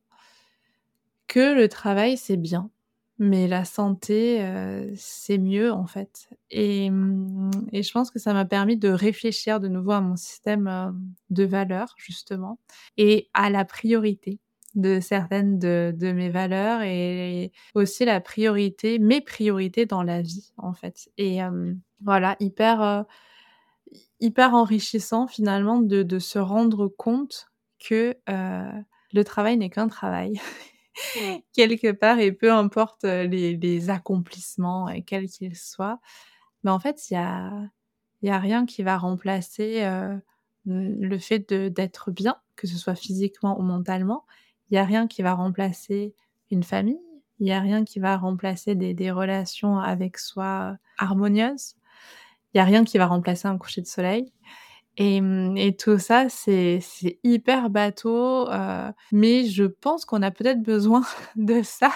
que 1.26 1.54
le 1.54 1.68
travail, 1.68 2.16
c'est 2.16 2.36
bien, 2.38 2.70
mais 3.18 3.48
la 3.48 3.64
santé, 3.64 4.42
euh, 4.42 4.90
c'est 4.96 5.38
mieux 5.38 5.72
en 5.72 5.86
fait. 5.86 6.28
Et, 6.50 6.90
mmh, 6.90 7.50
et, 7.72 7.82
je 7.82 7.92
pense 7.92 8.10
que 8.10 8.18
ça 8.18 8.32
m'a 8.32 8.44
permis 8.46 8.76
de 8.76 8.88
réfléchir 8.88 9.60
de 9.60 9.68
nouveau 9.68 9.92
à 9.92 10.00
mon 10.00 10.16
système 10.16 10.66
euh, 10.68 10.90
de 11.30 11.44
valeurs, 11.44 11.94
justement, 11.98 12.58
et 12.96 13.28
à 13.34 13.50
la 13.50 13.64
priorité 13.64 14.40
de 14.74 15.00
certaines 15.00 15.58
de, 15.58 16.12
mes 16.12 16.30
valeurs 16.30 16.82
et 16.82 17.52
aussi 17.74 18.04
la 18.04 18.20
priorité, 18.20 18.98
mes 18.98 19.20
priorités 19.20 19.86
dans 19.86 20.02
la 20.02 20.22
vie 20.22 20.52
en 20.56 20.72
fait. 20.72 21.10
Voilà, 22.02 22.36
hyper, 22.40 22.82
euh, 22.82 23.02
hyper 24.20 24.54
enrichissant 24.54 25.26
finalement 25.26 25.80
de, 25.80 26.02
de, 26.02 26.18
se 26.18 26.38
rendre 26.38 26.88
compte 26.88 27.48
que 27.78 28.16
euh, 28.28 28.72
le 29.12 29.24
travail 29.24 29.56
n'est 29.56 29.70
qu'un 29.70 29.88
travail. 29.88 30.40
quelque 31.52 31.92
part 31.92 32.18
et 32.18 32.32
peu 32.32 32.52
importe 32.52 33.04
les, 33.04 33.56
les 33.56 33.88
accomplissements 33.88 34.88
quels 35.06 35.28
qu'ils 35.28 35.54
soient 35.54 36.00
mais 36.64 36.72
en 36.72 36.80
fait 36.80 37.08
il 37.08 37.14
y 37.14 37.16
a 37.16 37.52
il 38.22 38.28
y 38.28 38.32
a 38.32 38.38
rien 38.38 38.66
qui 38.66 38.82
va 38.82 38.98
remplacer 38.98 39.84
euh, 39.84 40.16
le 40.66 41.18
fait 41.18 41.52
d'être 41.52 42.10
bien 42.10 42.36
que 42.56 42.66
ce 42.66 42.76
soit 42.76 42.96
physiquement 42.96 43.58
ou 43.58 43.62
mentalement. 43.62 44.26
Il 44.70 44.74
n'y 44.74 44.78
a 44.78 44.84
rien 44.84 45.06
qui 45.06 45.22
va 45.22 45.34
remplacer 45.34 46.14
une 46.50 46.64
famille, 46.64 47.00
il 47.38 47.44
n'y 47.44 47.52
a 47.52 47.60
rien 47.60 47.84
qui 47.84 48.00
va 48.00 48.16
remplacer 48.16 48.74
des, 48.74 48.94
des 48.94 49.10
relations 49.10 49.78
avec 49.78 50.18
soi 50.18 50.76
harmonieuses, 50.98 51.76
n'y 52.54 52.60
a 52.60 52.64
rien 52.64 52.84
qui 52.84 52.98
va 52.98 53.06
remplacer 53.06 53.48
un 53.48 53.58
coucher 53.58 53.82
de 53.82 53.86
soleil. 53.86 54.32
Et, 54.96 55.20
et 55.56 55.76
tout 55.76 55.98
ça, 55.98 56.28
c'est 56.28 56.80
hyper 57.22 57.70
bateau, 57.70 58.50
euh, 58.50 58.90
mais 59.12 59.44
je 59.44 59.64
pense 59.64 60.04
qu'on 60.04 60.22
a 60.22 60.32
peut-être 60.32 60.60
besoin 60.60 61.04
de 61.36 61.62
ça, 61.62 61.92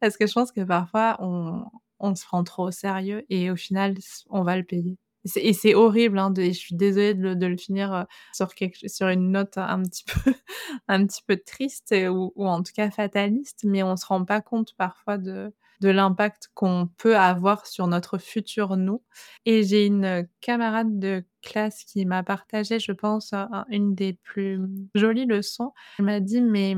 parce 0.00 0.16
que 0.16 0.26
je 0.26 0.32
pense 0.32 0.50
que 0.50 0.62
parfois 0.62 1.16
on, 1.20 1.64
on 2.00 2.14
se 2.14 2.24
prend 2.24 2.42
trop 2.42 2.68
au 2.68 2.70
sérieux 2.70 3.24
et 3.28 3.50
au 3.50 3.56
final, 3.56 3.96
on 4.30 4.42
va 4.42 4.56
le 4.56 4.64
payer. 4.64 4.96
Et 5.34 5.52
c'est 5.52 5.74
horrible, 5.74 6.18
hein, 6.18 6.32
je 6.36 6.52
suis 6.52 6.76
désolée 6.76 7.12
de, 7.14 7.46
le 7.46 7.56
finir 7.56 7.92
euh, 7.92 8.04
sur, 8.32 8.54
quelque, 8.54 8.88
sur 8.88 9.08
une 9.08 9.32
note 9.32 9.58
un 9.58 9.82
petit 9.82 10.04
peu, 10.04 10.32
un 10.88 11.04
petit 11.06 11.22
peu 11.26 11.36
triste 11.36 11.94
ou, 12.08 12.32
ou, 12.36 12.46
en 12.46 12.62
tout 12.62 12.72
cas 12.74 12.90
fataliste, 12.90 13.64
mais 13.64 13.82
on 13.82 13.96
se 13.96 14.06
rend 14.06 14.24
pas 14.24 14.40
compte 14.40 14.74
parfois 14.76 15.18
de, 15.18 15.52
de 15.80 15.88
l'impact 15.88 16.50
qu'on 16.54 16.88
peut 16.98 17.16
avoir 17.16 17.66
sur 17.66 17.86
notre 17.86 18.18
futur 18.18 18.76
nous. 18.76 19.02
Et 19.44 19.62
j'ai 19.62 19.86
une 19.86 20.26
camarade 20.40 20.98
de 20.98 21.24
classe 21.42 21.84
qui 21.84 22.04
m'a 22.06 22.22
partagé, 22.22 22.78
je 22.78 22.92
pense, 22.92 23.32
une 23.68 23.94
des 23.94 24.14
plus 24.14 24.60
jolies 24.94 25.26
leçons. 25.26 25.72
Elle 25.98 26.04
m'a 26.06 26.20
dit, 26.20 26.40
mais 26.40 26.76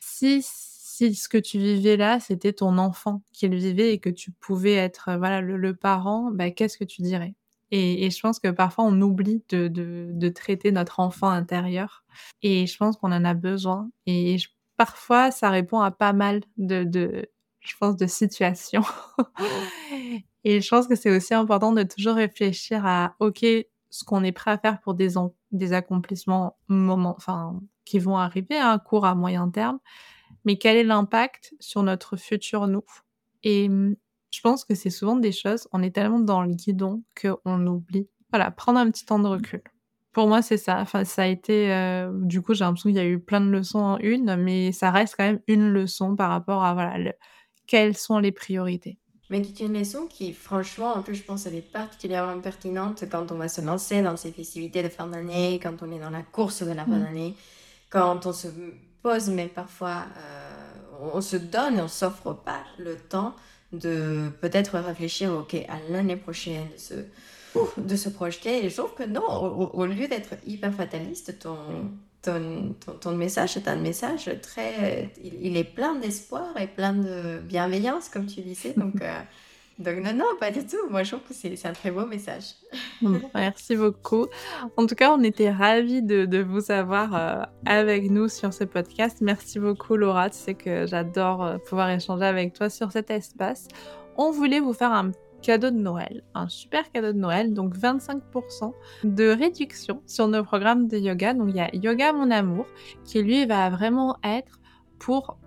si 0.00 0.42
si 0.42 1.14
ce 1.14 1.28
que 1.28 1.36
tu 1.36 1.58
vivais 1.58 1.98
là, 1.98 2.20
c'était 2.20 2.54
ton 2.54 2.78
enfant 2.78 3.22
qui 3.32 3.48
le 3.48 3.56
vivait 3.56 3.92
et 3.92 3.98
que 4.00 4.08
tu 4.08 4.30
pouvais 4.30 4.72
être 4.74 5.10
voilà 5.18 5.42
le, 5.42 5.58
le 5.58 5.74
parent, 5.76 6.30
bah, 6.32 6.50
qu'est-ce 6.50 6.78
que 6.78 6.84
tu 6.84 7.02
dirais? 7.02 7.34
Et, 7.70 8.10
je 8.10 8.20
pense 8.20 8.38
que 8.38 8.48
parfois 8.48 8.84
on 8.84 9.00
oublie 9.00 9.42
de, 9.48 9.68
de, 9.68 10.28
traiter 10.28 10.70
notre 10.72 11.00
enfant 11.00 11.28
intérieur. 11.28 12.04
Et 12.42 12.66
je 12.66 12.76
pense 12.76 12.96
qu'on 12.96 13.12
en 13.12 13.24
a 13.24 13.34
besoin. 13.34 13.90
Et 14.06 14.36
parfois 14.76 15.30
ça 15.30 15.50
répond 15.50 15.80
à 15.80 15.90
pas 15.90 16.12
mal 16.12 16.42
de 16.56 17.28
je 17.66 17.76
pense, 17.78 17.96
de 17.96 18.06
situations. 18.06 18.84
et 20.44 20.60
je 20.60 20.68
pense 20.68 20.86
que 20.86 20.94
c'est 20.94 21.14
aussi 21.14 21.34
important 21.34 21.72
de 21.72 21.82
toujours 21.82 22.14
réfléchir 22.14 22.86
à, 22.86 23.14
OK, 23.20 23.44
ce 23.90 24.04
qu'on 24.04 24.24
est 24.24 24.32
prêt 24.32 24.50
à 24.50 24.58
faire 24.58 24.80
pour 24.80 24.94
des, 24.94 25.14
des 25.52 25.72
accomplissements 25.72 26.56
moment, 26.68 27.14
enfin, 27.16 27.60
qui 27.84 27.98
vont 27.98 28.16
arriver 28.16 28.56
à 28.56 28.70
un 28.70 28.78
court, 28.78 29.06
à 29.06 29.14
moyen 29.14 29.48
terme, 29.48 29.78
mais 30.44 30.56
quel 30.58 30.76
est 30.76 30.84
l'impact 30.84 31.54
sur 31.60 31.82
notre 31.82 32.16
futur 32.16 32.66
nous? 32.66 32.84
Et 33.42 33.68
je 34.30 34.40
pense 34.40 34.64
que 34.64 34.74
c'est 34.74 34.90
souvent 34.90 35.16
des 35.16 35.32
choses, 35.32 35.68
on 35.72 35.82
est 35.82 35.94
tellement 35.94 36.20
dans 36.20 36.42
le 36.42 36.52
guidon 36.52 37.02
qu'on 37.20 37.66
oublie. 37.66 38.08
Voilà, 38.30 38.50
prendre 38.50 38.78
un 38.78 38.90
petit 38.90 39.06
temps 39.06 39.18
de 39.18 39.28
recul. 39.28 39.62
Pour 40.12 40.28
moi, 40.28 40.42
c'est 40.42 40.56
ça. 40.56 40.80
Enfin, 40.80 41.04
ça 41.04 41.22
a 41.22 41.26
été. 41.26 41.72
Euh, 41.72 42.10
du 42.12 42.40
coup, 42.40 42.54
j'ai 42.54 42.64
l'impression 42.64 42.88
qu'il 42.88 42.96
y 42.96 43.00
a 43.00 43.06
eu 43.06 43.20
plein 43.20 43.40
de 43.40 43.50
leçons 43.50 43.80
en 43.80 43.98
une, 43.98 44.36
mais 44.36 44.72
ça 44.72 44.90
reste 44.90 45.14
quand 45.16 45.24
même 45.24 45.40
une 45.46 45.68
leçon 45.68 46.16
par 46.16 46.30
rapport 46.30 46.64
à 46.64 46.74
voilà, 46.74 47.12
quelles 47.66 47.96
sont 47.96 48.18
les 48.18 48.32
priorités. 48.32 48.98
Mais 49.28 49.42
c'est 49.42 49.64
une 49.64 49.76
leçon 49.76 50.06
qui, 50.06 50.32
franchement, 50.32 50.94
en 50.94 51.02
plus, 51.02 51.16
je 51.16 51.22
pense, 51.22 51.46
elle 51.46 51.56
est 51.56 51.72
particulièrement 51.72 52.40
pertinente 52.40 53.04
quand 53.10 53.32
on 53.32 53.36
va 53.36 53.48
se 53.48 53.60
lancer 53.60 54.02
dans 54.02 54.16
ces 54.16 54.30
festivités 54.30 54.82
de 54.84 54.88
fin 54.88 55.08
d'année, 55.08 55.58
quand 55.60 55.82
on 55.82 55.90
est 55.90 55.98
dans 55.98 56.10
la 56.10 56.22
course 56.22 56.62
de 56.62 56.70
la 56.70 56.84
fin 56.84 56.98
mm. 56.98 57.02
d'année, 57.02 57.34
quand 57.90 58.26
on 58.26 58.32
se 58.32 58.48
pose, 59.02 59.28
mais 59.30 59.48
parfois, 59.48 60.04
euh, 60.16 61.10
on 61.12 61.20
se 61.20 61.36
donne 61.36 61.78
et 61.78 61.82
on 61.82 61.88
s'offre 61.88 62.34
pas 62.34 62.60
le 62.78 62.96
temps 62.96 63.34
de 63.72 64.30
peut-être 64.40 64.78
réfléchir 64.78 65.32
ok 65.32 65.54
à 65.68 65.78
l'année 65.90 66.16
prochaine 66.16 66.68
de 66.72 66.78
se 66.78 66.94
de 67.78 67.96
se 67.96 68.08
projeter 68.08 68.64
et 68.64 68.70
je 68.70 68.76
trouve 68.76 68.94
que 68.94 69.02
non 69.02 69.26
au, 69.26 69.86
lieu 69.86 70.08
d'être 70.08 70.34
hyper 70.46 70.74
fataliste 70.74 71.38
ton 71.38 71.56
ton, 72.26 72.94
ton, 73.00 73.16
message 73.16 73.56
est 73.56 73.68
un 73.68 73.76
message 73.76 74.30
très 74.42 75.10
il, 75.22 75.56
est 75.56 75.64
plein 75.64 75.94
d'espoir 75.94 76.58
et 76.60 76.66
plein 76.66 76.92
de 76.92 77.38
bienveillance 77.38 78.08
comme 78.08 78.26
tu 78.26 78.40
disais 78.40 78.74
donc 78.76 78.94
euh, 79.02 79.20
Donc 79.78 79.98
non, 79.98 80.14
non, 80.14 80.24
pas 80.40 80.50
du 80.50 80.64
tout. 80.64 80.88
Moi, 80.88 81.02
je 81.02 81.16
trouve 81.16 81.28
que 81.28 81.34
c'est 81.34 81.66
un 81.66 81.74
très 81.74 81.90
beau 81.90 82.06
message. 82.06 82.54
merci 83.34 83.76
beaucoup. 83.76 84.26
En 84.76 84.86
tout 84.86 84.94
cas, 84.94 85.12
on 85.12 85.22
était 85.22 85.50
ravis 85.50 86.02
de, 86.02 86.42
vous 86.42 86.70
avoir 86.70 87.14
euh, 87.14 87.42
avec 87.66 88.10
nous 88.10 88.28
sur 88.28 88.54
ce 88.54 88.64
podcast. 88.64 89.18
Merci 89.20 89.58
beaucoup, 89.58 89.96
Laura. 89.96 90.30
Tu 90.30 90.38
sais 90.38 90.54
que 90.54 90.86
j'adore 90.86 91.44
euh, 91.44 91.58
pouvoir 91.58 91.90
échanger 91.90 92.24
avec 92.24 92.54
toi 92.54 92.70
sur 92.70 92.90
cet 92.90 93.10
espace. 93.10 93.68
On 94.16 94.30
voulait 94.30 94.60
vous 94.60 94.72
faire 94.72 94.92
un 94.92 95.10
cadeau 95.46 95.70
de 95.70 95.76
Noël, 95.76 96.24
un 96.34 96.48
super 96.48 96.90
cadeau 96.90 97.12
de 97.12 97.18
Noël, 97.18 97.54
donc 97.54 97.76
25% 97.76 98.72
de 99.04 99.28
réduction 99.28 100.02
sur 100.04 100.26
nos 100.26 100.42
programmes 100.42 100.88
de 100.88 100.98
yoga. 100.98 101.34
Donc 101.34 101.50
il 101.50 101.56
y 101.56 101.60
a 101.60 101.72
Yoga 101.72 102.12
Mon 102.12 102.32
Amour, 102.32 102.66
qui 103.04 103.22
lui 103.22 103.46
va 103.46 103.70
vraiment 103.70 104.16
être 104.24 104.58
pour 104.98 105.38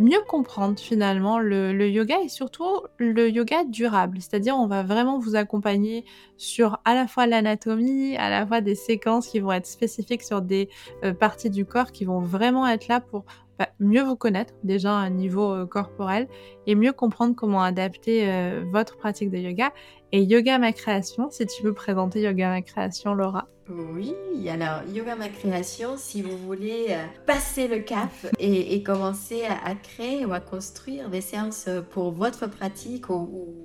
mieux 0.00 0.20
comprendre 0.26 0.80
finalement 0.80 1.38
le, 1.38 1.88
yoga 1.88 2.16
et 2.24 2.28
surtout 2.28 2.80
le 2.98 3.30
yoga 3.30 3.62
durable. 3.62 4.18
C'est-à-dire 4.20 4.56
on 4.56 4.66
va 4.66 4.82
vraiment 4.82 5.20
vous 5.20 5.36
accompagner 5.36 6.04
sur 6.36 6.80
à 6.84 6.94
la 6.94 7.06
fois 7.06 7.28
l'anatomie, 7.28 8.16
à 8.16 8.28
la 8.28 8.44
fois 8.44 8.60
des 8.60 8.74
séquences 8.74 9.28
qui 9.28 9.38
vont 9.38 9.52
être 9.52 9.66
spécifiques 9.66 10.24
sur 10.24 10.42
des 10.42 10.68
euh, 11.04 11.14
parties 11.14 11.50
du 11.50 11.64
corps 11.64 11.92
qui 11.92 12.04
vont 12.04 12.18
vraiment 12.18 12.66
être 12.66 12.88
là 12.88 12.98
pour 12.98 13.24
bah, 13.58 13.68
mieux 13.80 14.02
vous 14.02 14.16
connaître 14.16 14.54
déjà 14.64 14.90
à 14.90 15.00
un 15.00 15.10
niveau 15.10 15.52
euh, 15.52 15.66
corporel 15.66 16.28
et 16.66 16.74
mieux 16.74 16.92
comprendre 16.92 17.34
comment 17.34 17.62
adapter 17.62 18.28
euh, 18.28 18.64
votre 18.70 18.96
pratique 18.98 19.30
de 19.30 19.38
yoga. 19.38 19.72
Et 20.12 20.22
Yoga 20.22 20.58
Ma 20.58 20.72
Création, 20.72 21.30
si 21.30 21.46
tu 21.46 21.62
veux 21.62 21.72
présenter 21.72 22.20
Yoga 22.20 22.50
Ma 22.50 22.62
Création, 22.62 23.14
Laura. 23.14 23.48
Oui, 23.68 24.14
alors 24.48 24.82
Yoga 24.92 25.16
Ma 25.16 25.28
Création, 25.28 25.96
si 25.96 26.22
vous 26.22 26.36
voulez 26.36 26.88
euh, 26.90 27.04
passer 27.26 27.66
le 27.66 27.78
cap 27.78 28.10
et, 28.38 28.82
commencer 28.82 29.44
à, 29.44 29.74
créer 29.74 30.26
ou 30.26 30.32
à 30.34 30.40
construire 30.40 31.08
des 31.08 31.22
séances 31.22 31.68
pour 31.90 32.12
votre 32.12 32.46
pratique 32.46 33.08
ou, 33.08 33.56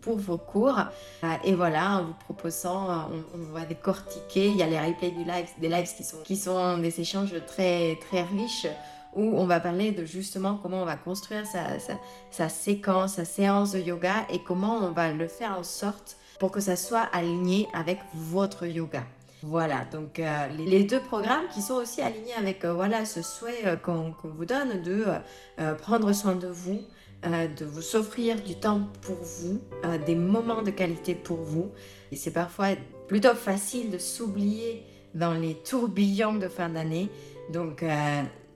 pour 0.00 0.16
vos 0.16 0.38
cours. 0.38 0.78
et 1.44 1.54
voilà, 1.54 1.98
en 1.98 2.04
vous 2.04 2.14
proposant, 2.14 3.10
on, 3.34 3.52
va 3.52 3.64
décortiquer. 3.64 4.46
Il 4.48 4.56
y 4.56 4.62
a 4.62 4.66
les 4.66 4.78
replays 4.78 5.10
du 5.10 5.24
live, 5.24 5.48
des 5.60 5.68
lives 5.68 5.92
qui 5.94 6.04
sont, 6.04 6.18
qui 6.24 6.36
sont 6.36 6.78
des 6.78 7.00
échanges 7.00 7.34
très, 7.46 7.96
très 7.96 8.22
riches 8.22 8.66
où 9.14 9.38
on 9.38 9.46
va 9.46 9.60
parler 9.60 9.92
de 9.92 10.04
justement 10.04 10.58
comment 10.62 10.82
on 10.82 10.86
va 10.86 10.96
construire 10.96 11.44
sa, 11.46 12.48
séquence, 12.48 13.14
sa 13.14 13.24
séance 13.24 13.72
de 13.72 13.80
yoga 13.80 14.26
et 14.30 14.40
comment 14.40 14.78
on 14.78 14.92
va 14.92 15.12
le 15.12 15.26
faire 15.26 15.58
en 15.58 15.62
sorte 15.62 16.16
pour 16.38 16.50
que 16.50 16.60
ça 16.60 16.76
soit 16.76 17.08
aligné 17.12 17.68
avec 17.74 17.98
votre 18.14 18.66
yoga. 18.66 19.04
Voilà, 19.42 19.84
donc 19.92 20.18
euh, 20.18 20.48
les, 20.48 20.82
deux 20.82 20.98
programmes 20.98 21.46
qui 21.54 21.62
sont 21.62 21.74
aussi 21.74 22.00
alignés 22.00 22.34
avec 22.36 22.64
euh, 22.64 22.72
voilà 22.72 23.04
ce 23.04 23.22
souhait 23.22 23.66
euh, 23.66 23.76
qu'on 23.76 24.12
vous 24.24 24.44
donne 24.44 24.82
de 24.82 25.04
prendre 25.80 26.12
soin 26.12 26.34
de 26.34 26.48
vous, 26.48 26.80
de 27.22 27.64
vous 27.64 27.82
s'offrir 27.82 28.42
du 28.42 28.56
temps 28.56 28.80
pour 29.02 29.16
vous, 29.16 29.60
des 30.06 30.16
moments 30.16 30.62
de 30.62 30.70
qualité 30.70 31.14
pour 31.14 31.38
vous. 31.38 31.70
Et 32.10 32.16
c'est 32.16 32.32
parfois 32.32 32.70
plutôt 33.06 33.34
facile 33.34 33.90
de 33.90 33.98
s'oublier 33.98 34.84
dans 35.14 35.34
les 35.34 35.54
tourbillons 35.54 36.34
de 36.34 36.48
fin 36.48 36.68
d'année. 36.68 37.08
Donc 37.52 37.84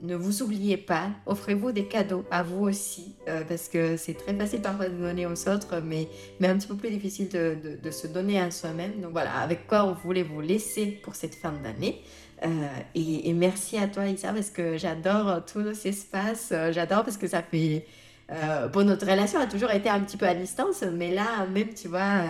ne 0.03 0.17
vous 0.17 0.43
oubliez 0.43 0.77
pas, 0.77 1.11
offrez-vous 1.27 1.71
des 1.71 1.87
cadeaux 1.87 2.25
à 2.31 2.43
vous 2.43 2.65
aussi, 2.65 3.15
euh, 3.29 3.43
parce 3.49 3.69
que 3.69 3.97
c'est 3.97 4.15
très 4.15 4.35
facile 4.35 4.61
parfois 4.61 4.89
de 4.89 4.97
donner 4.97 5.27
aux 5.27 5.49
autres, 5.49 5.81
mais, 5.81 6.09
mais 6.41 6.49
un 6.49 6.59
petit 6.59 6.67
peu 6.67 6.77
plus 6.77 6.91
difficile 6.91 7.29
de, 7.29 7.57
de, 7.81 7.91
se 7.91 8.09
donner 8.09 8.41
à 8.41 8.51
soi-même. 8.51 9.01
Donc 9.01 9.13
voilà, 9.13 9.33
avec 9.35 9.67
quoi 9.69 9.85
vous 9.85 9.95
voulez 10.03 10.25
vous 10.25 10.41
laisser 10.41 10.87
pour 10.87 11.15
cette 11.15 11.37
fin 11.37 11.53
d'année. 11.53 12.03
Euh, 12.45 12.49
et, 12.97 13.33
merci 13.33 13.79
à 13.79 13.87
toi, 13.87 14.07
Isa, 14.07 14.33
parce 14.33 14.51
que 14.51 14.77
j'adore 14.77 15.45
tous 15.47 15.75
ces 15.75 15.91
espaces. 15.91 16.51
Euh, 16.53 16.73
j'adore 16.73 17.05
parce 17.05 17.17
que 17.17 17.29
ça 17.29 17.43
fait 17.43 17.87
euh, 18.33 18.69
bon, 18.69 18.87
notre 18.87 19.07
relation 19.07 19.39
a 19.41 19.47
toujours 19.47 19.71
été 19.71 19.89
un 19.89 20.01
petit 20.01 20.17
peu 20.17 20.27
à 20.27 20.35
distance, 20.35 20.83
mais 20.83 21.13
là, 21.13 21.47
même, 21.53 21.75
tu 21.75 21.89
vois, 21.89 22.23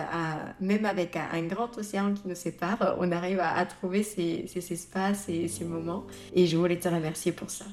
même 0.59 0.85
avec 0.85 1.15
un, 1.15 1.43
grand 1.43 1.77
océan 1.77 2.13
qui 2.13 2.27
nous 2.27 2.35
sépare, 2.35 2.95
on 2.99 3.11
arrive 3.11 3.39
à, 3.39 3.65
trouver 3.65 4.03
ces, 4.03 4.45
espaces 4.55 5.29
et 5.29 5.47
ces 5.47 5.65
moments. 5.65 6.05
Et 6.33 6.45
je 6.45 6.57
voulais 6.57 6.77
te 6.77 6.89
remercier 6.89 7.31
pour 7.31 7.49
ça. 7.49 7.65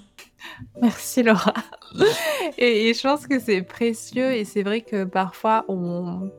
Merci 0.81 1.22
Laura. 1.22 1.55
et, 2.59 2.95
je 2.95 3.03
pense 3.03 3.26
que 3.26 3.39
c'est 3.39 3.62
précieux 3.62 4.33
et 4.33 4.45
c'est 4.45 4.62
vrai 4.62 4.81
que 4.81 5.05
parfois 5.05 5.64
on, 5.68 6.31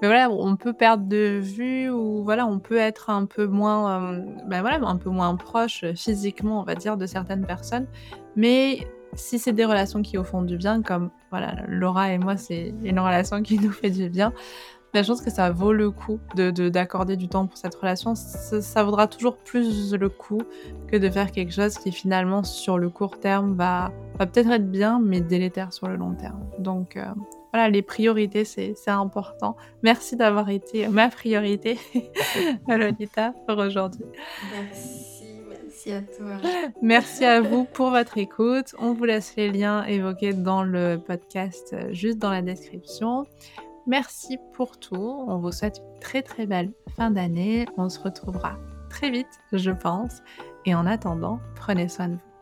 mais 0.00 0.08
voilà, 0.08 0.30
on 0.30 0.56
peut 0.56 0.72
perdre 0.72 1.06
de 1.06 1.40
vue 1.42 1.88
ou 1.88 2.24
voilà, 2.24 2.46
on 2.46 2.58
peut 2.58 2.76
être 2.76 3.10
un 3.10 3.26
peu 3.26 3.46
moins, 3.46 4.12
euh, 4.12 4.20
ben 4.46 4.60
voilà, 4.60 4.78
un 4.82 4.96
peu 4.96 5.10
moins 5.10 5.34
proche 5.36 5.84
physiquement, 5.94 6.60
on 6.60 6.64
va 6.64 6.74
dire, 6.74 6.96
de 6.96 7.06
certaines 7.06 7.46
personnes. 7.46 7.86
Mais 8.36 8.86
si 9.14 9.38
c'est 9.38 9.52
des 9.52 9.64
relations 9.64 10.02
qui 10.02 10.16
vous 10.16 10.24
font 10.24 10.42
du 10.42 10.56
bien, 10.56 10.82
comme 10.82 11.10
voilà, 11.34 11.56
Laura 11.66 12.12
et 12.12 12.18
moi, 12.18 12.36
c'est 12.36 12.72
une 12.84 13.00
relation 13.00 13.42
qui 13.42 13.58
nous 13.58 13.72
fait 13.72 13.90
du 13.90 14.08
bien, 14.08 14.32
ben, 14.94 15.02
je 15.02 15.08
pense 15.08 15.20
que 15.20 15.30
ça 15.30 15.50
vaut 15.50 15.72
le 15.72 15.90
coup 15.90 16.20
d'accorder 16.36 17.16
de, 17.16 17.20
du 17.20 17.28
temps 17.28 17.48
pour 17.48 17.58
cette 17.58 17.74
relation. 17.74 18.14
Ça, 18.14 18.84
vaudra 18.84 19.08
toujours 19.08 19.36
plus 19.38 19.92
le 19.92 20.08
coup 20.08 20.42
que 20.86 20.96
de 20.96 21.10
faire 21.10 21.32
quelque 21.32 21.52
chose 21.52 21.78
qui 21.78 21.90
finalement, 21.90 22.44
sur 22.44 22.78
le 22.78 22.88
court 22.90 23.18
terme, 23.18 23.56
va, 23.56 23.90
va 24.20 24.26
peut-être 24.26 24.52
être 24.52 24.70
bien, 24.70 25.00
mais 25.04 25.20
délétère 25.20 25.72
sur 25.72 25.88
le 25.88 25.96
long 25.96 26.14
terme. 26.14 26.38
Donc 26.60 26.96
euh, 26.96 27.06
voilà, 27.52 27.68
les 27.68 27.82
priorités, 27.82 28.44
c'est 28.44 28.76
important. 28.86 29.56
Merci 29.82 30.14
d'avoir 30.14 30.48
été 30.48 30.86
ma 30.86 31.08
priorité, 31.08 31.76
Lolita, 32.68 33.34
pour 33.48 33.58
aujourd'hui. 33.58 34.04
Merci. 34.52 35.13
Merci 36.82 37.24
à 37.24 37.40
vous 37.40 37.64
pour 37.64 37.90
votre 37.90 38.18
écoute. 38.18 38.74
On 38.78 38.92
vous 38.92 39.04
laisse 39.04 39.34
les 39.36 39.50
liens 39.50 39.84
évoqués 39.84 40.32
dans 40.32 40.62
le 40.62 40.96
podcast, 40.96 41.74
euh, 41.74 41.92
juste 41.92 42.18
dans 42.18 42.30
la 42.30 42.42
description. 42.42 43.24
Merci 43.86 44.38
pour 44.54 44.78
tout. 44.78 45.24
On 45.28 45.38
vous 45.38 45.52
souhaite 45.52 45.78
une 45.78 46.00
très 46.00 46.22
très 46.22 46.46
belle 46.46 46.72
fin 46.96 47.10
d'année. 47.10 47.66
On 47.76 47.88
se 47.88 48.00
retrouvera 48.00 48.56
très 48.88 49.10
vite, 49.10 49.40
je 49.52 49.70
pense. 49.70 50.22
Et 50.64 50.74
en 50.74 50.86
attendant, 50.86 51.40
prenez 51.54 51.88
soin 51.88 52.08
de 52.08 52.14
vous. 52.14 52.33